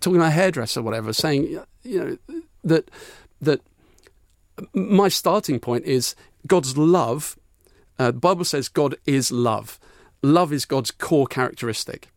talking 0.00 0.20
to 0.20 0.26
a 0.26 0.30
hairdresser, 0.30 0.80
or 0.80 0.82
whatever, 0.82 1.12
saying, 1.12 1.60
you 1.82 2.18
know, 2.28 2.40
that 2.64 2.90
that 3.40 3.60
my 4.74 5.08
starting 5.08 5.58
point 5.58 5.84
is 5.84 6.14
God's 6.46 6.76
love. 6.76 7.38
Uh, 7.98 8.10
the 8.10 8.18
Bible 8.18 8.44
says 8.44 8.68
God 8.68 8.96
is 9.06 9.30
love. 9.30 9.78
Love 10.22 10.52
is 10.52 10.66
God's 10.66 10.90
core 10.90 11.26
characteristic. 11.26 12.08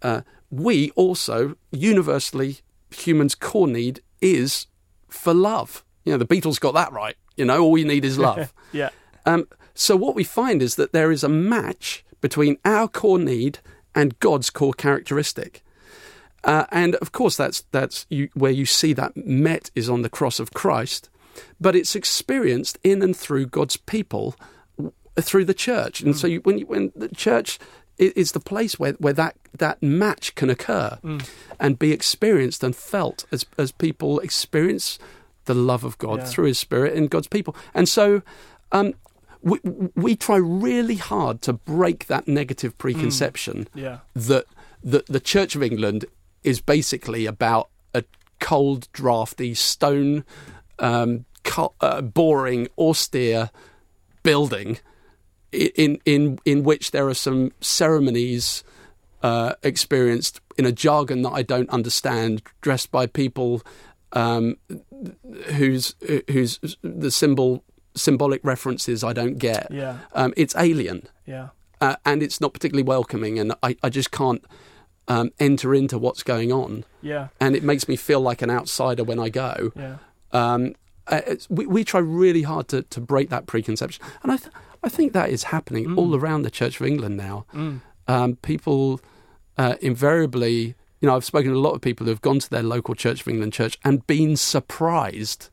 Uh, 0.00 0.22
we 0.50 0.90
also 0.90 1.56
universally 1.70 2.58
humans' 2.90 3.34
core 3.34 3.68
need 3.68 4.00
is 4.20 4.66
for 5.08 5.34
love. 5.34 5.84
You 6.04 6.12
know, 6.12 6.18
the 6.18 6.26
Beatles 6.26 6.58
got 6.58 6.74
that 6.74 6.92
right. 6.92 7.16
You 7.36 7.44
know, 7.44 7.62
all 7.62 7.78
you 7.78 7.84
need 7.84 8.04
is 8.04 8.18
love. 8.18 8.52
yeah. 8.72 8.90
Um, 9.26 9.46
so 9.74 9.94
what 9.94 10.14
we 10.14 10.24
find 10.24 10.62
is 10.62 10.76
that 10.76 10.92
there 10.92 11.12
is 11.12 11.22
a 11.22 11.28
match 11.28 12.04
between 12.20 12.58
our 12.64 12.88
core 12.88 13.18
need 13.18 13.60
and 13.94 14.18
God's 14.18 14.50
core 14.50 14.72
characteristic. 14.72 15.62
Uh, 16.44 16.64
and 16.70 16.94
of 16.96 17.12
course, 17.12 17.36
that's 17.36 17.62
that's 17.72 18.06
you, 18.08 18.28
where 18.34 18.50
you 18.50 18.64
see 18.64 18.92
that 18.92 19.16
met 19.16 19.70
is 19.74 19.90
on 19.90 20.02
the 20.02 20.08
cross 20.08 20.40
of 20.40 20.52
Christ, 20.52 21.10
but 21.60 21.76
it's 21.76 21.94
experienced 21.94 22.78
in 22.82 23.02
and 23.02 23.16
through 23.16 23.46
God's 23.46 23.76
people, 23.76 24.34
through 25.20 25.44
the 25.44 25.54
church. 25.54 26.00
And 26.00 26.16
so, 26.16 26.26
you, 26.26 26.40
when 26.40 26.58
you, 26.58 26.66
when 26.66 26.92
the 26.94 27.08
church 27.08 27.58
i- 28.00 28.12
is 28.16 28.32
the 28.32 28.40
place 28.40 28.78
where, 28.78 28.92
where 28.94 29.12
that, 29.14 29.36
that 29.56 29.82
match 29.82 30.34
can 30.34 30.50
occur 30.50 30.98
and 31.60 31.78
be 31.78 31.92
experienced 31.92 32.62
and 32.64 32.74
felt 32.76 33.24
as 33.32 33.44
as 33.58 33.72
people 33.72 34.20
experience 34.20 34.98
the 35.46 35.54
love 35.54 35.84
of 35.84 35.96
God 35.98 36.18
Yeah. 36.20 36.24
through 36.26 36.46
His 36.46 36.58
Spirit 36.58 36.94
in 36.94 37.06
God's 37.08 37.28
people. 37.28 37.56
And 37.74 37.88
so, 37.88 38.22
um, 38.72 38.94
we, 39.42 39.58
we 39.94 40.16
try 40.16 40.36
really 40.36 40.96
hard 40.96 41.40
to 41.42 41.52
break 41.52 42.06
that 42.08 42.26
negative 42.28 42.76
preconception 42.76 43.68
Yeah. 43.74 43.98
that 44.14 44.44
the, 44.82 45.04
the 45.06 45.20
Church 45.20 45.54
of 45.56 45.62
England 45.62 46.04
is 46.44 46.60
basically 46.60 47.24
about 47.26 47.68
a 47.94 48.04
cold, 48.40 48.88
drafty, 48.92 49.54
stone, 49.54 50.24
um, 50.78 51.24
co- 51.44 51.72
uh, 51.80 52.00
boring, 52.02 52.68
austere 52.76 53.50
building 54.22 54.78
in 55.52 55.98
in 56.04 56.38
in 56.44 56.62
which 56.64 56.90
there 56.90 57.08
are 57.08 57.14
some 57.14 57.52
ceremonies 57.60 58.64
uh, 59.22 59.54
experienced 59.62 60.40
in 60.56 60.64
a 60.66 60.72
jargon 60.72 61.22
that 61.22 61.30
I 61.32 61.42
don't 61.42 61.70
understand, 61.70 62.42
dressed 62.60 62.90
by 62.90 63.06
people 63.06 63.62
um, 64.12 64.56
whose 65.54 65.94
whose 66.30 66.58
the 66.82 67.10
symbol 67.10 67.64
symbolic 67.94 68.44
references 68.44 69.02
I 69.02 69.12
don't 69.12 69.38
get. 69.38 69.68
Yeah. 69.70 69.98
Um, 70.12 70.32
it's 70.36 70.54
alien 70.56 71.08
Yeah. 71.26 71.48
uh, 71.80 71.96
and 72.04 72.22
it's 72.22 72.40
not 72.40 72.52
particularly 72.52 72.84
welcoming, 72.84 73.38
and 73.40 73.54
I, 73.62 73.76
I 73.82 73.88
just 73.88 74.10
can't 74.12 74.44
um, 75.08 75.30
enter 75.40 75.74
into 75.74 75.98
what's 75.98 76.22
going 76.22 76.52
on, 76.52 76.84
Yeah. 77.02 77.28
and 77.40 77.56
it 77.56 77.62
makes 77.64 77.88
me 77.88 77.96
feel 77.96 78.20
like 78.20 78.40
an 78.42 78.50
outsider 78.50 79.02
when 79.02 79.18
I 79.18 79.30
go. 79.30 79.72
Yeah. 79.74 79.96
Um, 80.30 80.74
uh, 81.08 81.22
we, 81.48 81.66
we 81.66 81.82
try 81.84 81.98
really 82.00 82.42
hard 82.42 82.68
to, 82.68 82.82
to 82.82 83.00
break 83.00 83.30
that 83.30 83.46
preconception, 83.46 84.04
and 84.22 84.30
I 84.30 84.36
th- 84.36 84.52
I 84.82 84.88
think 84.88 85.12
that 85.12 85.30
is 85.30 85.44
happening 85.44 85.96
all 85.96 86.14
around 86.14 86.42
the 86.42 86.50
Church 86.50 86.80
of 86.80 86.86
England 86.86 87.16
now. 87.16 87.46
Um, 88.06 88.36
people 88.42 89.00
uh, 89.56 89.74
invariably, 89.80 90.74
you 91.00 91.06
know, 91.08 91.14
I've 91.16 91.24
spoken 91.24 91.50
to 91.50 91.56
a 91.56 91.60
lot 91.60 91.72
of 91.74 91.80
people 91.80 92.04
who 92.04 92.10
have 92.10 92.22
gone 92.22 92.38
to 92.38 92.48
their 92.50 92.62
local 92.62 92.94
Church 92.94 93.20
of 93.22 93.28
England 93.28 93.52
church 93.52 93.76
and 93.84 94.06
been 94.06 94.36
surprised 94.36 95.50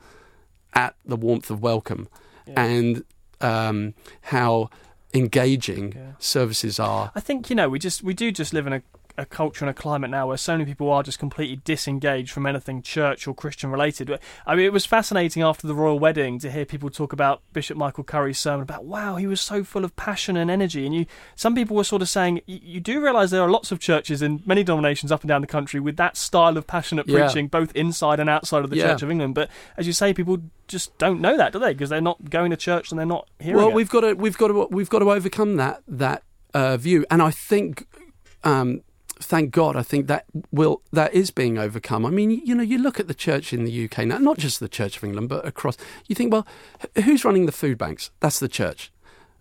at 0.73 0.95
the 1.05 1.15
warmth 1.15 1.49
of 1.49 1.61
welcome 1.61 2.07
and 2.55 3.03
um, 3.41 3.93
how 4.21 4.69
engaging 5.13 5.93
Yeah. 5.93 6.11
services 6.19 6.79
are. 6.79 7.11
I 7.15 7.19
think 7.19 7.49
you 7.49 7.55
know 7.55 7.69
we 7.69 7.79
just 7.79 8.03
we 8.03 8.13
do 8.13 8.31
just 8.31 8.53
live 8.53 8.67
in 8.67 8.73
a, 8.73 8.81
a 9.17 9.25
culture 9.25 9.63
and 9.65 9.69
a 9.69 9.73
climate 9.73 10.09
now 10.09 10.27
where 10.27 10.37
so 10.37 10.53
many 10.53 10.65
people 10.65 10.91
are 10.91 11.03
just 11.03 11.19
completely 11.19 11.57
disengaged 11.63 12.31
from 12.31 12.45
anything 12.45 12.81
church 12.81 13.27
or 13.27 13.33
Christian 13.33 13.69
related. 13.71 14.19
I 14.45 14.55
mean, 14.55 14.65
it 14.65 14.73
was 14.73 14.85
fascinating 14.85 15.41
after 15.43 15.67
the 15.67 15.75
royal 15.75 15.99
wedding 15.99 16.39
to 16.39 16.51
hear 16.51 16.65
people 16.65 16.89
talk 16.89 17.13
about 17.13 17.41
Bishop 17.53 17.77
Michael 17.77 18.03
Curry's 18.03 18.37
sermon 18.39 18.63
about 18.63 18.85
wow 18.85 19.15
he 19.15 19.27
was 19.27 19.39
so 19.41 19.63
full 19.63 19.85
of 19.85 19.95
passion 19.95 20.35
and 20.37 20.51
energy. 20.51 20.85
And 20.85 20.93
you 20.93 21.05
some 21.35 21.55
people 21.55 21.75
were 21.75 21.83
sort 21.83 22.01
of 22.01 22.09
saying 22.09 22.41
you, 22.45 22.59
you 22.61 22.79
do 22.79 23.01
realise 23.01 23.31
there 23.31 23.41
are 23.41 23.49
lots 23.49 23.71
of 23.71 23.79
churches 23.79 24.21
in 24.21 24.41
many 24.45 24.63
denominations 24.63 25.11
up 25.11 25.21
and 25.21 25.29
down 25.29 25.41
the 25.41 25.47
country 25.47 25.79
with 25.79 25.97
that 25.97 26.17
style 26.17 26.57
of 26.57 26.67
passionate 26.67 27.07
Yeah. 27.07 27.25
preaching 27.25 27.47
both 27.47 27.75
inside 27.75 28.19
and 28.19 28.29
outside 28.29 28.63
of 28.63 28.69
the 28.69 28.77
Yeah. 28.77 28.87
Church 28.91 29.03
of 29.03 29.11
England. 29.11 29.35
But 29.35 29.49
as 29.77 29.87
you 29.87 29.93
say, 29.93 30.13
people 30.13 30.37
just 30.67 30.97
don't 30.97 31.21
know 31.21 31.37
that, 31.37 31.53
do 31.53 31.59
they? 31.59 31.73
Because 31.73 31.89
they're 31.89 32.01
not 32.01 32.29
going 32.29 32.51
to 32.51 32.57
church 32.57 32.91
and 32.91 32.99
they're 32.99 33.05
not 33.05 33.27
hearing 33.39 33.57
well, 33.57 33.69
it. 33.69 33.75
we've 33.75 33.89
got 33.89 34.01
to 34.01 34.13
we've 34.13 34.37
got 34.37 34.47
to 34.47 34.67
we've 34.71 34.89
got 34.89 34.99
to 34.99 35.11
overcome 35.11 35.55
that 35.57 35.81
that 35.87 36.23
uh, 36.53 36.77
view, 36.77 37.05
and 37.11 37.21
I 37.21 37.31
think, 37.31 37.85
um, 38.45 38.81
thank 39.19 39.51
God, 39.51 39.75
I 39.75 39.83
think 39.83 40.07
that 40.07 40.25
will 40.51 40.81
that 40.91 41.13
is 41.13 41.31
being 41.31 41.57
overcome. 41.57 42.05
I 42.05 42.09
mean, 42.09 42.31
you 42.31 42.55
know, 42.55 42.63
you 42.63 42.77
look 42.77 42.99
at 42.99 43.07
the 43.07 43.13
church 43.13 43.53
in 43.53 43.63
the 43.63 43.85
UK 43.85 44.05
now, 44.05 44.17
not 44.17 44.37
just 44.37 44.59
the 44.59 44.69
Church 44.69 44.97
of 44.97 45.03
England, 45.03 45.29
but 45.29 45.45
across. 45.45 45.77
You 46.07 46.15
think, 46.15 46.31
well, 46.31 46.47
who's 47.03 47.25
running 47.25 47.45
the 47.45 47.51
food 47.51 47.77
banks? 47.77 48.11
That's 48.19 48.39
the 48.39 48.47
church. 48.47 48.91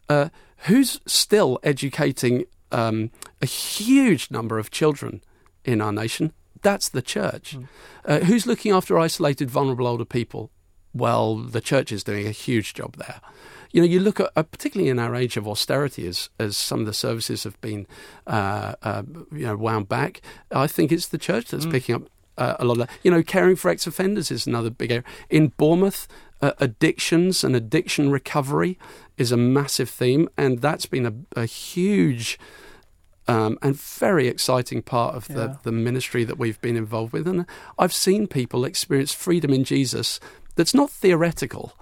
Uh, 0.08 0.28
who's 0.58 1.00
still 1.06 1.58
educating 1.62 2.44
um, 2.72 3.10
a 3.40 3.46
huge 3.46 4.30
number 4.30 4.58
of 4.58 4.70
children 4.70 5.22
in 5.64 5.80
our 5.80 5.92
nation? 5.92 6.32
That's 6.62 6.88
the 6.88 7.02
church. 7.02 7.56
Uh, 8.04 8.20
who's 8.20 8.46
looking 8.46 8.72
after 8.72 8.98
isolated, 8.98 9.50
vulnerable 9.50 9.86
older 9.86 10.04
people? 10.04 10.50
Well, 10.94 11.36
the 11.36 11.60
church 11.60 11.92
is 11.92 12.04
doing 12.04 12.26
a 12.26 12.30
huge 12.30 12.74
job 12.74 12.96
there. 12.96 13.20
You 13.74 13.80
know, 13.80 13.88
you 13.88 13.98
look 13.98 14.20
at, 14.20 14.30
uh, 14.36 14.44
particularly 14.44 14.88
in 14.88 15.00
our 15.00 15.16
age 15.16 15.36
of 15.36 15.48
austerity, 15.48 16.06
as 16.06 16.30
as 16.38 16.56
some 16.56 16.80
of 16.82 16.86
the 16.86 16.92
services 16.94 17.42
have 17.42 17.60
been, 17.60 17.88
uh, 18.24 18.74
uh, 18.82 19.02
you 19.32 19.46
know, 19.46 19.56
wound 19.56 19.88
back. 19.88 20.22
I 20.52 20.68
think 20.68 20.92
it's 20.92 21.08
the 21.08 21.18
church 21.18 21.46
that's 21.50 21.66
picking 21.66 21.96
up 21.96 22.02
uh, 22.38 22.54
a 22.60 22.64
lot 22.64 22.74
of 22.74 22.86
that. 22.86 22.90
You 23.02 23.10
know, 23.10 23.24
caring 23.24 23.56
for 23.56 23.68
ex-offenders 23.70 24.30
is 24.30 24.46
another 24.46 24.70
big 24.70 24.92
area. 24.92 25.04
In 25.28 25.48
Bournemouth, 25.56 26.06
uh, 26.40 26.52
addictions 26.60 27.42
and 27.42 27.56
addiction 27.56 28.12
recovery 28.12 28.78
is 29.16 29.32
a 29.32 29.36
massive 29.36 29.90
theme, 29.90 30.28
and 30.36 30.60
that's 30.60 30.86
been 30.86 31.06
a, 31.06 31.40
a 31.40 31.46
huge 31.46 32.38
um, 33.26 33.58
and 33.60 33.74
very 33.74 34.28
exciting 34.28 34.82
part 34.82 35.16
of 35.16 35.26
the, 35.26 35.46
Yeah. 35.46 35.56
the 35.64 35.72
ministry 35.72 36.22
that 36.24 36.38
we've 36.38 36.60
been 36.60 36.76
involved 36.76 37.12
with. 37.12 37.26
And 37.26 37.44
I've 37.76 37.92
seen 38.06 38.28
people 38.28 38.64
experience 38.64 39.12
freedom 39.12 39.52
in 39.52 39.64
Jesus 39.64 40.20
that's 40.54 40.74
not 40.74 40.90
theoretical. 40.90 41.72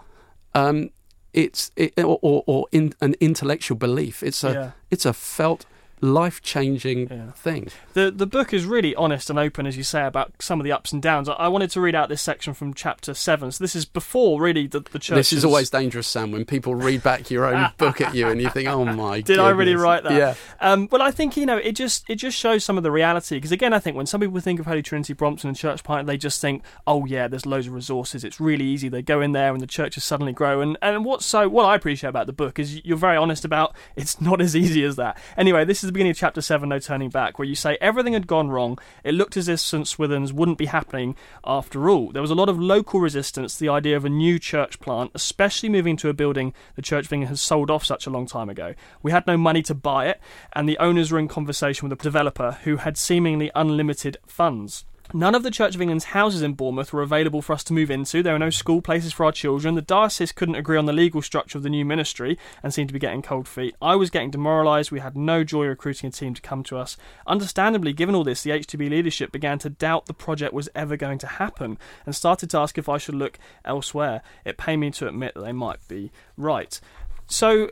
Um, 0.54 0.90
it's 1.32 1.70
it, 1.76 1.92
or, 1.98 2.18
or, 2.22 2.44
or 2.46 2.66
in, 2.72 2.94
an 3.00 3.14
intellectual 3.20 3.76
belief. 3.76 4.22
It's 4.22 4.44
a 4.44 4.52
Yeah. 4.52 4.70
it's 4.90 5.06
a 5.06 5.12
felt 5.12 5.66
life 6.02 6.42
changing 6.42 7.08
Yeah. 7.08 7.30
thing. 7.30 7.68
The 7.94 8.10
the 8.10 8.26
book 8.26 8.52
is 8.52 8.66
really 8.66 8.94
honest 8.96 9.30
and 9.30 9.38
open, 9.38 9.66
as 9.66 9.76
you 9.76 9.84
say, 9.84 10.04
about 10.04 10.32
some 10.40 10.60
of 10.60 10.64
the 10.64 10.72
ups 10.72 10.92
and 10.92 11.00
downs. 11.00 11.28
I, 11.28 11.34
I 11.34 11.48
wanted 11.48 11.70
to 11.70 11.80
read 11.80 11.94
out 11.94 12.08
this 12.08 12.20
section 12.20 12.52
from 12.54 12.74
chapter 12.74 13.14
seven. 13.14 13.52
So 13.52 13.62
this 13.62 13.76
is 13.76 13.84
before 13.84 14.40
really 14.42 14.66
the, 14.66 14.80
the 14.80 14.98
church. 14.98 15.14
This 15.16 15.32
is 15.32 15.44
always 15.44 15.70
dangerous, 15.70 16.08
Sam, 16.08 16.32
when 16.32 16.44
people 16.44 16.74
read 16.74 17.02
back 17.02 17.30
your 17.30 17.46
own 17.46 17.70
book 17.78 18.00
at 18.00 18.14
you 18.14 18.26
and 18.28 18.42
you 18.42 18.50
think, 18.50 18.68
"Oh 18.68 18.84
my!" 18.84 19.18
God. 19.20 19.24
Did 19.26 19.38
I 19.38 19.50
really 19.50 19.76
write 19.76 20.02
that? 20.02 20.12
Yeah. 20.12 20.34
Um, 20.60 20.88
well, 20.90 21.00
I 21.02 21.12
think 21.12 21.36
you 21.36 21.46
know 21.46 21.56
it 21.56 21.72
just 21.76 22.08
it 22.10 22.16
just 22.16 22.36
shows 22.36 22.64
some 22.64 22.76
of 22.76 22.82
the 22.82 22.90
reality. 22.90 23.36
Because 23.36 23.52
again, 23.52 23.72
I 23.72 23.78
think 23.78 23.96
when 23.96 24.06
some 24.06 24.20
people 24.20 24.40
think 24.40 24.58
of 24.58 24.66
Holy 24.66 24.82
Trinity, 24.82 25.12
Brompton, 25.12 25.48
and 25.48 25.56
Church 25.56 25.84
Plant, 25.84 26.08
they 26.08 26.16
just 26.16 26.40
think, 26.40 26.62
oh 26.86 27.04
yeah, 27.04 27.28
there's 27.28 27.46
loads 27.46 27.68
of 27.68 27.74
resources. 27.74 28.24
It's 28.24 28.40
really 28.40 28.64
easy. 28.64 28.88
They 28.88 29.02
go 29.02 29.20
in 29.20 29.32
there 29.32 29.52
and 29.52 29.60
the 29.60 29.66
churches 29.68 30.02
suddenly 30.02 30.32
grow. 30.32 30.60
And 30.60 30.76
and 30.82 31.04
what's 31.04 31.24
so 31.24 31.48
what 31.48 31.64
I 31.66 31.76
appreciate 31.76 32.10
about 32.10 32.26
the 32.26 32.32
book 32.32 32.58
is 32.58 32.84
you're 32.84 32.96
very 32.96 33.16
honest 33.16 33.44
about 33.44 33.76
it's 33.96 34.20
not 34.20 34.40
as 34.40 34.56
easy 34.56 34.82
as 34.84 34.96
that. 34.96 35.16
Anyway, 35.36 35.64
this 35.64 35.84
is 35.84 35.91
the 35.92 35.98
beginning 35.98 36.12
of 36.12 36.16
chapter 36.16 36.40
seven, 36.40 36.70
no 36.70 36.78
turning 36.78 37.10
back, 37.10 37.38
where 37.38 37.46
you 37.46 37.54
say 37.54 37.76
everything 37.78 38.14
had 38.14 38.26
gone 38.26 38.48
wrong. 38.48 38.78
It 39.04 39.12
looked 39.12 39.36
as 39.36 39.46
if 39.46 39.60
St 39.60 39.86
Swithun's 39.86 40.32
wouldn't 40.32 40.56
be 40.56 40.66
happening 40.66 41.16
after 41.44 41.90
all. 41.90 42.10
There 42.12 42.22
was 42.22 42.30
a 42.30 42.34
lot 42.34 42.48
of 42.48 42.58
local 42.58 42.98
resistance 42.98 43.54
to 43.54 43.60
the 43.60 43.68
idea 43.68 43.96
of 43.96 44.06
a 44.06 44.08
new 44.08 44.38
church 44.38 44.80
plant, 44.80 45.10
especially 45.14 45.68
moving 45.68 45.98
to 45.98 46.08
a 46.08 46.14
building 46.14 46.54
the 46.76 46.82
Church 46.82 47.06
of 47.06 47.12
England 47.12 47.28
has 47.28 47.42
sold 47.42 47.70
off 47.70 47.84
such 47.84 48.06
a 48.06 48.10
long 48.10 48.26
time 48.26 48.48
ago. 48.48 48.74
We 49.02 49.10
had 49.10 49.26
no 49.26 49.36
money 49.36 49.62
to 49.64 49.74
buy 49.74 50.08
it, 50.08 50.18
and 50.54 50.66
the 50.66 50.78
owners 50.78 51.12
were 51.12 51.18
in 51.18 51.28
conversation 51.28 51.88
with 51.88 52.00
a 52.00 52.02
developer 52.02 52.52
who 52.64 52.76
had 52.76 52.96
seemingly 52.96 53.50
unlimited 53.54 54.16
funds. 54.26 54.86
None 55.14 55.34
of 55.34 55.42
the 55.42 55.50
Church 55.50 55.74
of 55.74 55.82
England's 55.82 56.06
houses 56.06 56.40
in 56.40 56.54
Bournemouth 56.54 56.90
were 56.90 57.02
available 57.02 57.42
for 57.42 57.52
us 57.52 57.62
to 57.64 57.74
move 57.74 57.90
into. 57.90 58.22
There 58.22 58.32
were 58.32 58.38
no 58.38 58.48
school 58.48 58.80
places 58.80 59.12
for 59.12 59.26
our 59.26 59.32
children. 59.32 59.74
The 59.74 59.82
diocese 59.82 60.32
couldn't 60.32 60.54
agree 60.54 60.78
on 60.78 60.86
the 60.86 60.92
legal 60.94 61.20
structure 61.20 61.58
of 61.58 61.62
the 61.62 61.68
new 61.68 61.84
ministry 61.84 62.38
and 62.62 62.72
seemed 62.72 62.88
to 62.88 62.94
be 62.94 62.98
getting 62.98 63.20
cold 63.20 63.46
feet. 63.46 63.76
I 63.82 63.94
was 63.94 64.08
getting 64.08 64.30
demoralised. 64.30 64.90
We 64.90 65.00
had 65.00 65.14
no 65.14 65.44
joy 65.44 65.66
recruiting 65.66 66.08
a 66.08 66.12
team 66.12 66.32
to 66.32 66.40
come 66.40 66.62
to 66.64 66.78
us. 66.78 66.96
Understandably, 67.26 67.92
given 67.92 68.14
all 68.14 68.24
this, 68.24 68.42
the 68.42 68.52
HTB 68.52 68.88
leadership 68.88 69.32
began 69.32 69.58
to 69.58 69.68
doubt 69.68 70.06
the 70.06 70.14
project 70.14 70.54
was 70.54 70.70
ever 70.74 70.96
going 70.96 71.18
to 71.18 71.26
happen 71.26 71.76
and 72.06 72.16
started 72.16 72.48
to 72.50 72.58
ask 72.58 72.78
if 72.78 72.88
I 72.88 72.96
should 72.96 73.14
look 73.14 73.38
elsewhere. 73.66 74.22
It 74.46 74.56
pained 74.56 74.80
me 74.80 74.92
to 74.92 75.08
admit 75.08 75.34
that 75.34 75.42
they 75.42 75.52
might 75.52 75.86
be 75.88 76.10
right. 76.38 76.80
So 77.26 77.70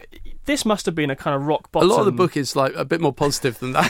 this 0.51 0.65
must 0.65 0.85
have 0.85 0.97
been 0.97 1.11
a 1.11 1.17
kind 1.17 1.37
of 1.37 1.47
rock 1.47 1.71
bottom. 1.71 1.89
A 1.89 1.93
lot 1.93 2.01
of 2.01 2.07
the 2.07 2.13
book 2.13 2.37
is 2.37 2.57
like 2.57 2.75
a 2.75 2.85
bit 2.85 3.01
more 3.01 3.13
positive 3.13 3.59
than 3.61 3.73
that. 3.73 3.87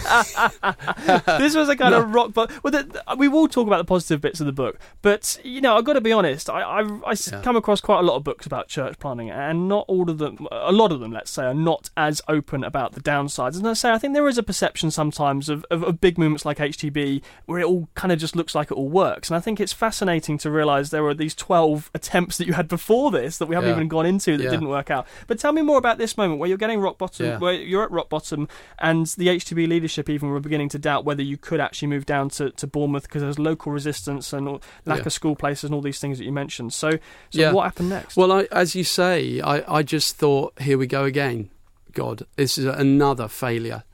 this 1.39 1.55
was 1.55 1.69
a 1.69 1.77
kind 1.77 1.95
of 1.95 2.13
rock 2.15 2.35
bottom. 2.35 2.55
Well, 2.63 2.73
the, 2.73 3.03
we 3.17 3.29
will 3.29 3.49
talk 3.49 3.67
about 3.67 3.79
the 3.79 3.85
positive 3.85 4.21
bits 4.21 4.41
of 4.41 4.47
the 4.47 4.53
book, 4.53 4.79
but 5.01 5.41
you 5.45 5.61
know, 5.61 5.77
I've 5.77 5.85
got 5.85 5.95
to 5.95 6.01
be 6.01 6.13
honest. 6.13 6.51
I 6.51 6.61
I, 6.61 6.81
I 7.07 7.15
Yeah. 7.31 7.41
come 7.43 7.57
across 7.57 7.81
quite 7.81 8.01
a 8.01 8.03
lot 8.03 8.17
of 8.17 8.25
books 8.25 8.47
about 8.47 8.69
church 8.69 8.99
planning, 8.99 9.31
and 9.31 9.69
not 9.69 9.85
all 9.89 10.11
of 10.11 10.19
them, 10.19 10.47
a 10.51 10.73
lot 10.73 10.93
of 10.93 11.01
them, 11.01 11.13
let's 11.13 11.31
say, 11.31 11.45
are 11.45 11.55
not 11.55 11.91
as 11.97 12.21
open 12.29 12.65
about 12.65 12.93
the 12.93 13.01
downsides. 13.01 13.57
And 13.57 13.67
I 13.67 13.73
say, 13.75 13.91
I 13.93 13.99
think 13.99 14.15
there 14.15 14.29
is 14.29 14.37
a 14.39 14.43
perception 14.43 14.91
sometimes 14.91 15.49
of, 15.49 15.65
of, 15.71 15.83
of 15.85 16.01
big 16.01 16.19
movements 16.19 16.45
like 16.45 16.59
HTB 16.59 17.23
where 17.47 17.61
it 17.61 17.65
all 17.67 17.89
kind 17.95 18.13
of 18.13 18.19
just 18.19 18.37
looks 18.37 18.55
like 18.55 18.71
it 18.71 18.75
all 18.75 18.89
works. 18.91 19.31
And 19.31 19.37
I 19.37 19.41
think 19.41 19.61
it's 19.61 19.73
fascinating 19.73 20.37
to 20.39 20.51
realise 20.51 20.91
there 20.91 21.03
were 21.03 21.15
these 21.15 21.35
twelve 21.35 21.91
attempts 21.95 22.37
that 22.39 22.47
you 22.47 22.53
had 22.55 22.69
before 22.69 23.11
this 23.11 23.39
that 23.39 23.47
we 23.47 23.55
haven't 23.55 23.71
Yeah. 23.71 23.77
even 23.77 23.89
gone 23.89 24.07
into 24.07 24.37
that 24.37 24.45
Yeah. 24.45 24.51
didn't 24.51 24.69
work 24.69 24.91
out. 24.91 25.07
But 25.27 25.39
tell 25.39 25.53
me 25.53 25.61
me 25.61 25.67
more 25.67 25.77
about 25.79 25.99
this 25.99 26.17
moment 26.17 26.41
where 26.41 26.49
you're 26.51 26.59
getting 26.59 26.81
rock 26.81 26.99
bottom, 26.99 27.25
Yeah. 27.27 27.39
where 27.39 27.55
you're 27.55 27.83
at 27.85 27.91
rock 27.91 28.11
bottom, 28.11 28.49
and 28.79 29.07
the 29.17 29.29
HTB 29.29 29.67
leadership 29.67 30.11
even 30.11 30.29
were 30.29 30.41
beginning 30.41 30.69
to 30.71 30.79
doubt 30.79 31.07
whether 31.07 31.23
you 31.23 31.39
could 31.39 31.61
actually 31.61 31.89
move 31.89 32.05
down 32.05 32.29
to, 32.31 32.51
to 32.51 32.67
Bournemouth 32.67 33.05
because 33.05 33.23
there's 33.23 33.39
local 33.39 33.73
resistance 33.73 34.33
and 34.35 34.47
lack 34.85 34.99
Yeah. 34.99 35.07
of 35.07 35.13
school 35.15 35.35
places 35.37 35.65
and 35.65 35.75
all 35.75 35.81
these 35.81 35.99
things 35.99 36.19
that 36.19 36.25
you 36.25 36.33
mentioned. 36.33 36.75
So, 36.75 36.91
so 36.91 36.99
Yeah. 37.31 37.53
what 37.53 37.63
happened 37.65 37.89
next? 37.89 38.17
Well, 38.17 38.31
I, 38.31 38.47
as 38.53 38.75
you 38.75 38.85
say, 38.85 39.41
I, 39.41 39.65
I 39.79 39.83
just 39.83 40.17
thought, 40.17 40.61
here 40.61 40.77
we 40.77 40.87
go 40.87 41.05
again. 41.05 41.49
God, 41.93 42.27
this 42.37 42.59
is 42.59 42.67
another 42.67 43.27
failure. 43.29 43.85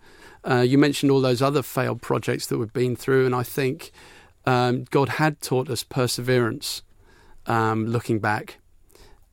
Uh, 0.44 0.60
you 0.60 0.78
mentioned 0.78 1.10
all 1.12 1.20
those 1.20 1.40
other 1.42 1.62
failed 1.62 2.02
projects 2.02 2.46
that 2.48 2.58
we've 2.58 2.72
been 2.72 2.96
through, 2.96 3.26
and 3.26 3.34
I 3.34 3.42
think 3.42 3.90
um, 4.46 4.84
God 4.90 5.08
had 5.10 5.40
taught 5.40 5.68
us 5.70 5.82
perseverance. 5.84 6.82
Um, 7.48 7.86
looking 7.86 8.18
back, 8.18 8.58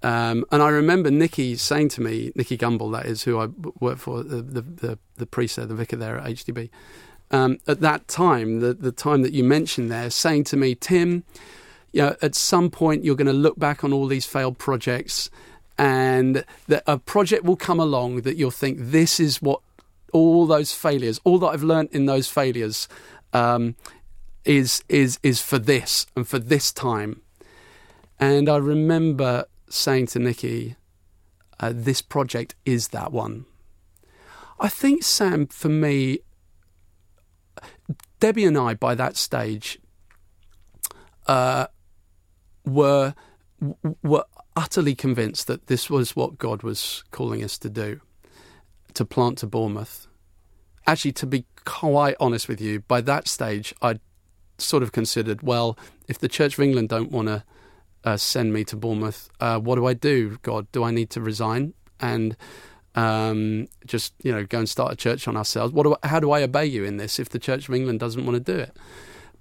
um, 0.03 0.45
and 0.51 0.61
I 0.61 0.69
remember 0.69 1.09
Nicky 1.09 1.55
saying 1.55 1.89
to 1.89 2.01
me, 2.01 2.31
Nicky 2.35 2.57
Gumbel, 2.57 2.91
that 2.91 3.05
is 3.05 3.23
who 3.23 3.39
I 3.39 3.47
work 3.79 3.97
for, 3.97 4.21
the 4.21 4.41
the, 4.41 4.61
the, 4.61 4.99
the 5.15 5.25
priest 5.25 5.55
there, 5.55 5.65
the 5.65 5.75
vicar 5.75 5.95
there 5.95 6.17
at 6.17 6.27
HTB. 6.27 6.69
Um, 7.31 7.57
at 7.67 7.79
that 7.79 8.07
time, 8.07 8.59
the 8.59 8.73
the 8.73 8.91
time 8.91 9.21
that 9.21 9.33
you 9.33 9.43
mentioned 9.43 9.89
there, 9.89 10.09
saying 10.09 10.43
to 10.45 10.57
me, 10.57 10.75
Tim, 10.75 11.23
you 11.93 12.01
know, 12.01 12.15
at 12.21 12.35
some 12.35 12.69
point 12.69 13.05
you're 13.05 13.15
going 13.15 13.27
to 13.27 13.33
look 13.33 13.57
back 13.57 13.83
on 13.83 13.93
all 13.93 14.07
these 14.07 14.25
failed 14.25 14.57
projects 14.57 15.29
and 15.77 16.43
that 16.67 16.83
a 16.85 16.99
project 16.99 17.43
will 17.43 17.55
come 17.55 17.79
along 17.79 18.21
that 18.21 18.37
you'll 18.37 18.51
think 18.51 18.77
this 18.79 19.19
is 19.19 19.41
what 19.41 19.61
all 20.11 20.45
those 20.45 20.73
failures, 20.73 21.19
all 21.23 21.39
that 21.39 21.47
I've 21.47 21.63
learned 21.63 21.89
in 21.91 22.05
those 22.05 22.27
failures, 22.27 22.87
um, 23.31 23.75
is 24.45 24.83
is 24.89 25.17
is 25.23 25.41
for 25.41 25.57
this 25.57 26.05
and 26.15 26.27
for 26.27 26.39
this 26.39 26.71
time. 26.71 27.21
And 28.19 28.49
I 28.49 28.57
remember 28.57 29.45
saying 29.73 30.07
to 30.07 30.19
Nicky, 30.19 30.75
uh, 31.59 31.71
"This 31.73 32.01
project 32.01 32.55
is 32.65 32.89
that 32.89 33.11
one." 33.11 33.45
I 34.59 34.69
think 34.69 35.03
Sam, 35.03 35.47
for 35.47 35.69
me, 35.69 36.19
Debbie 38.19 38.45
and 38.45 38.57
I, 38.57 38.73
by 38.75 38.95
that 38.95 39.17
stage, 39.17 39.79
uh, 41.27 41.67
were 42.65 43.13
were 44.01 44.25
utterly 44.55 44.93
convinced 44.93 45.47
that 45.47 45.67
this 45.67 45.89
was 45.89 46.15
what 46.15 46.37
God 46.37 46.63
was 46.63 47.03
calling 47.11 47.43
us 47.43 47.57
to 47.59 47.69
do, 47.69 48.01
to 48.93 49.05
plant 49.05 49.39
to 49.39 49.47
Bournemouth. 49.47 50.07
Actually, 50.85 51.13
to 51.13 51.25
be 51.25 51.45
quite 51.65 52.15
honest 52.19 52.47
with 52.47 52.59
you, 52.61 52.81
by 52.81 53.01
that 53.01 53.27
stage, 53.27 53.73
I 53.81 53.99
sort 54.57 54.83
of 54.83 54.91
considered, 54.91 55.41
well, 55.41 55.77
if 56.07 56.19
the 56.19 56.27
Church 56.27 56.53
of 56.53 56.59
England 56.59 56.89
don't 56.89 57.11
want 57.11 57.29
to 57.29 57.43
uh, 58.03 58.17
send 58.17 58.53
me 58.53 58.63
to 58.65 58.75
Bournemouth, 58.75 59.29
uh, 59.39 59.59
what 59.59 59.75
do 59.75 59.85
I 59.85 59.93
do? 59.93 60.37
God, 60.41 60.71
do 60.71 60.83
I 60.83 60.91
need 60.91 61.09
to 61.11 61.21
resign 61.21 61.73
and 61.99 62.35
um, 62.95 63.67
just 63.85 64.13
you 64.23 64.31
know 64.31 64.45
go 64.45 64.59
and 64.59 64.69
start 64.69 64.93
a 64.93 64.95
church 64.95 65.27
on 65.27 65.37
ourselves? 65.37 65.73
What 65.73 65.83
do 65.83 65.95
I, 66.01 66.07
how 66.07 66.19
do 66.19 66.31
I 66.31 66.43
obey 66.43 66.65
you 66.65 66.83
in 66.83 66.97
this 66.97 67.19
if 67.19 67.29
the 67.29 67.39
Church 67.39 67.67
of 67.67 67.75
England 67.75 67.99
doesn't 67.99 68.25
want 68.25 68.45
to 68.45 68.51
do 68.51 68.59
it? 68.59 68.77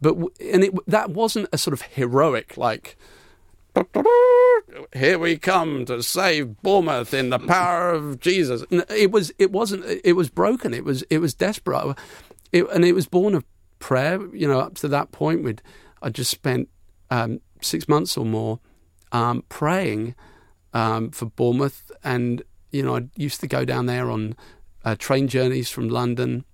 But 0.00 0.16
and 0.40 0.64
it 0.64 0.74
that 0.88 1.10
wasn't 1.10 1.48
a 1.52 1.58
sort 1.58 1.74
of 1.74 1.82
heroic 1.82 2.56
like 2.56 2.96
here 4.94 5.18
we 5.18 5.38
come 5.38 5.84
to 5.86 6.02
save 6.02 6.60
Bournemouth 6.62 7.14
in 7.14 7.30
the 7.30 7.38
power 7.38 7.90
of 7.90 8.20
Jesus. 8.20 8.64
It 8.70 9.10
was 9.10 9.32
it 9.38 9.50
wasn't 9.50 9.84
it 10.04 10.14
was 10.14 10.30
broken. 10.30 10.74
It 10.74 10.84
was 10.84 11.02
it 11.02 11.18
was 11.18 11.34
desperate. 11.34 11.96
It, 12.52 12.68
and 12.70 12.84
it 12.84 12.92
was 12.92 13.06
born 13.06 13.34
of 13.34 13.44
prayer. 13.78 14.20
You 14.34 14.48
know, 14.48 14.60
up 14.60 14.74
to 14.76 14.88
that 14.88 15.12
point, 15.12 15.42
we'd 15.42 15.62
I 16.02 16.10
just 16.10 16.30
spent 16.30 16.68
um, 17.10 17.40
six 17.64 17.88
months 17.88 18.16
or 18.16 18.24
more 18.24 18.60
um, 19.12 19.44
praying 19.48 20.14
um, 20.72 21.10
for 21.10 21.26
Bournemouth, 21.26 21.90
and 22.02 22.42
you 22.70 22.82
know, 22.82 22.96
I 22.96 23.08
used 23.16 23.40
to 23.40 23.46
go 23.46 23.64
down 23.64 23.86
there 23.86 24.10
on 24.10 24.34
uh, 24.84 24.96
train 24.98 25.28
journeys 25.28 25.70
from 25.70 25.88
London. 25.88 26.44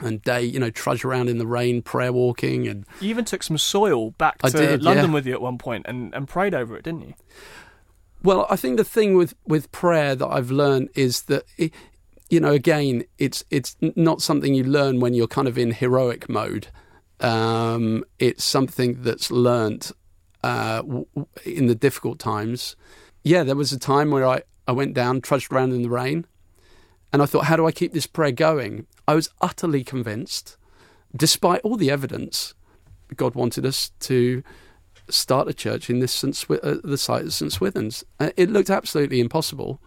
And 0.00 0.20
day, 0.22 0.42
you 0.42 0.58
know, 0.58 0.70
trudge 0.70 1.04
around 1.04 1.28
in 1.28 1.38
the 1.38 1.46
rain, 1.46 1.80
prayer 1.80 2.12
walking, 2.12 2.66
and 2.66 2.86
you 3.00 3.10
even 3.10 3.24
took 3.24 3.42
some 3.42 3.56
soil 3.58 4.10
back 4.12 4.38
to 4.38 4.50
did, 4.50 4.82
London 4.82 5.06
yeah. 5.10 5.12
with 5.12 5.26
you 5.26 5.32
at 5.34 5.40
one 5.40 5.58
point 5.58 5.86
and, 5.86 6.12
and 6.14 6.26
prayed 6.26 6.54
over 6.54 6.76
it, 6.76 6.82
didn't 6.82 7.02
you? 7.02 7.14
Well, 8.24 8.46
I 8.50 8.56
think 8.56 8.78
the 8.78 8.84
thing 8.84 9.16
with, 9.16 9.34
with 9.46 9.70
prayer 9.70 10.16
that 10.16 10.26
I've 10.26 10.50
learned 10.50 10.88
is 10.94 11.22
that, 11.24 11.44
it, 11.56 11.72
you 12.30 12.40
know, 12.40 12.52
again, 12.52 13.04
it's 13.18 13.44
it's 13.50 13.76
not 13.80 14.22
something 14.22 14.54
you 14.54 14.64
learn 14.64 14.98
when 14.98 15.14
you're 15.14 15.28
kind 15.28 15.46
of 15.46 15.56
in 15.56 15.70
heroic 15.70 16.28
mode. 16.28 16.68
Um, 17.20 18.04
it's 18.18 18.42
something 18.42 19.02
that's 19.02 19.30
learnt 19.30 19.92
uh, 20.42 20.82
in 21.44 21.66
the 21.66 21.74
difficult 21.74 22.18
times. 22.18 22.76
Yeah, 23.24 23.42
there 23.42 23.56
was 23.56 23.72
a 23.72 23.78
time 23.78 24.10
where 24.10 24.26
I, 24.26 24.42
I 24.66 24.72
went 24.72 24.94
down, 24.94 25.20
trudged 25.20 25.52
around 25.52 25.72
in 25.72 25.82
the 25.82 25.90
rain, 25.90 26.26
and 27.12 27.22
I 27.22 27.26
thought, 27.26 27.46
how 27.46 27.56
do 27.56 27.66
I 27.66 27.72
keep 27.72 27.92
this 27.92 28.06
prayer 28.06 28.32
going? 28.32 28.86
I 29.06 29.14
was 29.14 29.28
utterly 29.40 29.84
convinced, 29.84 30.56
despite 31.14 31.60
all 31.60 31.76
the 31.76 31.90
evidence, 31.90 32.54
God 33.16 33.34
wanted 33.34 33.66
us 33.66 33.90
to 34.00 34.42
start 35.08 35.48
a 35.48 35.54
church 35.54 35.90
in 35.90 35.98
this 35.98 36.12
St. 36.12 36.44
Uh, 36.50 36.76
the 36.82 36.98
site 36.98 37.26
of 37.26 37.34
St. 37.34 37.52
Swithun's. 37.52 38.04
Uh, 38.18 38.30
it 38.36 38.50
looked 38.50 38.70
absolutely 38.70 39.20
impossible. 39.20 39.80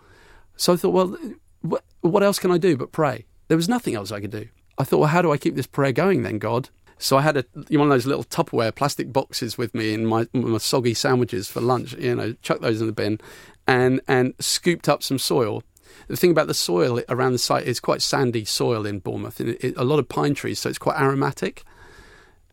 So 0.55 0.73
I 0.73 0.75
thought, 0.75 0.91
well, 0.91 1.17
what, 1.61 1.83
what 2.01 2.23
else 2.23 2.39
can 2.39 2.51
I 2.51 2.57
do 2.57 2.77
but 2.77 2.91
pray? 2.91 3.25
There 3.47 3.57
was 3.57 3.69
nothing 3.69 3.95
else 3.95 4.11
I 4.11 4.19
could 4.19 4.31
do. 4.31 4.47
I 4.77 4.83
thought, 4.83 4.99
well, 4.99 5.09
how 5.09 5.21
do 5.21 5.31
I 5.31 5.37
keep 5.37 5.55
this 5.55 5.67
prayer 5.67 5.91
going 5.91 6.23
then, 6.23 6.37
God? 6.37 6.69
So 6.97 7.17
I 7.17 7.21
had 7.21 7.37
a 7.37 7.45
one 7.71 7.87
of 7.87 7.89
those 7.89 8.05
little 8.05 8.23
Tupperware 8.23 8.73
plastic 8.73 9.11
boxes 9.11 9.57
with 9.57 9.75
me 9.75 9.93
in 9.93 10.05
my, 10.05 10.27
my 10.33 10.57
soggy 10.57 10.93
sandwiches 10.93 11.49
for 11.49 11.61
lunch. 11.61 11.93
You 11.93 12.15
know, 12.15 12.33
chuck 12.41 12.61
those 12.61 12.81
in 12.81 12.87
the 12.87 12.93
bin, 12.93 13.19
and 13.67 14.01
and 14.07 14.33
scooped 14.39 14.87
up 14.87 15.03
some 15.03 15.19
soil. 15.19 15.63
The 16.07 16.17
thing 16.17 16.31
about 16.31 16.47
the 16.47 16.53
soil 16.53 17.01
around 17.09 17.33
the 17.33 17.39
site 17.39 17.65
is 17.65 17.79
quite 17.79 18.01
sandy 18.01 18.45
soil 18.45 18.85
in 18.85 18.99
Bournemouth, 18.99 19.39
and 19.39 19.49
it, 19.49 19.63
it, 19.63 19.77
a 19.77 19.83
lot 19.83 19.99
of 19.99 20.09
pine 20.09 20.33
trees, 20.33 20.59
so 20.59 20.69
it's 20.69 20.77
quite 20.77 20.99
aromatic. 20.99 21.63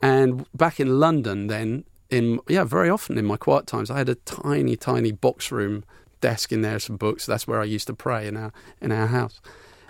And 0.00 0.46
back 0.54 0.80
in 0.80 0.98
London, 0.98 1.46
then 1.46 1.84
in 2.10 2.40
yeah, 2.48 2.64
very 2.64 2.90
often 2.90 3.18
in 3.18 3.24
my 3.24 3.36
quiet 3.36 3.66
times, 3.66 3.90
I 3.90 3.98
had 3.98 4.08
a 4.08 4.16
tiny, 4.16 4.76
tiny 4.76 5.12
box 5.12 5.52
room 5.52 5.84
desk 6.20 6.52
in 6.52 6.62
there, 6.62 6.78
some 6.78 6.96
books. 6.96 7.26
That's 7.26 7.46
where 7.46 7.60
I 7.60 7.64
used 7.64 7.86
to 7.86 7.94
pray 7.94 8.26
in 8.26 8.36
our 8.36 8.52
in 8.80 8.90
our 8.90 9.06
house. 9.06 9.40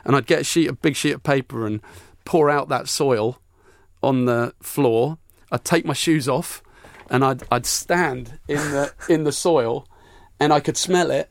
And 0.04 0.16
I'd 0.16 0.26
get 0.26 0.40
a 0.40 0.44
sheet, 0.44 0.68
a 0.68 0.72
big 0.72 0.96
sheet 0.96 1.12
of 1.12 1.22
paper, 1.22 1.66
and 1.66 1.80
pour 2.24 2.50
out 2.50 2.68
that 2.68 2.88
soil 2.88 3.38
on 4.02 4.24
the 4.26 4.54
floor. 4.60 5.18
I'd 5.50 5.64
take 5.64 5.84
my 5.84 5.92
shoes 5.94 6.28
off, 6.28 6.62
and 7.10 7.24
I'd 7.24 7.42
I'd 7.50 7.66
stand 7.66 8.38
in 8.48 8.56
the 8.56 8.92
in 9.08 9.24
the 9.24 9.32
soil, 9.32 9.86
and 10.40 10.52
I 10.52 10.60
could 10.60 10.76
smell 10.76 11.10
it, 11.10 11.30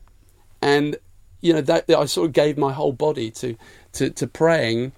and 0.60 0.96
you 1.40 1.52
know 1.52 1.60
that 1.60 1.88
I 1.90 2.04
sort 2.06 2.26
of 2.28 2.32
gave 2.32 2.56
my 2.56 2.72
whole 2.72 2.92
body 2.92 3.30
to 3.32 3.56
to, 3.94 4.10
to 4.10 4.26
praying 4.26 4.92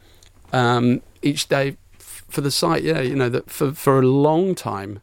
um, 0.53 1.01
each 1.23 1.49
day 1.49 1.77
f- 1.99 2.25
for 2.29 2.41
the 2.43 2.51
site. 2.51 2.83
Yeah, 2.83 3.01
you 3.01 3.17
know 3.17 3.29
that 3.31 3.49
for 3.51 3.73
for 3.73 3.99
a 3.99 4.07
long 4.07 4.55
time, 4.55 5.01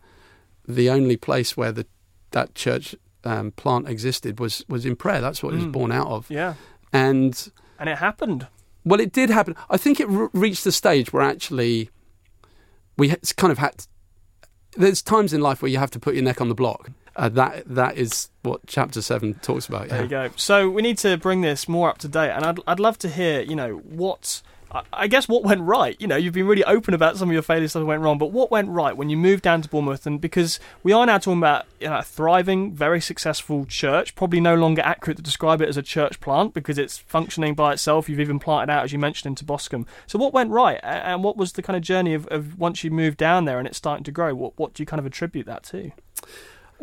the 0.67 0.89
only 0.89 1.17
place 1.17 1.57
where 1.57 1.72
the 1.72 1.86
that 2.32 2.53
church 2.55 2.95
um, 3.24 3.51
plant 3.51 3.89
existed 3.89 4.39
was 4.39 4.63
was 4.69 4.86
in 4.86 4.95
prayer. 4.95 5.19
That's 5.22 5.41
what 5.41 5.53
it 5.53 5.57
was 5.57 5.65
Mm. 5.65 5.72
born 5.72 5.91
out 5.91 6.07
of, 6.07 6.30
Yeah. 6.30 6.53
and 6.93 7.51
And 7.80 7.89
it 7.89 7.97
happened. 7.97 8.47
well, 8.86 8.99
it 9.01 9.11
did 9.11 9.30
happen. 9.32 9.55
I 9.69 9.78
think 9.78 9.99
it 9.99 10.07
re- 10.07 10.30
reached 10.34 10.63
the 10.63 10.72
stage 10.72 11.11
where 11.11 11.24
actually 11.24 11.89
we 13.02 13.16
kind 13.36 13.52
of 13.52 13.58
had. 13.58 13.86
there's 14.78 15.02
times 15.02 15.34
in 15.34 15.41
life 15.41 15.62
where 15.62 15.70
you 15.70 15.80
have 15.80 15.91
to 15.91 15.99
put 15.99 16.14
your 16.14 16.24
neck 16.24 16.39
on 16.39 16.49
the 16.49 16.56
block. 16.56 16.91
Uh, 17.16 17.28
that 17.30 17.64
that 17.66 17.97
is 17.97 18.30
what 18.43 18.62
chapter 18.68 19.02
seven 19.02 19.34
talks 19.41 19.68
about. 19.68 19.89
There 19.89 20.04
you 20.04 20.08
go. 20.08 20.30
So 20.36 20.70
we 20.70 20.82
need 20.82 20.97
to 20.99 21.18
bring 21.18 21.41
this 21.41 21.68
more 21.68 21.89
up 21.89 21.97
to 21.99 22.08
date, 22.08 22.30
and 22.30 22.45
I'd 22.45 22.60
I'd 22.68 22.80
love 22.80 22.97
to 22.99 23.10
hear, 23.10 23.41
you 23.41 23.56
know, 23.56 23.78
what 23.78 24.41
I- 24.93 25.07
guess 25.07 25.28
what 25.28 25.43
went 25.43 25.61
right. 25.61 25.95
You 25.99 26.07
know, 26.07 26.15
you've 26.15 26.34
been 26.34 26.47
really 26.47 26.63
open 26.63 26.93
about 26.93 27.17
some 27.17 27.30
of 27.30 27.34
your 27.34 27.41
failures, 27.41 27.72
stuff 27.72 27.82
that 27.82 27.86
went 27.86 28.01
wrong, 28.01 28.17
but 28.17 28.32
what 28.32 28.51
went 28.51 28.69
right 28.69 28.95
when 28.95 29.09
you 29.09 29.17
moved 29.17 29.43
down 29.43 29.61
to 29.61 29.69
Bournemouth? 29.69 30.07
And 30.07 30.22
because 30.22 30.59
we 30.84 30.93
are 30.93 31.05
now 31.05 31.17
talking 31.17 31.39
about 31.39 31.65
you 31.80 31.89
know, 31.89 31.97
a 31.97 32.03
thriving, 32.03 32.74
very 32.74 33.01
successful 33.01 33.65
church, 33.65 34.15
probably 34.15 34.39
no 34.39 34.55
longer 34.55 34.82
accurate 34.82 35.17
to 35.17 35.24
describe 35.24 35.61
it 35.61 35.69
as 35.69 35.78
a 35.78 35.82
church 35.82 36.19
plant 36.19 36.53
because 36.53 36.78
it's 36.78 36.97
functioning 36.97 37.55
by 37.55 37.74
itself. 37.74 38.07
You've 38.07 38.19
even 38.19 38.39
planted 38.39 38.72
out, 38.72 38.84
as 38.84 38.93
you 38.93 38.99
mentioned, 38.99 39.32
into 39.32 39.43
Boscombe. 39.43 39.86
So 40.07 40.17
what 40.17 40.34
went 40.34 40.51
right, 40.51 40.80
and 40.84 41.24
what 41.24 41.38
was 41.38 41.53
the 41.53 41.61
kind 41.61 41.76
of 41.76 41.84
journey 41.84 42.13
of, 42.13 42.28
of 42.28 42.57
once 42.57 42.84
you 42.84 42.91
moved 42.91 43.17
down 43.17 43.45
there 43.45 43.59
and 43.59 43.67
it's 43.67 43.78
starting 43.78 44.03
to 44.05 44.11
grow? 44.11 44.34
What 44.34 44.57
what 44.57 44.74
do 44.74 44.82
you 44.84 44.88
kind 44.88 44.99
of 44.99 45.05
attribute 45.05 45.45
that 45.47 45.63
to? 45.63 45.91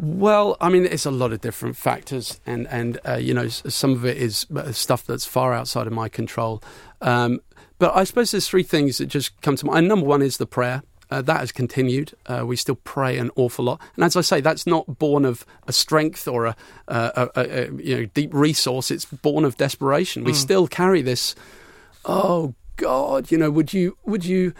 Well, 0.01 0.57
I 0.61 0.69
mean, 0.69 0.85
it's 0.85 1.07
a 1.07 1.11
lot 1.11 1.33
of 1.33 1.41
different 1.41 1.77
factors, 1.77 2.41
and 2.47 2.69
and 2.69 3.01
uh, 3.07 3.17
you 3.17 3.35
know, 3.35 3.49
some 3.49 3.93
of 3.93 4.05
it 4.05 4.17
is 4.17 4.47
uh, 4.55 4.71
stuff 4.71 5.05
that's 5.05 5.27
far 5.27 5.53
outside 5.53 5.89
of 5.89 5.93
my 5.93 6.09
control. 6.09 6.63
Um, 7.01 7.41
but 7.79 7.95
I 7.97 8.05
suppose 8.05 8.31
there's 8.31 8.49
three 8.49 8.63
things 8.63 8.99
that 8.99 9.07
just 9.07 9.41
come 9.41 9.57
to 9.57 9.67
mind. 9.67 9.89
Number 9.89 10.07
one 10.07 10.23
is 10.23 10.37
the 10.37 10.47
prayer. 10.47 10.83
Uh, 11.11 11.23
that 11.23 11.41
has 11.41 11.53
continued. 11.53 12.13
Uh, 12.27 12.45
we 12.47 12.55
still 12.55 12.75
pray 12.75 13.17
an 13.17 13.31
awful 13.35 13.65
lot, 13.65 13.81
and 13.97 14.05
as 14.05 14.15
I 14.15 14.21
say, 14.21 14.43
that's 14.43 14.67
not 14.67 14.99
born 14.99 15.25
of 15.25 15.47
a 15.67 15.73
strength 15.73 16.29
or 16.29 16.45
a, 16.45 16.57
a, 16.87 17.31
a, 17.35 17.41
a 17.41 17.65
you 17.83 17.97
know 17.97 18.05
deep 18.07 18.35
resource. 18.35 18.91
It's 18.91 19.07
born 19.07 19.47
of 19.47 19.57
desperation. 19.57 20.23
We 20.23 20.35
still 20.35 20.67
carry 20.69 21.01
this. 21.01 21.35
Oh 22.05 22.55
God, 22.77 23.31
you 23.31 23.39
know, 23.39 23.51
would 23.51 23.73
you 23.73 23.97
would 24.05 24.27
you 24.27 24.53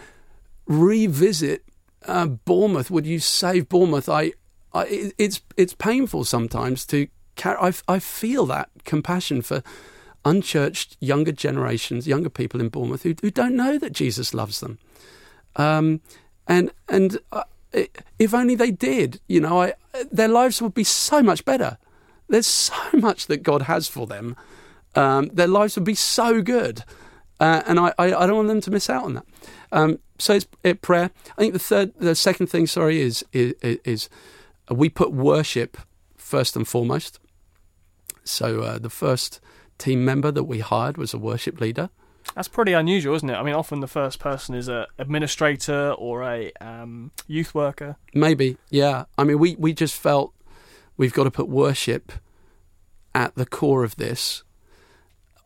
revisit 0.65 1.63
uh, 2.07 2.25
Bournemouth? 2.25 2.89
Would 2.89 3.05
you 3.05 3.19
save 3.19 3.69
Bournemouth? 3.69 4.09
I, 4.09 4.33
I 4.73 5.13
it's 5.19 5.41
it's 5.55 5.73
painful 5.73 6.23
sometimes 6.23 6.83
to 6.87 7.07
carry. 7.35 7.57
I, 7.59 7.73
I 7.87 7.99
feel 7.99 8.47
that 8.47 8.69
compassion 8.85 9.43
for 9.43 9.61
unchurched 10.25 10.97
younger 10.99 11.31
generations, 11.31 12.07
younger 12.07 12.29
people 12.29 12.59
in 12.59 12.69
Bournemouth 12.69 13.03
who, 13.03 13.15
who 13.21 13.31
don't 13.31 13.55
know 13.55 13.77
that 13.77 13.93
Jesus 13.93 14.33
loves 14.33 14.59
them. 14.59 14.79
Um, 15.55 16.01
and 16.47 16.71
and 16.87 17.19
uh, 17.31 17.43
if 18.17 18.33
only 18.33 18.55
they 18.55 18.71
did, 18.71 19.19
you 19.27 19.39
know, 19.39 19.61
I, 19.61 19.73
their 20.11 20.27
lives 20.27 20.61
would 20.61 20.73
be 20.73 20.83
so 20.83 21.21
much 21.21 21.45
better. 21.45 21.77
There's 22.27 22.47
so 22.47 22.75
much 22.93 23.27
that 23.27 23.43
God 23.43 23.63
has 23.63 23.87
for 23.87 24.07
them. 24.07 24.35
Um, 24.95 25.29
their 25.33 25.47
lives 25.47 25.75
would 25.75 25.85
be 25.85 25.95
so 25.95 26.41
good. 26.41 26.83
Uh, 27.39 27.63
and 27.65 27.79
I, 27.79 27.93
I, 27.97 28.13
I, 28.13 28.27
don't 28.27 28.35
want 28.35 28.47
them 28.49 28.59
to 28.61 28.71
miss 28.71 28.89
out 28.89 29.05
on 29.05 29.13
that. 29.13 29.25
Um, 29.71 29.99
so 30.17 30.33
it's 30.33 30.47
it, 30.63 30.81
prayer. 30.81 31.09
I 31.37 31.41
think 31.41 31.53
the 31.53 31.59
third, 31.59 31.93
the 31.97 32.13
second 32.13 32.47
thing, 32.47 32.67
sorry, 32.67 32.99
is, 32.99 33.23
is, 33.31 33.53
is 33.61 34.09
we 34.69 34.89
put 34.89 35.13
worship 35.13 35.77
first 36.17 36.57
and 36.57 36.67
foremost. 36.67 37.19
So 38.25 38.61
uh, 38.61 38.77
the 38.77 38.89
first 38.89 39.39
team 39.79 40.05
member 40.05 40.31
that 40.31 40.43
we 40.43 40.59
hired 40.59 40.97
was 40.97 41.13
a 41.13 41.17
worship 41.17 41.59
leader. 41.59 41.89
That's 42.35 42.47
pretty 42.47 42.73
unusual, 42.73 43.15
isn't 43.15 43.29
it? 43.29 43.33
I 43.33 43.41
mean, 43.43 43.55
often 43.55 43.79
the 43.79 43.87
first 43.87 44.19
person 44.19 44.53
is 44.53 44.67
a 44.67 44.87
administrator 44.99 45.91
or 45.93 46.23
a 46.23 46.51
um, 46.61 47.11
youth 47.27 47.55
worker. 47.55 47.95
Maybe, 48.13 48.57
yeah. 48.69 49.05
I 49.17 49.23
mean, 49.23 49.39
we 49.39 49.55
we 49.55 49.73
just 49.73 49.95
felt 49.95 50.33
we've 50.97 51.13
got 51.13 51.23
to 51.23 51.31
put 51.31 51.47
worship 51.47 52.11
at 53.15 53.35
the 53.35 53.45
core 53.45 53.83
of 53.83 53.95
this. 53.95 54.43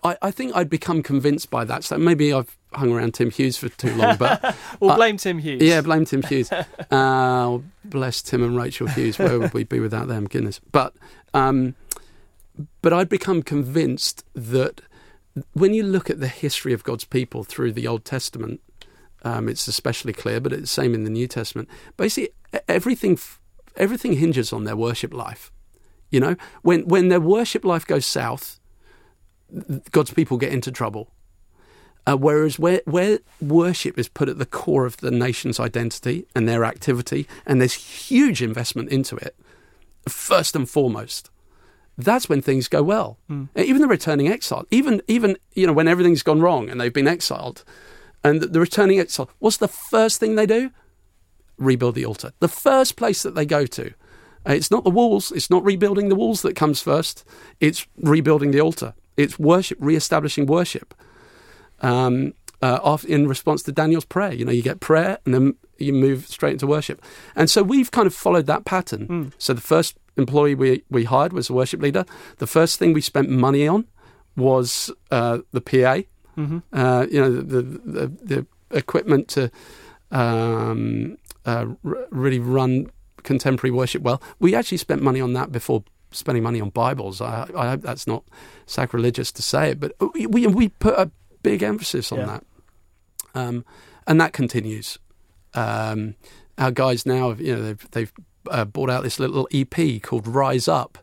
I, 0.04 0.18
I 0.22 0.32
think 0.32 0.56
I'd 0.56 0.70
become 0.70 1.02
convinced 1.02 1.50
by 1.50 1.64
that. 1.66 1.84
So 1.84 1.98
maybe 1.98 2.34
I've 2.34 2.58
hung 2.74 2.92
around 2.92 3.14
Tim 3.14 3.32
Hughes 3.32 3.58
for 3.58 3.70
too 3.70 3.96
long, 3.96 4.18
but 4.18 4.56
well, 4.80 4.96
blame 4.98 5.18
Tim 5.18 5.40
Hughes. 5.40 5.62
Yeah, 5.62 5.82
blame 5.82 6.06
Tim 6.06 6.24
Hughes. 6.24 6.52
uh, 6.92 7.60
bless 7.86 8.22
Tim 8.22 8.44
and 8.44 8.58
Rachel 8.58 8.88
Hughes. 8.88 9.18
Where 9.18 9.40
would 9.40 9.54
we 9.54 9.64
be 9.64 9.80
without 9.80 10.08
them? 10.08 10.28
Goodness. 10.28 10.60
But 10.72 10.94
um, 11.34 11.76
but 12.82 12.94
I'd 12.94 13.10
become 13.10 13.42
convinced 13.42 14.24
that 14.34 14.82
when 15.54 15.74
you 15.74 15.84
look 15.84 16.10
at 16.10 16.20
the 16.20 16.28
history 16.28 16.74
of 16.74 16.84
God's 16.84 17.06
people 17.06 17.44
through 17.44 17.74
the 17.74 17.88
Old 17.88 18.06
Testament, 18.06 18.62
um, 19.24 19.50
it's 19.50 19.68
especially 19.68 20.14
clear, 20.14 20.40
but 20.40 20.54
it's 20.54 20.62
the 20.62 20.68
same 20.68 20.94
in 20.94 21.04
the 21.04 21.10
New 21.10 21.28
Testament. 21.28 21.70
Basically, 21.98 22.34
everything 22.68 23.18
everything 23.76 24.14
hinges 24.14 24.54
on 24.54 24.66
their 24.66 24.76
worship 24.76 25.14
life. 25.14 25.52
You 26.12 26.20
know, 26.20 26.36
when 26.62 26.88
when 26.88 27.10
their 27.10 27.22
worship 27.22 27.66
life 27.66 27.88
goes 27.88 28.06
south, 28.06 28.60
God's 29.92 30.14
people 30.14 30.38
get 30.38 30.54
into 30.54 30.72
trouble. 30.72 31.10
Uh, 32.06 32.18
whereas 32.18 32.60
where 32.60 32.82
where 32.86 33.20
worship 33.42 33.98
is 33.98 34.10
put 34.10 34.30
at 34.30 34.38
the 34.38 34.46
core 34.46 34.86
of 34.86 34.98
the 34.98 35.10
nation's 35.10 35.60
identity 35.60 36.28
and 36.36 36.48
their 36.48 36.66
activity, 36.66 37.28
and 37.46 37.60
there's 37.62 37.74
huge 37.74 38.42
investment 38.42 38.90
into 38.90 39.16
it, 39.16 39.36
first 40.08 40.56
and 40.56 40.70
foremost, 40.70 41.30
that's 41.98 42.28
when 42.28 42.42
things 42.42 42.68
go 42.68 42.82
well. 42.82 43.20
Mm. 43.30 43.50
Even 43.56 43.82
the 43.82 43.88
returning 43.88 44.28
exile, 44.28 44.66
even 44.72 45.02
even 45.08 45.38
you 45.54 45.68
know 45.68 45.74
when 45.74 45.88
everything's 45.88 46.24
gone 46.24 46.42
wrong 46.42 46.70
and 46.70 46.80
they've 46.80 46.94
been 46.94 47.08
exiled, 47.08 47.64
and 48.24 48.42
the, 48.42 48.48
the 48.48 48.60
returning 48.60 49.00
exile, 49.00 49.30
what's 49.40 49.58
the 49.58 49.68
first 49.68 50.20
thing 50.20 50.36
they 50.36 50.46
do? 50.46 50.72
Rebuild 51.58 51.96
the 51.96 52.06
altar. 52.06 52.32
The 52.40 52.48
first 52.48 52.96
place 52.96 53.24
that 53.24 53.36
they 53.36 53.46
go 53.46 53.66
to. 53.66 53.94
Uh, 54.46 54.54
it's 54.54 54.72
not 54.72 54.84
the 54.84 54.90
walls. 54.90 55.32
It's 55.32 55.50
not 55.50 55.64
rebuilding 55.64 56.10
the 56.10 56.16
walls 56.16 56.42
that 56.42 56.56
comes 56.56 56.82
first. 56.82 57.24
It's 57.60 57.88
rebuilding 57.98 58.52
the 58.52 58.60
altar. 58.60 58.94
It's 59.16 59.40
worship, 59.40 59.78
re-establishing 59.80 60.48
worship. 60.48 60.94
Um, 61.80 62.34
uh, 62.62 62.98
in 63.08 63.28
response 63.28 63.62
to 63.64 63.72
Daniel's 63.72 64.06
prayer, 64.06 64.34
you 64.34 64.46
know, 64.46 64.52
you 64.52 64.62
get 64.62 64.80
prayer 64.80 65.20
and 65.26 65.34
then 65.34 65.56
you 65.78 65.94
move 65.94 66.28
straight 66.28 66.54
into 66.54 66.68
worship. 66.68 67.02
And 67.36 67.50
so 67.50 67.62
we've 67.62 67.92
kind 67.92 68.08
of 68.08 68.14
followed 68.14 68.46
that 68.48 68.66
pattern. 68.66 69.08
Mm. 69.08 69.32
So 69.38 69.54
the 69.54 69.62
first 69.62 69.98
employee 70.18 70.56
we, 70.56 70.84
we 70.90 71.04
hired 71.04 71.34
was 71.34 71.50
a 71.50 71.54
worship 71.54 71.82
leader. 71.82 72.06
The 72.38 72.48
first 72.48 72.80
thing 72.80 72.94
we 72.94 73.02
spent 73.02 73.30
money 73.30 73.68
on 73.68 73.86
was 74.36 74.92
uh, 75.12 75.40
the 75.52 75.62
PA, 75.62 76.02
mm-hmm. 76.38 76.60
uh, 76.72 77.06
you 77.10 77.22
know, 77.22 77.32
the, 77.32 77.62
the, 77.62 78.08
the 78.24 78.46
equipment 78.72 79.28
to 79.30 79.52
um, 80.12 81.18
uh, 81.46 81.66
r- 81.84 82.08
really 82.10 82.40
run 82.40 82.88
contemporary 83.24 83.72
worship 83.72 84.02
well. 84.02 84.22
We 84.40 84.56
actually 84.56 84.78
spent 84.78 85.02
money 85.02 85.22
on 85.22 85.34
that 85.34 85.52
before 85.52 85.84
spending 86.12 86.44
money 86.44 86.62
on 86.62 86.70
Bibles. 86.70 87.22
I, 87.22 87.48
I 87.56 87.70
hope 87.70 87.82
that's 87.82 88.08
not 88.08 88.24
sacrilegious 88.66 89.32
to 89.34 89.42
say 89.42 89.72
it, 89.72 89.80
but 89.80 89.94
we, 90.14 90.28
we, 90.28 90.48
we 90.48 90.70
put 90.70 90.98
a 90.98 91.12
big 91.42 91.64
emphasis 91.64 92.12
on 92.12 92.20
yeah. 92.20 92.26
that. 92.26 92.44
Um, 93.36 93.66
and 94.06 94.20
that 94.22 94.34
continues. 94.34 95.00
Um, 95.54 96.16
our 96.58 96.72
guys 96.72 97.06
now, 97.06 97.32
you 97.34 97.56
know, 97.56 97.62
they've, 97.62 97.92
they've 97.92 98.14
uh, 98.50 98.66
brought 98.66 98.90
out 98.90 99.04
this 99.04 99.20
little 99.20 99.48
EP 99.52 100.02
called 100.02 100.28
Rise 100.28 100.68
Up, 100.68 100.98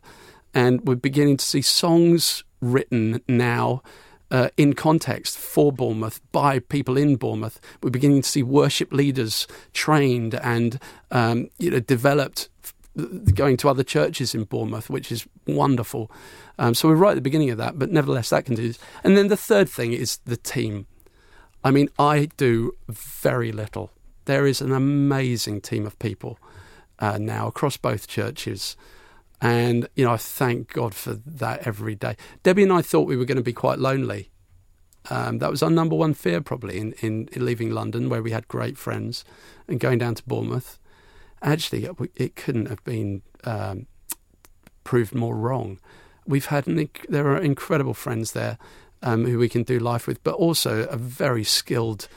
and 0.53 0.81
we're 0.85 0.95
beginning 0.95 1.37
to 1.37 1.45
see 1.45 1.61
songs 1.61 2.43
written 2.59 3.21
now. 3.27 3.81
Uh, 4.29 4.47
in 4.55 4.71
context 4.71 5.37
for 5.37 5.73
Bournemouth 5.73 6.21
by 6.31 6.59
people 6.59 6.95
in 6.95 7.17
Bournemouth. 7.17 7.59
We're 7.83 7.89
beginning 7.89 8.21
to 8.21 8.29
see 8.29 8.43
worship 8.43 8.93
leaders 8.93 9.45
trained 9.73 10.35
and 10.35 10.79
um, 11.11 11.49
you 11.57 11.69
know 11.69 11.81
developed 11.81 12.47
going 12.95 13.57
to 13.57 13.69
other 13.69 13.83
churches 13.83 14.35
in 14.35 14.43
Bournemouth, 14.43 14.89
which 14.89 15.11
is 15.11 15.27
wonderful. 15.47 16.11
Um, 16.59 16.73
so 16.73 16.87
we're 16.87 16.95
right 16.95 17.11
at 17.11 17.15
the 17.15 17.21
beginning 17.21 17.49
of 17.49 17.57
that, 17.57 17.79
but 17.79 17.91
nevertheless 17.91 18.29
that 18.29 18.45
can 18.45 18.55
continues. 18.55 18.79
And 19.03 19.17
then 19.17 19.27
the 19.27 19.37
third 19.37 19.69
thing 19.69 19.93
is 19.93 20.17
the 20.25 20.37
team. 20.37 20.87
I 21.63 21.71
mean, 21.71 21.89
I 21.97 22.29
do 22.37 22.73
very 22.89 23.51
little. 23.51 23.91
There 24.25 24.45
is 24.45 24.61
an 24.61 24.71
amazing 24.71 25.61
team 25.61 25.85
of 25.85 25.97
people 25.99 26.39
uh, 27.01 27.17
now 27.17 27.47
across 27.47 27.75
both 27.75 28.07
churches. 28.07 28.77
And, 29.41 29.89
you 29.95 30.05
know, 30.05 30.13
I 30.13 30.17
thank 30.17 30.71
God 30.71 30.93
for 30.93 31.13
that 31.13 31.67
every 31.67 31.95
day. 31.95 32.15
Debbie 32.43 32.63
and 32.63 32.71
I 32.71 32.83
thought 32.83 33.07
we 33.07 33.17
were 33.17 33.25
going 33.25 33.37
to 33.37 33.43
be 33.43 33.53
quite 33.53 33.79
lonely. 33.79 34.29
Um, 35.09 35.39
that 35.39 35.49
was 35.49 35.63
our 35.63 35.71
number 35.71 35.95
one 35.95 36.13
fear, 36.13 36.41
probably, 36.41 36.77
in, 36.77 36.93
in, 36.99 37.27
in, 37.31 37.43
leaving 37.43 37.71
London, 37.71 38.07
where 38.07 38.21
we 38.21 38.29
had 38.29 38.47
great 38.47 38.77
friends, 38.77 39.25
and 39.67 39.79
going 39.79 39.97
down 39.97 40.13
to 40.13 40.23
Bournemouth. 40.23 40.77
Actually, 41.41 41.89
it, 42.15 42.35
couldn't 42.35 42.67
have 42.67 42.83
been 42.83 43.23
um, 43.43 43.87
proved 44.83 45.15
more 45.15 45.35
wrong. 45.35 45.79
We've 46.27 46.45
had 46.45 46.67
an, 46.67 46.87
there 47.09 47.27
are 47.29 47.39
incredible 47.39 47.95
friends 47.95 48.33
there 48.33 48.59
um, 49.01 49.25
who 49.25 49.39
we 49.39 49.49
can 49.49 49.63
do 49.63 49.79
life 49.79 50.05
with, 50.05 50.23
but 50.23 50.35
also 50.35 50.83
a 50.83 50.97
very 50.97 51.43
skilled 51.43 52.07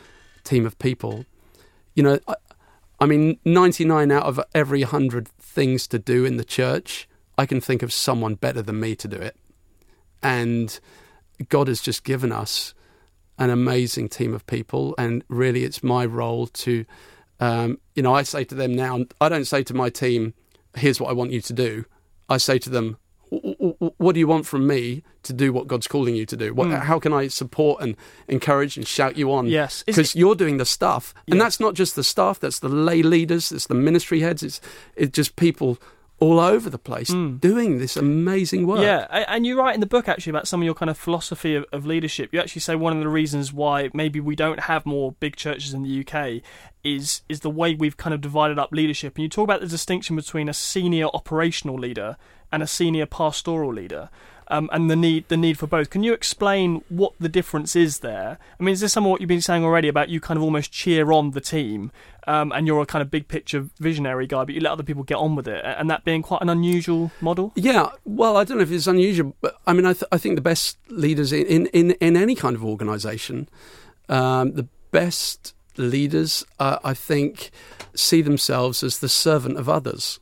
team 0.45 0.67
of 0.67 0.79
people. 0.79 1.25
You 1.95 2.03
know, 2.03 2.19
I, 3.01 3.07
mean, 3.07 3.39
99 3.45 4.11
out 4.11 4.25
of 4.25 4.41
every 4.55 4.81
100 4.81 5.29
things 5.29 5.87
to 5.89 5.99
do 5.99 6.25
in 6.25 6.37
the 6.37 6.45
church, 6.45 7.09
I 7.37 7.47
can 7.47 7.61
think 7.61 7.83
of 7.83 7.93
someone 7.93 8.35
better 8.35 8.63
than 8.63 8.81
me 8.81 8.95
to 8.97 9.09
do 9.09 9.17
it. 9.17 9.37
And 10.23 10.79
God 11.49 11.69
has 11.69 11.81
just 11.81 12.05
given 12.05 12.33
us 12.33 12.75
an 13.39 13.51
amazing 13.51 14.09
team 14.09 14.33
of 14.33 14.47
people. 14.47 14.95
And 14.97 15.25
really, 15.29 15.65
it's 15.65 15.83
my 15.83 16.07
role 16.07 16.47
to, 16.47 16.85
um, 17.41 17.79
you 17.95 18.03
know, 18.03 18.15
I 18.15 18.23
say 18.23 18.45
to 18.45 18.55
them 18.55 18.75
now, 18.75 19.05
I 19.21 19.29
don't 19.29 19.47
say 19.47 19.63
to 19.65 19.75
my 19.75 19.91
team, 19.91 20.35
here's 20.77 21.01
what 21.01 21.11
I 21.11 21.15
want 21.15 21.33
you 21.33 21.41
to 21.41 21.53
do. 21.53 21.85
I 22.29 22.37
say 22.37 22.59
to 22.61 22.71
them, 22.71 22.97
what 23.97 24.13
do 24.13 24.21
you 24.21 24.27
want 24.27 24.47
from 24.47 24.67
me 24.67 25.03
to 25.23 25.33
do 25.33 25.53
what 25.53 25.67
God's 25.67 25.87
calling 25.87 26.15
you 26.15 26.27
to 26.27 26.37
do? 26.37 26.53
What, 26.53 26.69
mm. 26.69 26.81
How 26.81 26.99
can 26.99 27.13
I 27.13 27.29
support 27.29 27.83
and 27.83 27.97
encourage 28.29 28.77
and 28.77 28.87
shout 28.87 29.17
you 29.17 29.33
on? 29.33 29.47
Yes, 29.47 29.83
because 29.85 30.15
you're 30.15 30.35
doing 30.35 30.59
the 30.59 30.67
stuff, 30.67 31.15
and 31.29 31.41
that's 31.41 31.61
not 31.61 31.75
just 31.75 31.97
the 31.97 32.05
staff. 32.05 32.41
That's 32.41 32.59
the 32.59 32.69
lay 32.69 33.03
leaders. 33.03 33.53
It's 33.53 33.67
the 33.67 33.75
ministry 33.75 34.21
heads. 34.21 34.43
It's 34.43 34.61
it's 34.97 35.13
just 35.13 35.37
people 35.37 35.79
all 36.25 36.41
over 36.41 36.71
the 36.71 36.79
place 36.79 37.11
mm. 37.11 37.39
doing 37.39 37.79
this 37.79 37.97
amazing 37.97 38.67
work. 38.67 38.81
Yeah, 38.81 39.07
and 39.29 39.45
you 39.45 39.59
write 39.59 39.75
in 39.75 39.81
the 39.81 39.87
book 39.87 40.09
actually 40.09 40.31
about 40.31 40.49
some 40.49 40.63
of 40.63 40.65
your 40.65 40.75
kind 40.75 40.89
of 40.89 40.97
philosophy 40.97 41.55
of, 41.55 41.67
of, 41.71 41.85
leadership. 41.85 42.33
You 42.33 42.41
actually 42.41 42.61
say 42.61 42.75
one 42.75 42.97
of 42.97 43.01
the 43.01 43.09
reasons 43.09 43.53
why 43.53 43.91
maybe 43.93 44.21
we 44.21 44.35
don't 44.35 44.61
have 44.61 44.87
more 44.87 45.13
big 45.13 45.37
churches 45.37 45.75
in 45.75 45.83
the 45.83 46.01
UK 46.01 46.43
is 46.83 47.23
is 47.29 47.41
the 47.41 47.51
way 47.51 47.75
we've 47.75 47.99
kind 47.99 48.15
of 48.15 48.23
divided 48.23 48.59
up 48.59 48.73
leadership. 48.73 49.17
And 49.17 49.23
you 49.23 49.29
talk 49.29 49.45
about 49.45 49.61
the 49.61 49.67
distinction 49.67 50.17
between 50.17 50.49
a 50.49 50.55
senior 50.55 51.09
operational 51.13 51.77
leader 51.77 52.17
and 52.51 52.63
a 52.63 52.67
senior 52.67 53.05
pastoral 53.05 53.73
leader. 53.73 54.09
Um, 54.49 54.69
and 54.73 54.91
the 54.91 54.97
need 54.97 55.29
the 55.29 55.39
need 55.39 55.59
for 55.59 55.67
both. 55.67 55.89
Can 55.89 56.03
you 56.03 56.13
explain 56.13 56.85
what 56.91 57.15
the 57.19 57.31
difference 57.31 57.75
is 57.75 58.01
there? 58.01 58.39
I 58.61 58.63
mean, 58.63 58.75
is 58.75 58.81
this 58.81 58.93
some 58.93 59.07
of 59.07 59.11
what 59.11 59.21
you've 59.21 59.29
been 59.29 59.41
saying 59.41 59.65
already 59.65 59.89
about 59.89 60.11
you 60.11 60.21
kind 60.21 60.37
of 60.37 60.43
almost 60.45 60.71
cheer 60.71 61.13
on 61.13 61.31
the 61.31 61.41
team, 61.41 61.91
um, 62.27 62.53
and 62.53 62.67
you're 62.67 62.83
a 62.83 62.87
kind 62.87 63.01
of 63.01 63.11
big 63.11 63.27
picture 63.27 63.69
visionary 63.81 64.27
guy, 64.27 64.45
but 64.45 64.55
you 64.55 64.61
let 64.61 64.73
other 64.73 64.83
people 64.83 65.03
get 65.03 65.17
on 65.17 65.35
with 65.35 65.49
it, 65.49 65.65
and 65.65 65.89
that 65.89 66.05
being 66.05 66.21
quite 66.21 66.43
an 66.43 66.51
unusual 66.51 67.11
model? 67.23 67.53
Yeah, 67.57 67.89
well, 68.05 68.37
I 68.37 68.45
don't 68.45 68.59
know 68.59 68.63
if 68.63 68.71
it's 68.71 68.87
unusual, 68.87 69.35
but 69.41 69.57
I 69.67 69.73
mean, 69.73 69.87
I, 69.87 69.95
th- 69.95 70.05
I 70.13 70.19
think 70.19 70.35
the 70.35 70.43
best 70.43 70.77
leaders 70.89 71.33
in 71.33 71.67
in, 71.69 71.93
in 71.93 72.17
any 72.17 72.35
kind 72.35 72.55
of 72.55 72.63
organisation, 72.63 73.49
um, 74.11 74.53
the 74.53 74.69
best 74.91 75.55
leaders, 75.77 76.45
uh, 76.59 76.79
I 76.85 76.95
think, 76.95 77.51
see 77.95 78.23
themselves 78.23 78.83
as 78.83 78.99
the 78.99 79.09
servant 79.09 79.59
of 79.59 79.69
others. 79.69 80.21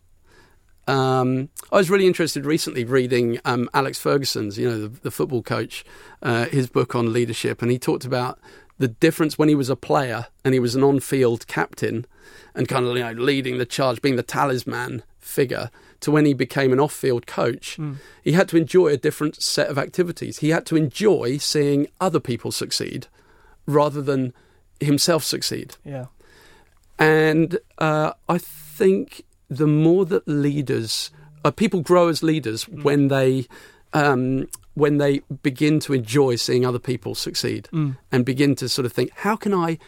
Um, 0.92 1.48
I 1.70 1.76
was 1.76 1.88
really 1.88 2.06
interested 2.06 2.44
recently 2.44 2.84
reading 2.84 3.40
um, 3.46 3.70
Alex 3.72 3.98
Ferguson's, 3.98 4.58
you 4.58 4.68
know, 4.68 4.78
the, 4.78 4.88
the 4.88 5.10
football 5.10 5.42
coach, 5.42 5.84
uh, 6.22 6.46
his 6.46 6.68
book 6.68 6.94
on 6.94 7.12
leadership, 7.12 7.62
and 7.62 7.70
he 7.70 7.78
talked 7.78 8.04
about 8.04 8.38
the 8.76 8.88
difference 8.88 9.38
when 9.38 9.48
he 9.48 9.54
was 9.54 9.70
a 9.70 9.76
player 9.76 10.26
and 10.44 10.52
he 10.52 10.60
was 10.60 10.74
an 10.74 10.82
on-field 10.82 11.46
captain 11.46 12.04
and 12.54 12.68
kind 12.68 12.84
of 12.84 12.96
you 12.96 13.02
know 13.02 13.12
leading 13.12 13.56
the 13.56 13.64
charge, 13.64 14.02
being 14.02 14.16
the 14.16 14.22
talisman 14.22 15.02
figure 15.18 15.70
to 16.00 16.10
when 16.10 16.26
he 16.26 16.34
became 16.34 16.72
an 16.72 16.80
off 16.80 16.92
field 16.92 17.26
coach, 17.26 17.78
mm. 17.78 17.96
he 18.22 18.32
had 18.32 18.48
to 18.48 18.56
enjoy 18.56 18.88
a 18.88 18.96
different 18.96 19.40
set 19.40 19.68
of 19.68 19.78
activities. 19.78 20.38
He 20.38 20.50
had 20.50 20.66
to 20.66 20.76
enjoy 20.76 21.38
seeing 21.38 21.86
other 22.00 22.20
people 22.20 22.52
succeed 22.52 23.06
rather 23.66 24.02
than 24.02 24.34
himself 24.80 25.22
succeed. 25.24 25.76
Yeah. 25.84 26.06
And 26.98 27.58
uh, 27.78 28.12
I 28.28 28.38
think 28.38 29.24
the 29.56 29.66
more 29.66 30.04
that 30.06 30.26
leaders, 30.26 31.10
uh, 31.44 31.50
people 31.50 31.80
grow 31.80 32.08
as 32.08 32.22
leaders 32.22 32.64
mm. 32.64 32.82
when 32.82 33.08
they 33.08 33.46
um, 33.92 34.48
when 34.74 34.98
they 34.98 35.20
begin 35.42 35.80
to 35.80 35.92
enjoy 35.92 36.36
seeing 36.36 36.64
other 36.64 36.78
people 36.78 37.14
succeed 37.14 37.68
mm. 37.72 37.96
and 38.10 38.24
begin 38.24 38.54
to 38.56 38.68
sort 38.68 38.86
of 38.86 38.92
think, 38.92 39.10
how 39.16 39.36
can 39.36 39.52
I 39.52 39.78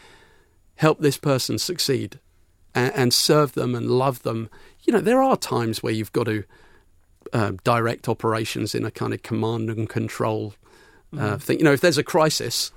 help 0.76 1.00
this 1.00 1.16
person 1.16 1.58
succeed 1.58 2.20
and, 2.74 2.92
and, 2.94 3.14
serve 3.14 3.52
them 3.52 3.74
and 3.74 3.90
love 3.90 4.22
them? 4.24 4.50
You 4.82 4.92
know, 4.92 5.00
there 5.00 5.22
are 5.22 5.38
times 5.38 5.82
where 5.82 5.92
you've 5.92 6.12
got 6.12 6.24
to 6.24 6.44
uh, 7.32 7.52
direct 7.64 8.10
operations 8.10 8.74
in 8.74 8.84
a 8.84 8.90
kind 8.90 9.14
of 9.14 9.22
command 9.22 9.70
and 9.70 9.88
control 9.88 10.54
uh, 11.14 11.36
mm. 11.36 11.42
thing. 11.42 11.58
You 11.58 11.64
know, 11.64 11.72
if 11.72 11.80
there's 11.80 11.98
a 11.98 12.04
crisis 12.04 12.70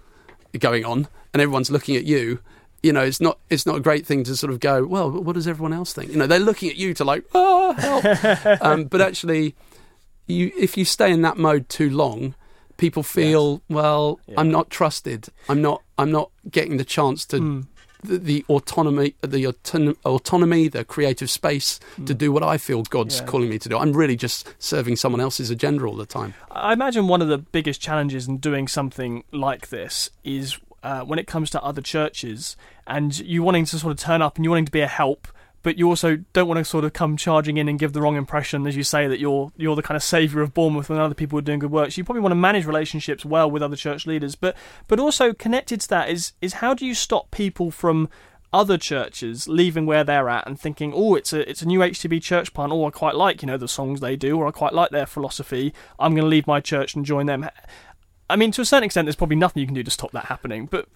going 0.58 0.86
on 0.86 1.10
and 1.34 1.42
everyone's 1.42 1.72
looking 1.72 1.98
at 1.98 2.06
you, 2.06 2.40
you 2.84 2.94
know, 2.94 3.02
it's 3.02 3.20
not 3.20 3.40
it's 3.50 3.66
not 3.66 3.78
a 3.78 3.80
great 3.80 4.06
thing 4.06 4.24
to 4.26 4.36
sort 4.36 4.52
of 4.52 4.60
go, 4.60 4.86
well, 4.86 5.10
what 5.10 5.34
does 5.34 5.48
everyone 5.48 5.74
else 5.74 5.94
think? 5.94 6.12
You 6.12 6.18
know, 6.18 6.28
they're 6.28 6.40
looking 6.40 6.70
at 6.70 6.76
you 6.76 6.94
to 6.96 7.04
like, 7.04 7.26
oh, 7.34 7.74
help. 7.74 8.62
um, 8.62 8.86
but 8.86 9.02
actually, 9.02 9.56
you 10.28 10.52
if 10.58 10.78
you 10.78 10.86
stay 10.86 11.12
in 11.12 11.22
that 11.24 11.38
mode 11.38 11.70
too 11.70 11.90
long, 11.90 12.36
people 12.78 13.04
feel, 13.04 13.54
yes. 13.54 13.76
well, 13.76 14.20
yeah. 14.28 14.36
I'm 14.38 14.52
not 14.52 14.70
trusted. 14.70 15.28
I'm 15.50 15.62
not 15.62 15.82
I'm 15.98 16.12
not 16.12 16.32
getting 16.50 16.78
the 16.78 16.86
chance 16.86 17.26
to 17.26 17.40
mm. 17.40 17.68
the, 18.04 18.18
the, 18.20 18.46
autonomy 18.48 19.16
the 19.22 19.48
autonomy, 20.06 20.68
the 20.68 20.86
creative 20.86 21.30
space 21.30 21.80
mm. 22.00 22.06
to 22.06 22.14
do 22.14 22.32
what 22.32 22.44
I 22.44 22.58
feel 22.58 22.84
God's 22.84 23.20
yeah. 23.20 23.26
calling 23.26 23.50
me 23.50 23.58
to 23.60 23.70
do. 23.70 23.78
I'm 23.78 23.94
really 23.94 24.16
just 24.16 24.54
serving 24.60 24.96
someone 24.96 25.20
else's 25.20 25.50
agenda 25.50 25.86
all 25.86 25.96
the 25.96 26.06
time. 26.06 26.36
I 26.52 26.74
imagine 26.74 27.08
one 27.08 27.22
of 27.22 27.28
the 27.28 27.40
biggest 27.40 27.82
challenges 27.82 28.28
in 28.28 28.38
doing 28.38 28.68
something 28.68 29.24
like 29.32 29.70
this 29.70 30.12
is 30.24 30.60
uh, 30.84 31.02
when 31.02 31.20
it 31.20 31.28
comes 31.28 31.50
to 31.50 31.64
other 31.64 31.82
churches 31.82 32.56
and 32.86 33.20
you 33.20 33.44
wanting 33.44 33.66
to 33.66 33.80
sort 33.80 33.92
of 33.92 33.98
turn 33.98 34.22
up 34.22 34.36
and 34.36 34.46
you 34.46 34.52
wanting 34.52 34.66
to 34.66 34.72
be 34.72 34.82
a 34.82 34.88
help 34.88 35.28
but 35.64 35.78
you 35.78 35.90
also 35.90 36.18
don't 36.32 36.48
want 36.48 36.58
to 36.60 36.64
sort 36.64 36.86
of 36.86 36.94
come 36.94 37.18
charging 37.18 37.58
in 37.58 37.68
and 37.68 37.78
give 37.78 37.92
the 37.92 38.02
wrong 38.02 38.16
impression, 38.16 38.66
as 38.68 38.78
you 38.78 38.84
say, 38.84 39.06
that 39.06 39.20
you're 39.20 39.52
you're 39.58 39.76
the 39.76 39.84
kind 39.84 39.98
of 39.98 40.04
saviour 40.04 40.42
of 40.42 40.54
Bournemouth 40.54 40.88
when 40.90 40.98
other 40.98 41.14
people 41.14 41.38
are 41.38 41.42
doing 41.42 41.60
good 41.60 41.72
work. 41.72 41.92
So 41.92 42.00
you 42.00 42.06
probably 42.06 42.22
want 42.22 42.32
to 42.32 42.38
manage 42.38 42.66
relationships 42.66 43.26
well 43.26 43.52
with 43.52 43.62
other 43.62 43.76
church 43.76 44.08
leaders, 44.08 44.36
but 44.36 44.56
but 44.88 44.98
also 44.98 45.34
connected 45.34 45.82
to 45.82 45.90
that 45.90 46.10
is 46.10 46.32
is 46.42 46.54
how 46.54 46.74
do 46.74 46.86
you 46.86 46.94
stop 46.94 47.32
people 47.32 47.70
from 47.70 48.08
other 48.54 48.78
churches 48.78 49.48
leaving 49.48 49.86
where 49.86 50.04
they're 50.04 50.30
at 50.30 50.48
and 50.48 50.60
thinking, 50.60 50.94
oh, 50.96 51.16
it's 51.16 51.34
a 51.34 51.50
it's 51.50 51.62
a 51.62 51.68
new 51.68 51.80
HTB 51.80 52.22
church 52.22 52.54
plant. 52.54 52.72
Oh, 52.72 52.86
I 52.86 52.92
quite 52.92 53.16
like 53.16 53.42
you 53.42 53.48
know 53.48 53.58
the 53.58 53.68
songs 53.68 54.00
they 54.00 54.16
do, 54.16 54.38
or 54.38 54.48
I 54.48 54.52
quite 54.52 54.74
like 54.74 54.92
their 54.92 55.06
philosophy. 55.06 55.74
I'm 56.00 56.14
going 56.14 56.24
to 56.24 56.30
leave 56.30 56.48
my 56.48 56.62
church 56.62 56.96
and 56.96 57.06
join 57.06 57.26
them. 57.26 57.50
I 58.30 58.36
mean, 58.36 58.52
to 58.52 58.62
a 58.62 58.66
certain 58.66 58.84
extent, 58.84 59.06
there's 59.06 59.16
probably 59.16 59.38
nothing 59.38 59.62
you 59.62 59.68
can 59.68 59.76
do 59.76 59.84
to 59.84 59.92
stop 59.92 60.12
that 60.12 60.26
happening. 60.26 60.66
But 60.66 60.88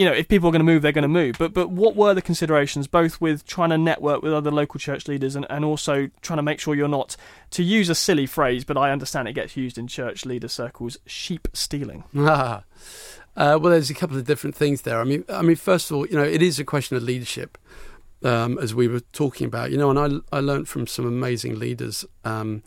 you 0.00 0.06
know, 0.06 0.12
if 0.12 0.28
people 0.28 0.48
are 0.48 0.52
going 0.52 0.60
to 0.60 0.64
move, 0.64 0.80
they're 0.80 0.92
going 0.92 1.02
to 1.02 1.08
move. 1.08 1.36
But 1.38 1.52
but 1.52 1.68
what 1.70 1.94
were 1.94 2.14
the 2.14 2.22
considerations, 2.22 2.86
both 2.86 3.20
with 3.20 3.44
trying 3.46 3.70
to 3.70 3.78
network 3.78 4.22
with 4.22 4.32
other 4.32 4.50
local 4.50 4.80
church 4.80 5.06
leaders 5.06 5.36
and, 5.36 5.46
and 5.50 5.64
also 5.64 6.08
trying 6.22 6.38
to 6.38 6.42
make 6.42 6.58
sure 6.58 6.74
you're 6.74 6.88
not, 6.88 7.16
to 7.50 7.62
use 7.62 7.90
a 7.90 7.94
silly 7.94 8.24
phrase, 8.24 8.64
but 8.64 8.78
I 8.78 8.92
understand 8.92 9.28
it 9.28 9.34
gets 9.34 9.56
used 9.58 9.76
in 9.76 9.86
church 9.86 10.24
leader 10.24 10.48
circles, 10.48 10.96
sheep 11.06 11.48
stealing. 11.52 12.04
Uh, 13.36 13.56
well, 13.62 13.70
there's 13.70 13.90
a 13.90 13.94
couple 13.94 14.16
of 14.16 14.24
different 14.24 14.56
things 14.56 14.82
there. 14.82 15.00
I 15.00 15.04
mean, 15.04 15.24
I 15.28 15.40
mean, 15.42 15.54
first 15.54 15.88
of 15.88 15.96
all, 15.96 16.06
you 16.06 16.16
know, 16.16 16.24
it 16.24 16.42
is 16.42 16.58
a 16.58 16.64
question 16.64 16.96
of 16.96 17.04
leadership, 17.04 17.56
um, 18.24 18.58
as 18.58 18.74
we 18.74 18.88
were 18.88 19.00
talking 19.12 19.46
about. 19.46 19.70
You 19.70 19.78
know, 19.78 19.88
and 19.88 20.22
I 20.32 20.36
I 20.36 20.40
learned 20.40 20.68
from 20.68 20.88
some 20.88 21.06
amazing 21.06 21.58
leaders 21.58 22.04
um, 22.24 22.64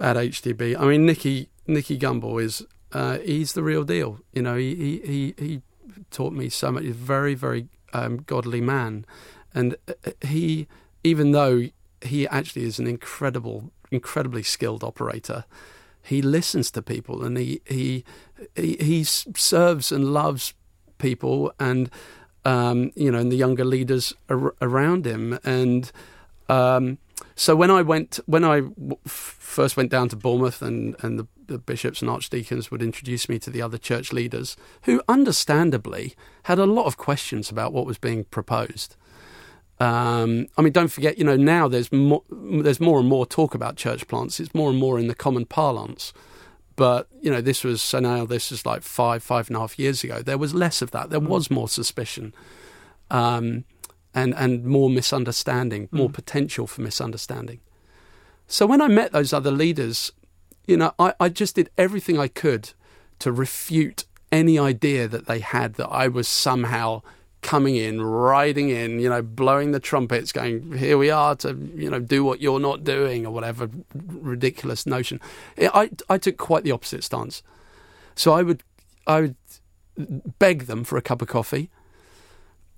at 0.00 0.16
HTB. 0.16 0.78
I 0.78 0.84
mean, 0.84 1.06
Nicky 1.06 1.48
Nicky 1.68 1.96
Gumbel 1.96 2.42
is 2.42 2.66
uh, 2.94 3.18
he's 3.18 3.52
the 3.52 3.62
real 3.62 3.84
deal. 3.84 4.20
You 4.32 4.42
know, 4.42 4.56
he 4.56 4.74
he 5.04 5.34
he, 5.36 5.62
taught 6.10 6.32
me 6.32 6.48
so 6.48 6.72
much. 6.72 6.84
He's 6.84 6.92
a 6.92 6.94
very, 6.94 7.34
very 7.34 7.68
um, 7.92 8.18
godly 8.18 8.60
man, 8.60 9.04
and 9.52 9.76
uh, 9.88 10.12
he, 10.22 10.66
even 11.02 11.32
though 11.32 11.68
he 12.00 12.28
actually 12.28 12.64
is 12.64 12.78
an 12.78 12.86
incredible, 12.86 13.72
incredibly 13.90 14.42
skilled 14.42 14.84
operator, 14.84 15.44
he 16.04 16.22
listens 16.22 16.70
to 16.70 16.82
people 16.82 17.24
and 17.24 17.36
he 17.36 17.60
he 17.66 18.04
he, 18.54 18.76
he 18.76 19.04
serves 19.04 19.90
and 19.90 20.12
loves 20.12 20.54
people 20.98 21.52
and 21.58 21.90
um, 22.44 22.92
you 22.94 23.10
know 23.10 23.18
and 23.18 23.32
the 23.32 23.36
younger 23.36 23.64
leaders 23.64 24.12
ar- 24.28 24.54
around 24.60 25.06
him 25.06 25.38
and 25.44 25.90
um, 26.48 26.98
so 27.36 27.56
when 27.56 27.70
I 27.70 27.82
went 27.82 28.20
when 28.26 28.44
I 28.44 28.60
w- 28.60 28.98
first 29.06 29.76
went 29.76 29.90
down 29.90 30.08
to 30.10 30.16
Bournemouth 30.16 30.62
and 30.62 30.96
and 31.02 31.18
the 31.18 31.26
the 31.46 31.58
bishops 31.58 32.00
and 32.00 32.10
archdeacons 32.10 32.70
would 32.70 32.82
introduce 32.82 33.28
me 33.28 33.38
to 33.38 33.50
the 33.50 33.62
other 33.62 33.78
church 33.78 34.12
leaders, 34.12 34.56
who 34.82 35.02
understandably 35.08 36.14
had 36.44 36.58
a 36.58 36.66
lot 36.66 36.86
of 36.86 36.96
questions 36.96 37.50
about 37.50 37.72
what 37.72 37.86
was 37.86 37.98
being 37.98 38.24
proposed. 38.24 38.96
Um, 39.80 40.46
I 40.56 40.62
mean, 40.62 40.72
don't 40.72 40.88
forget, 40.88 41.18
you 41.18 41.24
know, 41.24 41.36
now 41.36 41.68
there's 41.68 41.92
more, 41.92 42.22
there's 42.30 42.80
more 42.80 43.00
and 43.00 43.08
more 43.08 43.26
talk 43.26 43.54
about 43.54 43.76
church 43.76 44.06
plants. 44.06 44.38
It's 44.38 44.54
more 44.54 44.70
and 44.70 44.78
more 44.78 44.98
in 44.98 45.08
the 45.08 45.14
common 45.14 45.44
parlance. 45.44 46.12
But 46.76 47.08
you 47.20 47.30
know, 47.30 47.40
this 47.40 47.62
was 47.62 47.82
so 47.82 48.00
now 48.00 48.24
this 48.24 48.50
is 48.50 48.66
like 48.66 48.82
five, 48.82 49.22
five 49.22 49.48
and 49.48 49.56
a 49.56 49.60
half 49.60 49.78
years 49.78 50.02
ago. 50.02 50.22
There 50.22 50.38
was 50.38 50.54
less 50.54 50.82
of 50.82 50.90
that. 50.90 51.10
There 51.10 51.20
mm. 51.20 51.28
was 51.28 51.50
more 51.50 51.68
suspicion, 51.68 52.34
um, 53.10 53.64
and 54.14 54.34
and 54.34 54.64
more 54.64 54.90
misunderstanding, 54.90 55.88
more 55.90 56.08
mm. 56.08 56.14
potential 56.14 56.66
for 56.66 56.82
misunderstanding. 56.82 57.60
So 58.46 58.66
when 58.66 58.80
I 58.80 58.88
met 58.88 59.12
those 59.12 59.32
other 59.32 59.50
leaders, 59.50 60.12
you 60.66 60.76
know, 60.76 60.92
I, 60.98 61.14
I 61.18 61.28
just 61.28 61.56
did 61.56 61.70
everything 61.76 62.18
I 62.18 62.28
could 62.28 62.72
to 63.20 63.32
refute 63.32 64.04
any 64.30 64.58
idea 64.58 65.08
that 65.08 65.26
they 65.26 65.38
had 65.38 65.74
that 65.74 65.88
I 65.88 66.08
was 66.08 66.28
somehow 66.28 67.02
coming 67.44 67.76
in, 67.76 68.00
riding 68.02 68.70
in, 68.70 68.98
you 68.98 69.08
know, 69.08 69.22
blowing 69.22 69.72
the 69.72 69.78
trumpets, 69.78 70.32
going, 70.32 70.72
here 70.72 70.98
we 70.98 71.10
are 71.10 71.36
to, 71.36 71.54
you 71.76 71.90
know, 71.90 72.00
do 72.00 72.24
what 72.24 72.40
you're 72.40 72.58
not 72.58 72.82
doing 72.82 73.26
or 73.26 73.32
whatever 73.32 73.70
ridiculous 73.94 74.86
notion. 74.86 75.20
I, 75.58 75.90
I 76.08 76.18
took 76.18 76.38
quite 76.38 76.64
the 76.64 76.72
opposite 76.72 77.04
stance. 77.04 77.42
So 78.14 78.32
I 78.32 78.42
would, 78.42 78.62
I 79.06 79.20
would 79.20 79.36
beg 80.38 80.62
them 80.62 80.84
for 80.84 80.96
a 80.96 81.02
cup 81.02 81.22
of 81.22 81.28
coffee 81.28 81.70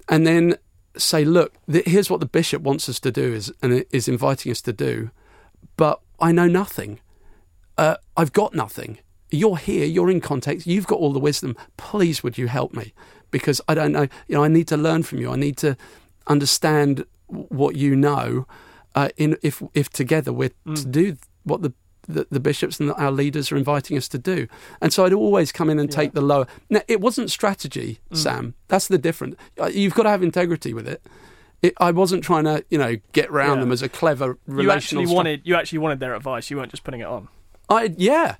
and 0.08 0.26
then 0.26 0.56
say, 0.96 1.24
look, 1.24 1.54
here's 1.68 2.10
what 2.10 2.20
the 2.20 2.26
bishop 2.26 2.62
wants 2.62 2.88
us 2.88 3.00
to 3.00 3.12
do 3.12 3.32
is, 3.32 3.52
and 3.62 3.84
is 3.90 4.08
inviting 4.08 4.52
us 4.52 4.62
to 4.62 4.72
do, 4.72 5.10
but 5.76 6.00
I 6.20 6.32
know 6.32 6.46
nothing 6.46 7.00
uh, 7.78 7.96
I've 8.16 8.32
got 8.32 8.54
nothing. 8.54 8.98
You're 9.30 9.56
here, 9.56 9.84
you're 9.84 10.10
in 10.10 10.20
context, 10.20 10.66
you've 10.66 10.86
got 10.86 10.98
all 10.98 11.12
the 11.12 11.18
wisdom. 11.18 11.56
Please, 11.76 12.22
would 12.22 12.38
you 12.38 12.46
help 12.46 12.74
me? 12.74 12.94
Because 13.30 13.60
I 13.68 13.74
don't 13.74 13.92
know, 13.92 14.08
you 14.28 14.36
know, 14.36 14.44
I 14.44 14.48
need 14.48 14.68
to 14.68 14.76
learn 14.76 15.02
from 15.02 15.18
you. 15.18 15.30
I 15.30 15.36
need 15.36 15.56
to 15.58 15.76
understand 16.26 17.04
what 17.26 17.76
you 17.76 17.96
know. 17.96 18.46
Uh, 18.94 19.10
in 19.18 19.36
if 19.42 19.62
if 19.74 19.90
together 19.90 20.32
we're 20.32 20.52
mm. 20.66 20.74
to 20.74 20.86
do 20.86 21.16
what 21.42 21.60
the, 21.60 21.74
the, 22.08 22.26
the 22.30 22.40
bishops 22.40 22.80
and 22.80 22.92
our 22.92 23.10
leaders 23.10 23.52
are 23.52 23.56
inviting 23.56 23.96
us 23.96 24.08
to 24.08 24.18
do, 24.18 24.48
and 24.80 24.92
so 24.92 25.04
I'd 25.04 25.12
always 25.12 25.52
come 25.52 25.70
in 25.70 25.78
and 25.78 25.90
yeah. 25.90 25.96
take 25.96 26.12
the 26.12 26.20
lower. 26.20 26.46
Now, 26.70 26.82
it 26.88 27.00
wasn't 27.00 27.30
strategy, 27.30 28.00
mm. 28.10 28.16
Sam. 28.16 28.54
That's 28.68 28.88
the 28.88 28.98
difference. 28.98 29.36
Uh, 29.60 29.66
you've 29.66 29.94
got 29.94 30.04
to 30.04 30.10
have 30.10 30.22
integrity 30.22 30.74
with 30.74 30.88
it. 30.88 31.02
It, 31.62 31.74
I 31.78 31.90
wasn't 31.90 32.22
trying 32.22 32.44
to, 32.44 32.64
you 32.70 32.78
know, 32.78 32.96
get 33.12 33.30
round 33.30 33.58
yeah. 33.58 33.60
them 33.60 33.72
as 33.72 33.82
a 33.82 33.88
clever 33.88 34.38
relational. 34.46 34.62
You 34.62 34.70
actually 34.70 35.06
wanted, 35.14 35.40
you 35.44 35.54
actually 35.54 35.78
wanted 35.78 36.00
their 36.00 36.14
advice. 36.14 36.50
You 36.50 36.58
weren't 36.58 36.70
just 36.70 36.84
putting 36.84 37.00
it 37.00 37.06
on. 37.06 37.28
I 37.68 37.94
yeah. 37.96 38.36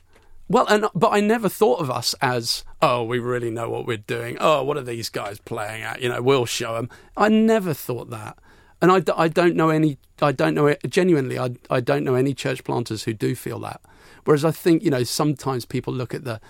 Well, 0.49 0.67
and 0.69 0.87
but 0.95 1.09
I 1.13 1.21
never 1.21 1.49
thought 1.49 1.81
of 1.81 1.91
us 1.91 2.15
as 2.21 2.63
oh, 2.81 3.03
we 3.03 3.19
really 3.19 3.51
know 3.51 3.69
what 3.69 3.87
we're 3.87 3.97
doing. 3.97 4.37
Oh, 4.39 4.63
what 4.63 4.77
are 4.77 4.83
these 4.83 5.09
guys 5.09 5.41
playing 5.41 5.83
at? 5.83 6.01
You 6.01 6.09
know, 6.09 6.23
we'll 6.23 6.47
show 6.47 6.75
them. 6.75 6.89
I 7.17 7.29
never 7.29 7.75
thought 7.75 8.11
that, 8.11 8.39
and 8.81 8.93
I, 8.93 9.03
I 9.17 9.29
don't 9.29 9.57
know 9.57 9.71
any. 9.71 9.99
I 10.21 10.33
don't 10.33 10.55
know 10.55 10.75
genuinely. 10.89 11.39
I 11.39 11.51
I 11.71 11.81
don't 11.81 12.05
know 12.05 12.15
any 12.15 12.35
church 12.35 12.65
planters 12.65 13.05
who 13.05 13.13
do 13.13 13.35
feel 13.35 13.59
that. 13.61 13.81
Whereas 14.25 14.45
I 14.45 14.51
think 14.51 14.83
you 14.83 14.91
know 14.91 15.05
sometimes 15.05 15.65
people 15.65 15.93
look 15.93 16.15
at 16.15 16.25
the 16.25 16.41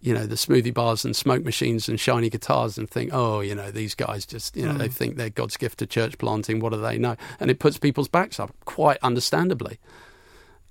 you 0.00 0.12
know 0.12 0.26
the 0.26 0.34
smoothie 0.34 0.74
bars 0.74 1.04
and 1.04 1.16
smoke 1.16 1.44
machines 1.44 1.88
and 1.88 1.98
shiny 1.98 2.28
guitars 2.28 2.76
and 2.76 2.90
think 2.90 3.10
oh 3.14 3.40
you 3.40 3.54
know 3.54 3.70
these 3.70 3.94
guys 3.94 4.26
just 4.26 4.54
you 4.54 4.66
know 4.66 4.74
mm. 4.74 4.78
they 4.78 4.88
think 4.88 5.16
they're 5.16 5.30
god's 5.30 5.56
gift 5.56 5.78
to 5.78 5.86
church 5.86 6.18
planting 6.18 6.60
what 6.60 6.74
do 6.74 6.78
they 6.78 6.98
know 6.98 7.16
and 7.40 7.50
it 7.50 7.58
puts 7.58 7.78
people's 7.78 8.06
backs 8.06 8.38
up 8.38 8.54
quite 8.66 8.98
understandably 9.02 9.78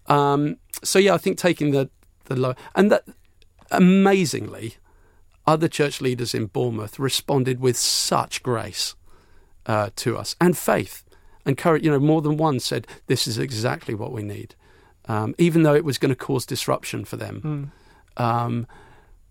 um, 0.07 0.57
so 0.83 0.99
yeah, 0.99 1.13
I 1.13 1.17
think 1.17 1.37
taking 1.37 1.71
the 1.71 1.89
the 2.25 2.35
low 2.35 2.55
and 2.75 2.91
that 2.91 3.05
amazingly, 3.71 4.75
other 5.45 5.67
church 5.67 6.01
leaders 6.01 6.33
in 6.33 6.47
Bournemouth 6.47 6.99
responded 6.99 7.59
with 7.59 7.77
such 7.77 8.43
grace 8.43 8.95
uh, 9.65 9.89
to 9.97 10.17
us 10.17 10.35
and 10.39 10.57
faith 10.57 11.03
and 11.45 11.57
courage. 11.57 11.83
You 11.83 11.91
know, 11.91 11.99
more 11.99 12.21
than 12.21 12.37
one 12.37 12.59
said 12.59 12.87
this 13.07 13.27
is 13.27 13.37
exactly 13.37 13.93
what 13.93 14.11
we 14.11 14.23
need, 14.23 14.55
um, 15.05 15.35
even 15.37 15.63
though 15.63 15.75
it 15.75 15.85
was 15.85 15.97
going 15.97 16.13
to 16.13 16.15
cause 16.15 16.45
disruption 16.45 17.05
for 17.05 17.17
them. 17.17 17.71
Mm. 18.17 18.23
Um, 18.23 18.67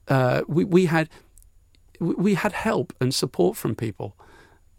uh, 0.09 0.43
we 0.49 0.65
we 0.65 0.87
had 0.87 1.09
we 2.01 2.35
had 2.35 2.53
help 2.53 2.93
and 3.01 3.15
support 3.15 3.57
from 3.57 3.75
people. 3.75 4.17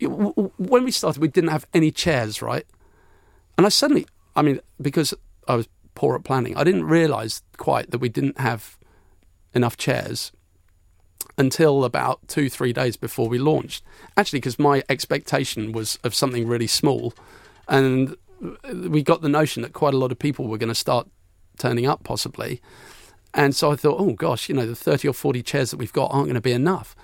When 0.02 0.84
we 0.84 0.92
started, 0.92 1.22
we 1.22 1.30
didn't 1.30 1.52
have 1.52 1.66
any 1.74 1.92
chairs, 1.92 2.42
right? 2.42 2.66
And 3.58 3.66
I 3.66 3.70
suddenly 3.70 4.06
I 4.36 4.42
mean, 4.42 4.60
because 4.82 5.14
I 5.48 5.56
was 5.56 5.68
poor 5.96 6.16
at 6.16 6.24
planning, 6.24 6.58
I 6.58 6.64
didn't 6.64 6.86
realise 6.86 7.42
quite 7.58 7.92
that 7.92 8.00
we 8.00 8.10
didn't 8.10 8.40
have 8.40 8.78
enough 9.54 9.78
chairs 9.78 10.32
until 11.38 11.84
about 11.84 12.28
two, 12.28 12.50
three 12.50 12.74
days 12.74 12.98
before 12.98 13.28
we 13.28 13.40
launched. 13.40 13.84
Actually, 14.18 14.40
because 14.40 14.60
my 14.60 14.84
expectation 14.90 15.72
was 15.72 15.98
of 16.04 16.14
something 16.14 16.48
really 16.48 16.68
small, 16.68 17.14
and 17.68 18.16
we 18.74 19.02
got 19.04 19.22
the 19.22 19.30
notion 19.30 19.62
that 19.64 19.74
quite 19.74 19.94
a 19.94 19.98
lot 19.98 20.12
of 20.12 20.20
people 20.20 20.48
were 20.48 20.58
going 20.58 20.70
to 20.70 20.76
start 20.76 21.08
turning 21.58 21.86
up, 21.86 22.04
possibly. 22.04 22.62
And 23.34 23.56
so 23.56 23.72
I 23.72 23.76
thought, 23.76 24.00
oh 24.00 24.14
gosh, 24.14 24.50
you 24.50 24.56
know, 24.56 24.66
the 24.66 24.76
30 24.76 25.08
or 25.08 25.14
40 25.14 25.42
chairs 25.42 25.72
that 25.72 25.78
we've 25.78 25.94
got 25.94 26.12
aren't 26.12 26.26
going 26.26 26.36
to 26.36 26.42
be 26.42 26.52
enough. 26.52 26.96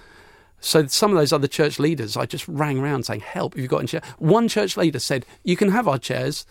So 0.59 0.85
some 0.87 1.11
of 1.11 1.17
those 1.17 1.31
other 1.31 1.47
church 1.47 1.79
leaders, 1.79 2.17
I 2.17 2.25
just 2.25 2.47
rang 2.47 2.79
around 2.79 3.05
saying, 3.05 3.21
help, 3.21 3.57
you've 3.57 3.69
got 3.69 3.83
a 3.83 3.87
chair. 3.87 4.01
One 4.17 4.47
church 4.47 4.75
leader 4.75 4.99
said, 4.99 5.25
you 5.43 5.55
can 5.55 5.69
have 5.69 5.87
our 5.87 5.97
chairs. 5.97 6.45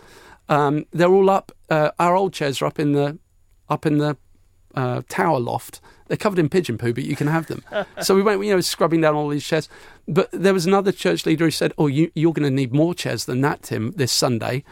Um, 0.49 0.87
they're 0.93 1.13
all 1.13 1.29
up. 1.29 1.53
Uh, 1.69 1.91
our 1.99 2.17
old 2.17 2.33
chairs 2.33 2.63
are 2.63 2.67
up 2.67 2.79
in 2.79 2.93
the 2.93 3.19
up 3.69 3.85
in 3.85 3.99
the 3.99 4.17
uh, 4.75 5.03
tower 5.09 5.39
loft. 5.39 5.81
They're 6.09 6.17
covered 6.17 6.39
in 6.39 6.49
pigeon 6.49 6.79
poo, 6.79 6.93
but 6.93 7.05
you 7.05 7.15
can 7.17 7.27
have 7.29 7.47
them. 7.47 7.63
so 8.03 8.15
we 8.15 8.23
went, 8.23 8.43
you 8.45 8.53
know, 8.55 8.61
scrubbing 8.61 9.01
down 9.03 9.15
all 9.15 9.29
these 9.29 9.47
chairs. 9.47 9.69
But 10.09 10.29
there 10.33 10.55
was 10.55 10.67
another 10.67 10.91
church 10.93 11.25
leader 11.27 11.45
who 11.45 11.51
said, 11.51 11.73
"Oh, 11.79 11.87
you, 11.87 12.11
you're 12.15 12.33
going 12.33 12.49
to 12.49 12.55
need 12.55 12.73
more 12.73 12.95
chairs 12.95 13.27
than 13.27 13.41
that, 13.43 13.63
Tim, 13.63 13.93
this 13.93 14.11
Sunday. 14.13 14.65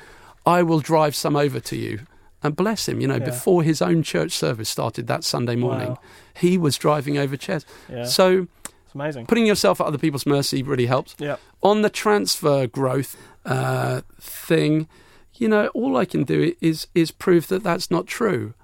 I 0.45 0.63
will 0.63 0.81
drive 0.81 1.15
some 1.15 1.37
over 1.37 1.61
to 1.61 1.77
you." 1.77 2.01
And 2.43 2.55
bless 2.55 2.87
him, 2.89 3.01
you 3.01 3.09
know, 3.09 3.17
Yeah. 3.17 3.25
before 3.25 3.63
his 3.63 3.81
own 3.83 4.03
church 4.03 4.33
service 4.33 4.69
started 4.69 5.07
that 5.09 5.25
Sunday 5.25 5.57
morning, 5.57 5.89
Wow. 5.89 6.01
he 6.35 6.57
was 6.59 6.77
driving 6.79 7.17
over 7.19 7.37
chairs. 7.37 7.65
Yeah. 7.91 8.05
So 8.05 8.47
It's 8.85 8.95
amazing. 8.95 9.27
putting 9.27 9.47
yourself 9.47 9.81
at 9.81 9.87
other 9.87 9.99
people's 9.99 10.27
mercy 10.27 10.63
really 10.63 10.87
helps. 10.87 11.17
Yeah. 11.19 11.37
On 11.63 11.83
the 11.83 11.91
transfer 11.91 12.67
growth 12.67 13.17
uh, 13.47 14.03
thing, 14.21 14.87
you 15.35 15.49
know, 15.49 15.69
all 15.69 15.97
I 15.97 16.05
can 16.05 16.25
do 16.25 16.55
is 16.61 16.87
is 16.95 17.11
prove 17.11 17.49
that 17.49 17.63
that's 17.65 17.91
not 17.91 18.07
true. 18.07 18.55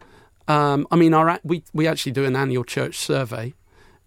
Um, 0.49 0.87
I 0.91 0.97
mean, 0.97 1.15
our 1.15 1.39
we 1.45 1.65
we 1.73 1.87
actually 1.87 2.13
do 2.13 2.25
an 2.25 2.37
annual 2.37 2.65
church 2.65 2.99
survey 2.99 3.55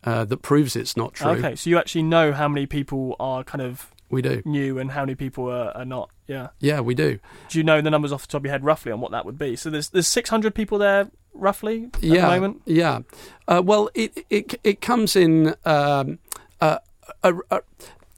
uh, 0.03 0.25
that 0.25 0.37
proves 0.37 0.75
it's 0.75 0.95
not 0.95 1.13
true. 1.13 1.31
Okay, 1.31 1.55
so 1.55 1.69
you 1.69 1.77
actually 1.77 2.03
know 2.03 2.31
how 2.33 2.47
many 2.47 2.65
people 2.65 3.15
are 3.19 3.43
kind 3.43 3.61
of 3.61 3.91
We 4.09 4.21
do. 4.21 4.41
new 4.45 4.77
and 4.77 4.91
how 4.91 5.01
many 5.01 5.15
people 5.15 5.49
are, 5.49 5.75
are 5.75 5.85
not. 5.85 6.09
Yeah. 6.27 6.49
Yeah, 6.59 6.79
we 6.81 6.95
do. 6.95 7.19
Do 7.49 7.57
you 7.57 7.63
know 7.63 7.81
the 7.81 7.89
numbers 7.91 8.11
off 8.11 8.21
the 8.23 8.27
top 8.27 8.41
of 8.41 8.45
your 8.45 8.51
head 8.51 8.63
roughly 8.63 8.91
on 8.91 8.99
what 8.99 9.11
that 9.11 9.25
would 9.25 9.37
be? 9.37 9.55
So 9.55 9.69
there's 9.69 9.89
there's 9.89 10.07
600 10.07 10.53
people 10.53 10.77
there 10.77 11.09
roughly 11.33 11.89
at 11.93 12.03
yeah, 12.03 12.21
the 12.21 12.27
moment. 12.27 12.61
Yeah. 12.65 12.99
Uh, 13.47 13.61
well, 13.63 13.89
it 13.93 14.25
it 14.29 14.59
it 14.63 14.81
comes 14.81 15.15
in. 15.15 15.55
Um, 15.65 16.19
uh, 16.61 16.79
a, 17.23 17.35
a, 17.51 17.61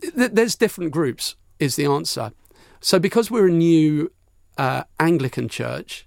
th- 0.01 0.31
there's 0.31 0.55
different 0.55 0.91
groups. 0.91 1.35
Is 1.59 1.75
the 1.75 1.85
answer. 1.85 2.31
So 2.81 2.99
because 2.99 3.31
we're 3.31 3.47
a 3.47 3.51
new 3.51 4.11
uh, 4.57 4.83
Anglican 4.99 5.49
church, 5.49 6.06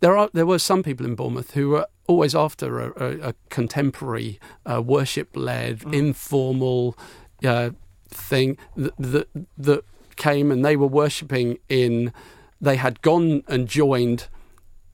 there 0.00 0.16
are 0.16 0.28
there 0.32 0.46
were 0.46 0.58
some 0.58 0.82
people 0.82 1.06
in 1.06 1.14
Bournemouth 1.14 1.52
who 1.52 1.70
were 1.70 1.86
always 2.06 2.34
after 2.34 2.80
a, 2.80 2.92
a, 2.96 3.28
a 3.30 3.34
contemporary, 3.48 4.38
uh, 4.70 4.82
worship-led, 4.82 5.82
informal 5.94 6.96
uh, 7.44 7.70
thing 8.08 8.56
that, 8.76 8.94
that 8.98 9.28
that 9.58 9.84
came, 10.16 10.50
and 10.50 10.64
they 10.64 10.76
were 10.76 10.86
worshipping 10.86 11.58
in. 11.68 12.12
They 12.60 12.76
had 12.76 13.02
gone 13.02 13.42
and 13.48 13.68
joined 13.68 14.28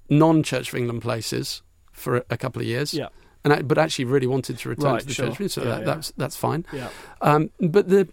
non-Church 0.09 0.68
of 0.70 0.74
England 0.74 1.03
places 1.03 1.62
for 1.93 2.24
a, 2.30 2.36
couple 2.36 2.61
of 2.62 2.66
years, 2.66 2.93
Yeah. 2.95 3.09
and 3.45 3.53
I, 3.53 3.62
but 3.62 3.78
actually 3.78 4.07
really 4.07 4.26
wanted 4.26 4.59
to 4.59 4.68
return 4.68 4.93
Right, 4.93 5.01
to 5.01 5.07
the 5.07 5.12
sure. 5.12 5.26
Church 5.26 5.34
of 5.34 5.41
England, 5.41 5.53
so 5.53 5.62
Yeah, 5.62 5.68
that, 5.68 5.78
yeah. 5.80 5.84
that's 5.84 6.12
that's 6.16 6.36
fine. 6.36 6.64
Yeah. 6.72 6.88
Um, 7.20 7.51
but 7.61 7.88
the 7.88 8.09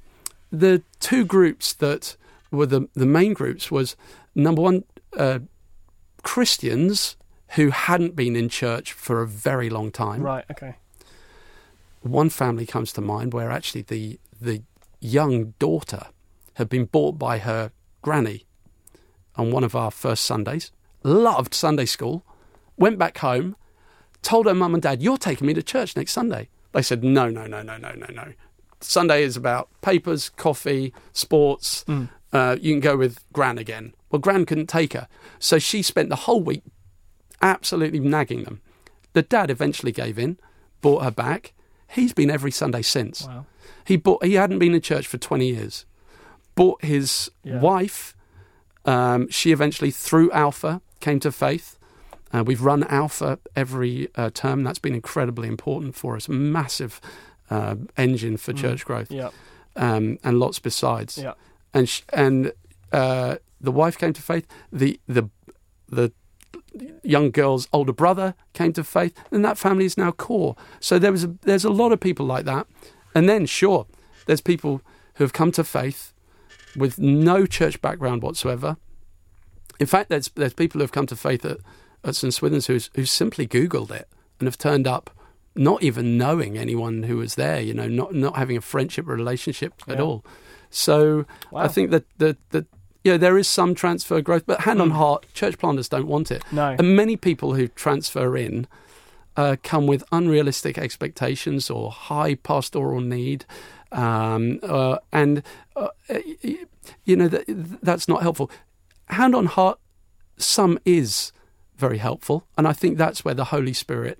the 0.51 0.83
two 0.99 1.25
groups 1.25 1.73
that 1.73 2.15
were 2.51 2.65
the 2.67 2.87
the 2.93 3.05
main 3.05 3.33
groups 3.33 3.71
was 3.71 3.95
number 4.35 4.61
one 4.61 4.83
uh, 5.17 5.39
Christians 6.23 7.15
who 7.51 7.69
hadn't 7.69 8.15
been 8.15 8.35
in 8.35 8.49
church 8.49 8.91
for 8.91 9.21
a 9.21 9.27
very 9.27 9.69
long 9.69 9.91
time. 9.91 10.21
Right. 10.21 10.45
Okay. 10.51 10.75
One 12.01 12.29
family 12.29 12.65
comes 12.65 12.93
to 12.93 13.01
mind 13.01 13.33
where 13.33 13.51
actually 13.51 13.81
the 13.83 14.19
the 14.39 14.63
young 14.99 15.53
daughter 15.59 16.07
had 16.55 16.69
been 16.69 16.85
bought 16.85 17.17
by 17.17 17.39
her 17.39 17.71
granny 18.01 18.45
on 19.35 19.51
one 19.51 19.63
of 19.63 19.75
our 19.75 19.91
first 19.91 20.25
Sundays. 20.25 20.71
Loved 21.03 21.53
Sunday 21.53 21.85
school. 21.85 22.23
Went 22.77 22.97
back 22.97 23.19
home. 23.19 23.55
Told 24.21 24.45
her 24.47 24.53
mum 24.53 24.73
and 24.73 24.83
dad, 24.83 25.01
"You're 25.01 25.17
taking 25.17 25.47
me 25.47 25.53
to 25.53 25.63
church 25.63 25.95
next 25.95 26.11
Sunday." 26.11 26.49
They 26.73 26.81
said, 26.81 27.03
"No, 27.03 27.29
no, 27.29 27.47
no, 27.47 27.61
no, 27.61 27.77
no, 27.77 27.93
no, 27.93 28.07
no. 28.13 28.33
Sunday 28.79 29.23
is 29.23 29.37
about 29.37 29.69
papers, 29.81 30.29
coffee, 30.29 30.93
sports. 31.13 31.83
Mm. 31.87 32.09
Uh, 32.31 32.57
you 32.59 32.73
can 32.73 32.81
go 32.81 32.97
with 32.97 33.19
Gran 33.31 33.57
again." 33.57 33.93
Well, 34.09 34.19
Gran 34.19 34.45
couldn't 34.45 34.67
take 34.67 34.93
her, 34.93 35.07
so 35.39 35.59
she 35.59 35.81
spent 35.81 36.09
the 36.09 36.15
whole 36.15 36.41
week 36.41 36.63
absolutely 37.41 37.99
nagging 37.99 38.43
them. 38.43 38.61
The 39.13 39.21
dad 39.21 39.49
eventually 39.49 39.91
gave 39.91 40.17
in, 40.19 40.37
brought 40.81 41.03
her 41.03 41.11
back. 41.11 41.53
He's 41.89 42.13
been 42.13 42.29
every 42.29 42.51
Sunday 42.51 42.81
since. 42.81 43.25
Wow. 43.25 43.45
He 43.85 43.95
bought. 43.97 44.23
He 44.23 44.33
hadn't 44.35 44.59
been 44.59 44.73
in 44.73 44.81
church 44.81 45.07
for 45.07 45.17
twenty 45.17 45.47
years. 45.53 45.85
Bought 46.55 46.83
his 46.83 47.29
Yeah. 47.43 47.59
wife. 47.59 48.15
Um, 48.85 49.29
she 49.29 49.51
eventually, 49.51 49.91
through 49.91 50.31
Alpha, 50.31 50.81
came 50.99 51.19
to 51.21 51.31
faith. 51.31 51.77
Uh, 52.33 52.43
we've 52.45 52.61
run 52.61 52.83
Alpha 52.85 53.39
every 53.55 54.09
uh, 54.15 54.29
term. 54.33 54.63
That's 54.63 54.79
been 54.79 54.93
incredibly 54.95 55.47
important 55.47 55.95
for 55.95 56.15
us. 56.15 56.27
Massive 56.29 56.99
uh, 57.49 57.75
engine 57.97 58.35
for 58.37 58.51
Mm. 58.53 58.57
church 58.57 58.85
growth, 58.85 59.09
Yeah. 59.11 59.29
um, 59.77 60.17
and 60.23 60.39
lots 60.39 60.59
besides. 60.59 61.17
Yeah. 61.17 61.33
And 61.73 61.87
sh- 61.87 62.01
and 62.11 62.51
uh, 62.91 63.37
the 63.59 63.71
wife 63.71 63.97
came 63.97 64.13
to 64.13 64.21
faith. 64.21 64.47
The 64.71 64.99
the 65.07 65.29
the 65.89 66.11
young 67.03 67.31
girl's 67.31 67.67
older 67.73 67.93
brother 67.93 68.35
came 68.53 68.73
to 68.73 68.83
faith, 68.83 69.13
and 69.31 69.43
that 69.43 69.57
family 69.57 69.85
is 69.85 69.97
now 69.97 70.11
core. 70.11 70.55
So 70.79 70.99
there 70.99 71.11
was 71.11 71.23
a, 71.23 71.35
there's 71.41 71.65
a 71.65 71.69
lot 71.69 71.91
of 71.91 71.99
people 71.99 72.25
like 72.25 72.45
that, 72.45 72.67
and 73.15 73.27
then 73.27 73.45
sure, 73.45 73.87
there's 74.25 74.41
people 74.41 74.81
who 75.15 75.23
have 75.23 75.33
come 75.33 75.51
to 75.53 75.63
faith 75.63 76.13
with 76.75 76.99
no 76.99 77.45
church 77.45 77.81
background 77.81 78.21
whatsoever. 78.21 78.77
In 79.79 79.87
fact, 79.87 80.09
there's 80.09 80.29
there's 80.29 80.53
people 80.53 80.79
who 80.79 80.83
have 80.83 80.91
come 80.91 81.07
to 81.07 81.15
faith 81.15 81.45
at, 81.45 81.57
at 82.03 82.15
St 82.15 82.33
Swithun's 82.33 82.67
who's 82.67 82.89
who 82.95 83.05
simply 83.05 83.47
Googled 83.47 83.91
it 83.91 84.07
and 84.39 84.47
have 84.47 84.57
turned 84.57 84.87
up, 84.87 85.09
not 85.55 85.81
even 85.83 86.17
knowing 86.17 86.57
anyone 86.57 87.03
who 87.03 87.17
was 87.17 87.35
there. 87.35 87.59
You 87.61 87.73
know, 87.73 87.87
not 87.87 88.13
not 88.13 88.35
having 88.35 88.57
a 88.57 88.61
friendship 88.61 89.07
relationship 89.07 89.73
at 89.87 89.99
all. 89.99 90.23
So 90.69 91.25
Wow. 91.51 91.61
I 91.61 91.67
think 91.67 91.91
that 91.91 92.05
that 92.17 92.37
that 93.07 93.13
yeah, 93.13 93.17
there 93.17 93.37
is 93.37 93.47
some 93.47 93.73
transfer 93.73 94.21
growth, 94.21 94.45
but 94.45 94.61
hand 94.61 94.81
on 94.81 94.89
Mm. 94.89 94.95
heart, 94.95 95.25
church 95.33 95.57
planters 95.57 95.89
don't 95.89 96.07
want 96.07 96.31
it. 96.31 96.43
No. 96.51 96.75
And 96.77 96.95
many 96.95 97.15
people 97.15 97.53
who 97.53 97.67
transfer 97.67 98.35
in 98.35 98.67
uh, 99.35 99.55
come 99.63 99.87
with 99.87 100.03
unrealistic 100.11 100.77
expectations 100.77 101.69
or 101.69 101.91
high 101.91 102.35
pastoral 102.35 103.01
need. 103.01 103.45
Um, 103.91 104.59
uh, 104.63 104.97
and, 105.11 105.43
uh, 105.75 105.89
you 107.05 107.15
know, 107.15 107.27
that, 107.27 107.45
that's 107.81 108.07
not 108.07 108.21
helpful. 108.21 108.49
Hand 109.05 109.35
on 109.35 109.45
heart, 109.45 109.79
some 110.37 110.79
is 110.85 111.31
very 111.77 111.99
helpful. 111.99 112.45
And 112.57 112.67
I 112.67 112.73
think 112.73 112.97
that's 112.97 113.23
where 113.23 113.35
the 113.35 113.45
Holy 113.45 113.73
Spirit, 113.73 114.19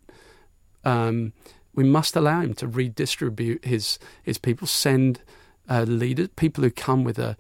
um, 0.85 1.33
we 1.73 1.83
must 1.83 2.15
allow 2.15 2.41
Him 2.41 2.53
to 2.55 2.67
redistribute 2.67 3.65
His, 3.65 3.99
his 4.23 4.37
people, 4.37 4.67
send 4.67 5.21
uh, 5.69 5.83
leaders, 5.83 6.29
people 6.35 6.63
who 6.63 6.71
come 6.71 7.03
with 7.03 7.19
a, 7.19 7.35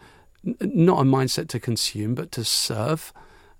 not 0.61 0.99
a 0.99 1.03
mindset 1.03 1.47
to 1.49 1.59
consume, 1.59 2.15
but 2.15 2.31
to 2.33 2.43
serve. 2.43 3.13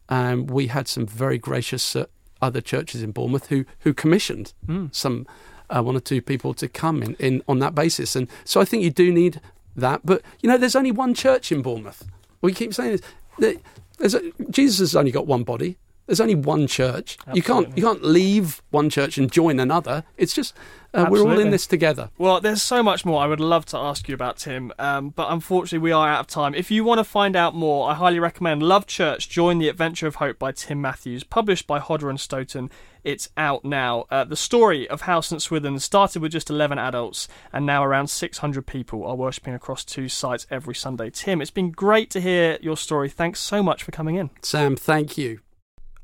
Um, 0.09 0.47
we 0.47 0.67
had 0.67 0.88
some 0.88 1.05
very 1.05 1.38
gracious 1.38 1.95
uh, 1.95 2.05
other 2.41 2.61
churches 2.61 3.03
in 3.03 3.11
Bournemouth 3.11 3.47
who 3.47 3.65
who 3.79 3.93
commissioned 3.93 4.53
Mm. 4.67 4.93
some 4.95 5.25
uh, 5.69 5.81
one 5.81 5.97
or 5.97 5.99
two 5.99 6.21
people 6.21 6.53
to 6.53 6.67
come 6.67 7.03
in, 7.03 7.15
in 7.15 7.41
on 7.47 7.59
that 7.59 7.75
basis, 7.75 8.15
and 8.15 8.27
so 8.45 8.61
I 8.61 8.65
think 8.65 8.83
you 8.83 8.89
do 8.91 9.11
need 9.11 9.41
that. 9.75 10.01
But 10.05 10.21
you 10.41 10.49
know, 10.49 10.57
there's 10.57 10.75
only 10.75 10.91
one 10.91 11.13
church 11.13 11.51
in 11.51 11.61
Bournemouth. 11.61 12.05
We 12.41 12.53
keep 12.53 12.73
saying 12.73 12.99
this. 13.38 13.57
There's 13.97 14.13
a, 14.13 14.21
Jesus 14.49 14.79
has 14.79 14.95
only 14.95 15.11
got 15.11 15.27
one 15.27 15.43
body. 15.43 15.77
There's 16.08 16.22
only 16.22 16.36
one 16.36 16.68
church. 16.68 17.18
You 17.34 17.43
can't 17.43 17.78
you 17.78 17.84
can't 17.84 18.03
leave 18.03 18.62
one 18.72 18.89
church 18.89 19.18
and 19.18 19.32
join 19.32 19.60
another. 19.60 20.05
It's 20.16 20.34
just 20.34 20.55
uh, 20.93 21.05
we're 21.10 21.22
all 21.22 21.38
in 21.38 21.51
this 21.51 21.68
together. 21.68 22.10
Well, 22.18 22.39
there's 22.39 22.62
so 22.62 22.82
much 22.82 23.05
more 23.05 23.22
I 23.22 23.28
would 23.28 23.41
love 23.41 23.66
to 23.68 23.78
ask 23.78 24.08
you 24.08 24.16
about, 24.16 24.38
Tim, 24.38 24.72
um, 24.80 25.10
but 25.10 25.28
unfortunately 25.30 25.80
we 25.80 25.91
are 25.91 26.08
out 26.08 26.22
of 26.22 26.28
time. 26.28 26.55
If 26.55 26.72
you 26.72 26.86
want 26.86 26.99
to 26.99 27.03
find 27.03 27.36
out 27.36 27.53
more, 27.53 27.89
I 27.89 27.93
highly 27.93 28.20
recommend 28.20 28.64
Love 28.64 28.88
Church 28.88 29.30
Join 29.30 29.60
the 29.60 29.68
Adventure 29.68 30.08
of 30.08 30.16
Hope 30.16 30.39
by 30.39 30.53
Tim 30.53 30.82
Matthews, 30.82 31.24
published 31.26 31.68
by 31.68 31.80
Hodder 31.80 32.10
and 32.10 32.20
Stoughton. 32.20 32.72
It's 33.03 33.30
out 33.38 33.64
now. 33.64 34.05
Uh, 34.10 34.24
the 34.24 34.36
story 34.36 34.88
of 34.89 35.01
how 35.01 35.22
St 35.22 35.41
Swithun 35.41 35.80
started 35.82 36.22
with 36.22 36.32
just 36.32 36.49
11 36.49 36.80
adults, 36.80 37.28
and 37.51 37.66
now 37.66 37.84
around 37.84 38.08
600 38.08 38.66
people 38.66 39.05
are 39.05 39.16
worshipping 39.16 39.53
across 39.53 39.84
two 39.84 40.08
sites 40.08 40.47
every 40.49 40.76
Sunday. 40.76 41.10
Tim, 41.10 41.41
it's 41.41 41.51
been 41.51 41.72
great 41.72 42.10
to 42.12 42.22
hear 42.22 42.58
your 42.62 42.78
story. 42.78 43.10
Thanks 43.10 43.39
so 43.39 43.62
much 43.62 43.84
for 43.84 43.91
coming 43.91 44.16
in. 44.16 44.30
Sam, 44.41 44.76
thank 44.76 45.18
you. 45.18 45.41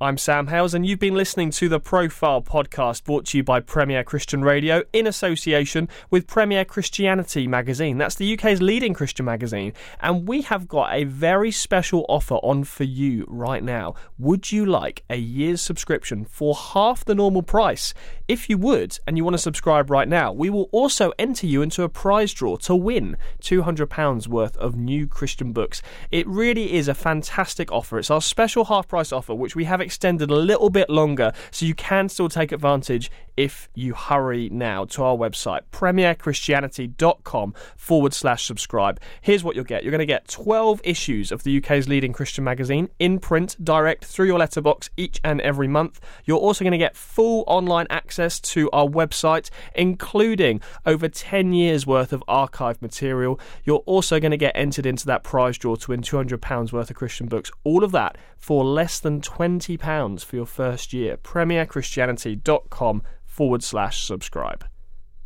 I'm 0.04 0.18
Sam 0.18 0.48
Hailes, 0.48 0.74
and 0.74 0.86
you've 0.86 1.00
been 1.00 1.16
listening 1.16 1.50
to 1.52 1.70
the 1.70 1.80
Profile 1.80 2.42
podcast 2.42 3.06
brought 3.06 3.26
to 3.28 3.38
you 3.38 3.44
by 3.46 3.62
Premier 3.62 4.04
Christian 4.04 4.44
Radio 4.44 4.84
in 4.92 5.08
association 5.08 5.88
with 6.12 6.28
Premier 6.28 6.66
Christianity 6.66 7.48
magazine. 7.48 7.98
That's 7.98 8.16
the 8.16 8.34
UK's 8.34 8.62
leading 8.62 8.94
Christian 8.94 9.26
magazine, 9.26 9.72
and 10.02 10.28
we 10.28 10.42
have 10.42 10.68
got 10.68 10.94
a 10.94 11.06
very 11.06 11.52
special 11.52 12.06
offer 12.10 12.36
on 12.36 12.66
for 12.66 12.84
you 12.84 13.24
right 13.30 13.64
now. 13.64 13.96
Would 14.20 14.52
you 14.52 14.66
like 14.66 15.06
a 15.10 15.16
year's 15.16 15.62
subscription 15.62 16.26
for 16.26 16.54
half 16.54 17.06
the 17.06 17.16
normal 17.16 17.42
price? 17.42 17.94
If 18.28 18.50
you 18.50 18.58
would, 18.58 19.00
and 19.08 19.16
you 19.16 19.24
want 19.24 19.36
to 19.36 19.38
subscribe 19.38 19.90
right 19.90 20.08
now, 20.08 20.34
we 20.34 20.50
will 20.50 20.70
also 20.74 21.14
enter 21.18 21.48
you 21.48 21.62
into 21.62 21.84
a 21.84 21.90
prize 21.90 22.34
draw 22.34 22.58
to 22.58 22.76
win 22.76 23.16
£200 23.42 24.28
worth 24.28 24.58
of 24.58 24.76
new 24.76 25.08
Christian 25.08 25.54
books. 25.54 25.82
It 26.12 26.28
really 26.28 26.74
is 26.74 26.90
a 26.90 26.94
fantastic 26.94 27.72
offer. 27.72 28.00
It's 28.00 28.12
our 28.12 28.22
special 28.22 28.66
half 28.66 28.90
price 28.90 29.14
offer, 29.14 29.34
which 29.34 29.56
we 29.56 29.64
have 29.66 29.82
extended 29.94 30.32
a 30.32 30.36
little 30.36 30.72
bit 30.72 30.90
longer, 30.90 31.32
so 31.52 31.68
you 31.68 31.76
can 31.76 32.10
still 32.10 32.28
take 32.28 32.52
advantage 32.52 33.12
if 33.38 33.70
you 33.74 33.94
hurry 33.94 34.50
now 34.50 34.86
to 34.86 35.04
our 35.04 35.16
website, 35.16 35.62
premierchristianity.com 35.72 37.54
forward 37.76 38.14
slash 38.14 38.46
subscribe. 38.46 39.00
Here's 39.22 39.44
what 39.44 39.56
you'll 39.56 39.66
get 39.66 39.84
you're 39.84 39.92
going 39.92 40.00
to 40.00 40.06
get 40.06 40.28
12 40.28 40.82
issues 40.84 41.32
of 41.32 41.44
the 41.44 41.58
UK's 41.58 41.88
leading 41.88 42.14
Christian 42.14 42.44
magazine 42.44 42.90
in 43.00 43.20
print 43.20 43.56
direct 43.64 44.06
through 44.06 44.28
your 44.28 44.40
letterbox 44.40 44.90
each 44.98 45.20
and 45.24 45.42
every 45.42 45.68
month. 45.68 46.00
You're 46.26 46.40
also 46.40 46.64
going 46.64 46.72
to 46.72 46.78
get 46.78 46.96
full 46.96 47.44
online 47.48 47.88
access 47.90 48.40
to 48.42 48.70
our 48.72 48.88
website, 48.88 49.50
including 49.76 50.62
over 50.86 51.08
10 51.08 51.54
years 51.54 51.88
worth 51.88 52.14
of 52.14 52.24
archive 52.28 52.82
material. 52.82 53.40
You're 53.64 53.84
also 53.86 54.20
going 54.20 54.32
to 54.32 54.38
get 54.38 54.56
entered 54.56 54.86
into 54.86 55.06
that 55.08 55.24
prize 55.24 55.58
draw 55.58 55.76
to 55.76 55.92
win 55.92 56.02
£200 56.02 56.72
worth 56.72 56.90
of 56.90 56.96
Christian 56.96 57.28
books. 57.28 57.52
All 57.64 57.84
of 57.84 57.92
that 57.92 58.18
for 58.38 58.64
less 58.64 59.00
than 59.00 59.22
£20 59.22 60.26
for 60.26 60.36
your 60.36 60.46
first 60.46 60.92
year. 60.94 61.18
PremierChristianity.com 61.18 63.04
forward 63.34 63.64
slash 63.64 64.04
subscribe. 64.04 64.64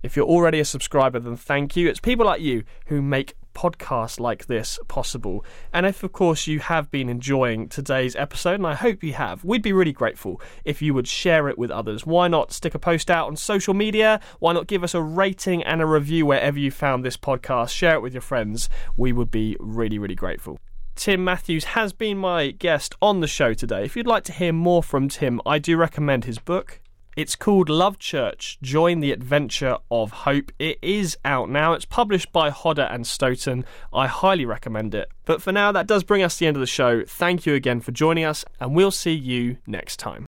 If 0.01 0.15
you're 0.15 0.25
already 0.25 0.61
a 0.61 0.65
subscriber, 0.65 1.19
then 1.19 1.35
thank 1.35 1.75
you. 1.75 1.89
It's 1.89 1.99
people 1.99 2.25
like 2.25 2.39
you 2.39 2.63
who 2.85 3.01
make 3.01 3.33
podcasts 3.53 4.17
like 4.19 4.45
this 4.45 4.79
possible. 4.87 5.43
And 5.73 5.85
if, 5.85 6.03
of 6.03 6.13
course, 6.13 6.47
you 6.47 6.59
have 6.59 6.89
been 6.89 7.09
enjoying 7.09 7.67
today's 7.67 8.15
episode, 8.15 8.53
and 8.53 8.67
I 8.67 8.75
hope 8.75 9.03
you 9.03 9.13
have, 9.13 9.43
we'd 9.43 9.63
be 9.63 9.73
really 9.73 9.91
grateful 9.91 10.39
if 10.63 10.81
you 10.81 10.93
would 10.93 11.07
share 11.07 11.49
it 11.49 11.57
with 11.57 11.71
others. 11.71 12.05
Why 12.05 12.29
not 12.29 12.53
stick 12.53 12.75
a 12.75 12.79
post 12.79 13.11
out 13.11 13.27
on 13.27 13.35
social 13.35 13.73
media? 13.73 14.21
Why 14.39 14.53
not 14.53 14.67
give 14.67 14.83
us 14.83 14.93
a 14.93 15.01
rating 15.01 15.63
and 15.63 15.81
a 15.81 15.85
review 15.85 16.25
wherever 16.25 16.57
you 16.57 16.71
found 16.71 17.03
this 17.03 17.17
podcast? 17.17 17.71
Share 17.71 17.95
it 17.95 18.01
with 18.01 18.13
your 18.13 18.21
friends. 18.21 18.69
We 18.95 19.11
would 19.11 19.31
be 19.31 19.57
really, 19.59 19.99
really 19.99 20.15
grateful. 20.15 20.59
Tim 20.95 21.23
Matthews 21.23 21.65
has 21.65 21.91
been 21.91 22.17
my 22.17 22.51
guest 22.51 22.95
on 23.01 23.19
the 23.19 23.27
show 23.27 23.53
today. 23.53 23.83
If 23.83 23.97
you'd 23.97 24.07
like 24.07 24.23
to 24.25 24.31
hear 24.31 24.53
more 24.53 24.81
from 24.81 25.09
Tim, 25.09 25.41
I 25.45 25.59
do 25.59 25.75
recommend 25.75 26.23
his 26.23 26.39
book. 26.39 26.79
It's 27.17 27.35
called 27.35 27.67
Love 27.67 27.97
Church 27.97 28.59
Join 28.61 28.99
the 28.99 29.11
Adventure 29.11 29.77
of 29.89 30.11
Hope. 30.11 30.51
It 30.59 30.77
is 30.83 31.17
out 31.25 31.49
now. 31.49 31.73
It's 31.73 31.83
published 31.83 32.31
by 32.31 32.51
Hodder 32.51 32.87
and 32.91 33.07
Stoughton. 33.07 33.65
I 33.91 34.05
highly 34.05 34.45
recommend 34.45 34.93
it. 34.93 35.09
But 35.25 35.41
for 35.41 35.51
now, 35.51 35.71
that 35.71 35.87
does 35.87 36.03
bring 36.03 36.21
us 36.21 36.35
to 36.35 36.41
the 36.41 36.45
end 36.45 36.57
of 36.57 36.61
the 36.61 36.67
show. 36.67 37.03
Thank 37.05 37.47
you 37.47 37.55
again 37.55 37.81
for 37.81 37.91
joining 37.91 38.23
us, 38.23 38.45
and 38.59 38.75
we'll 38.75 38.91
see 38.91 39.15
you 39.15 39.57
next 39.65 39.97
time. 39.97 40.25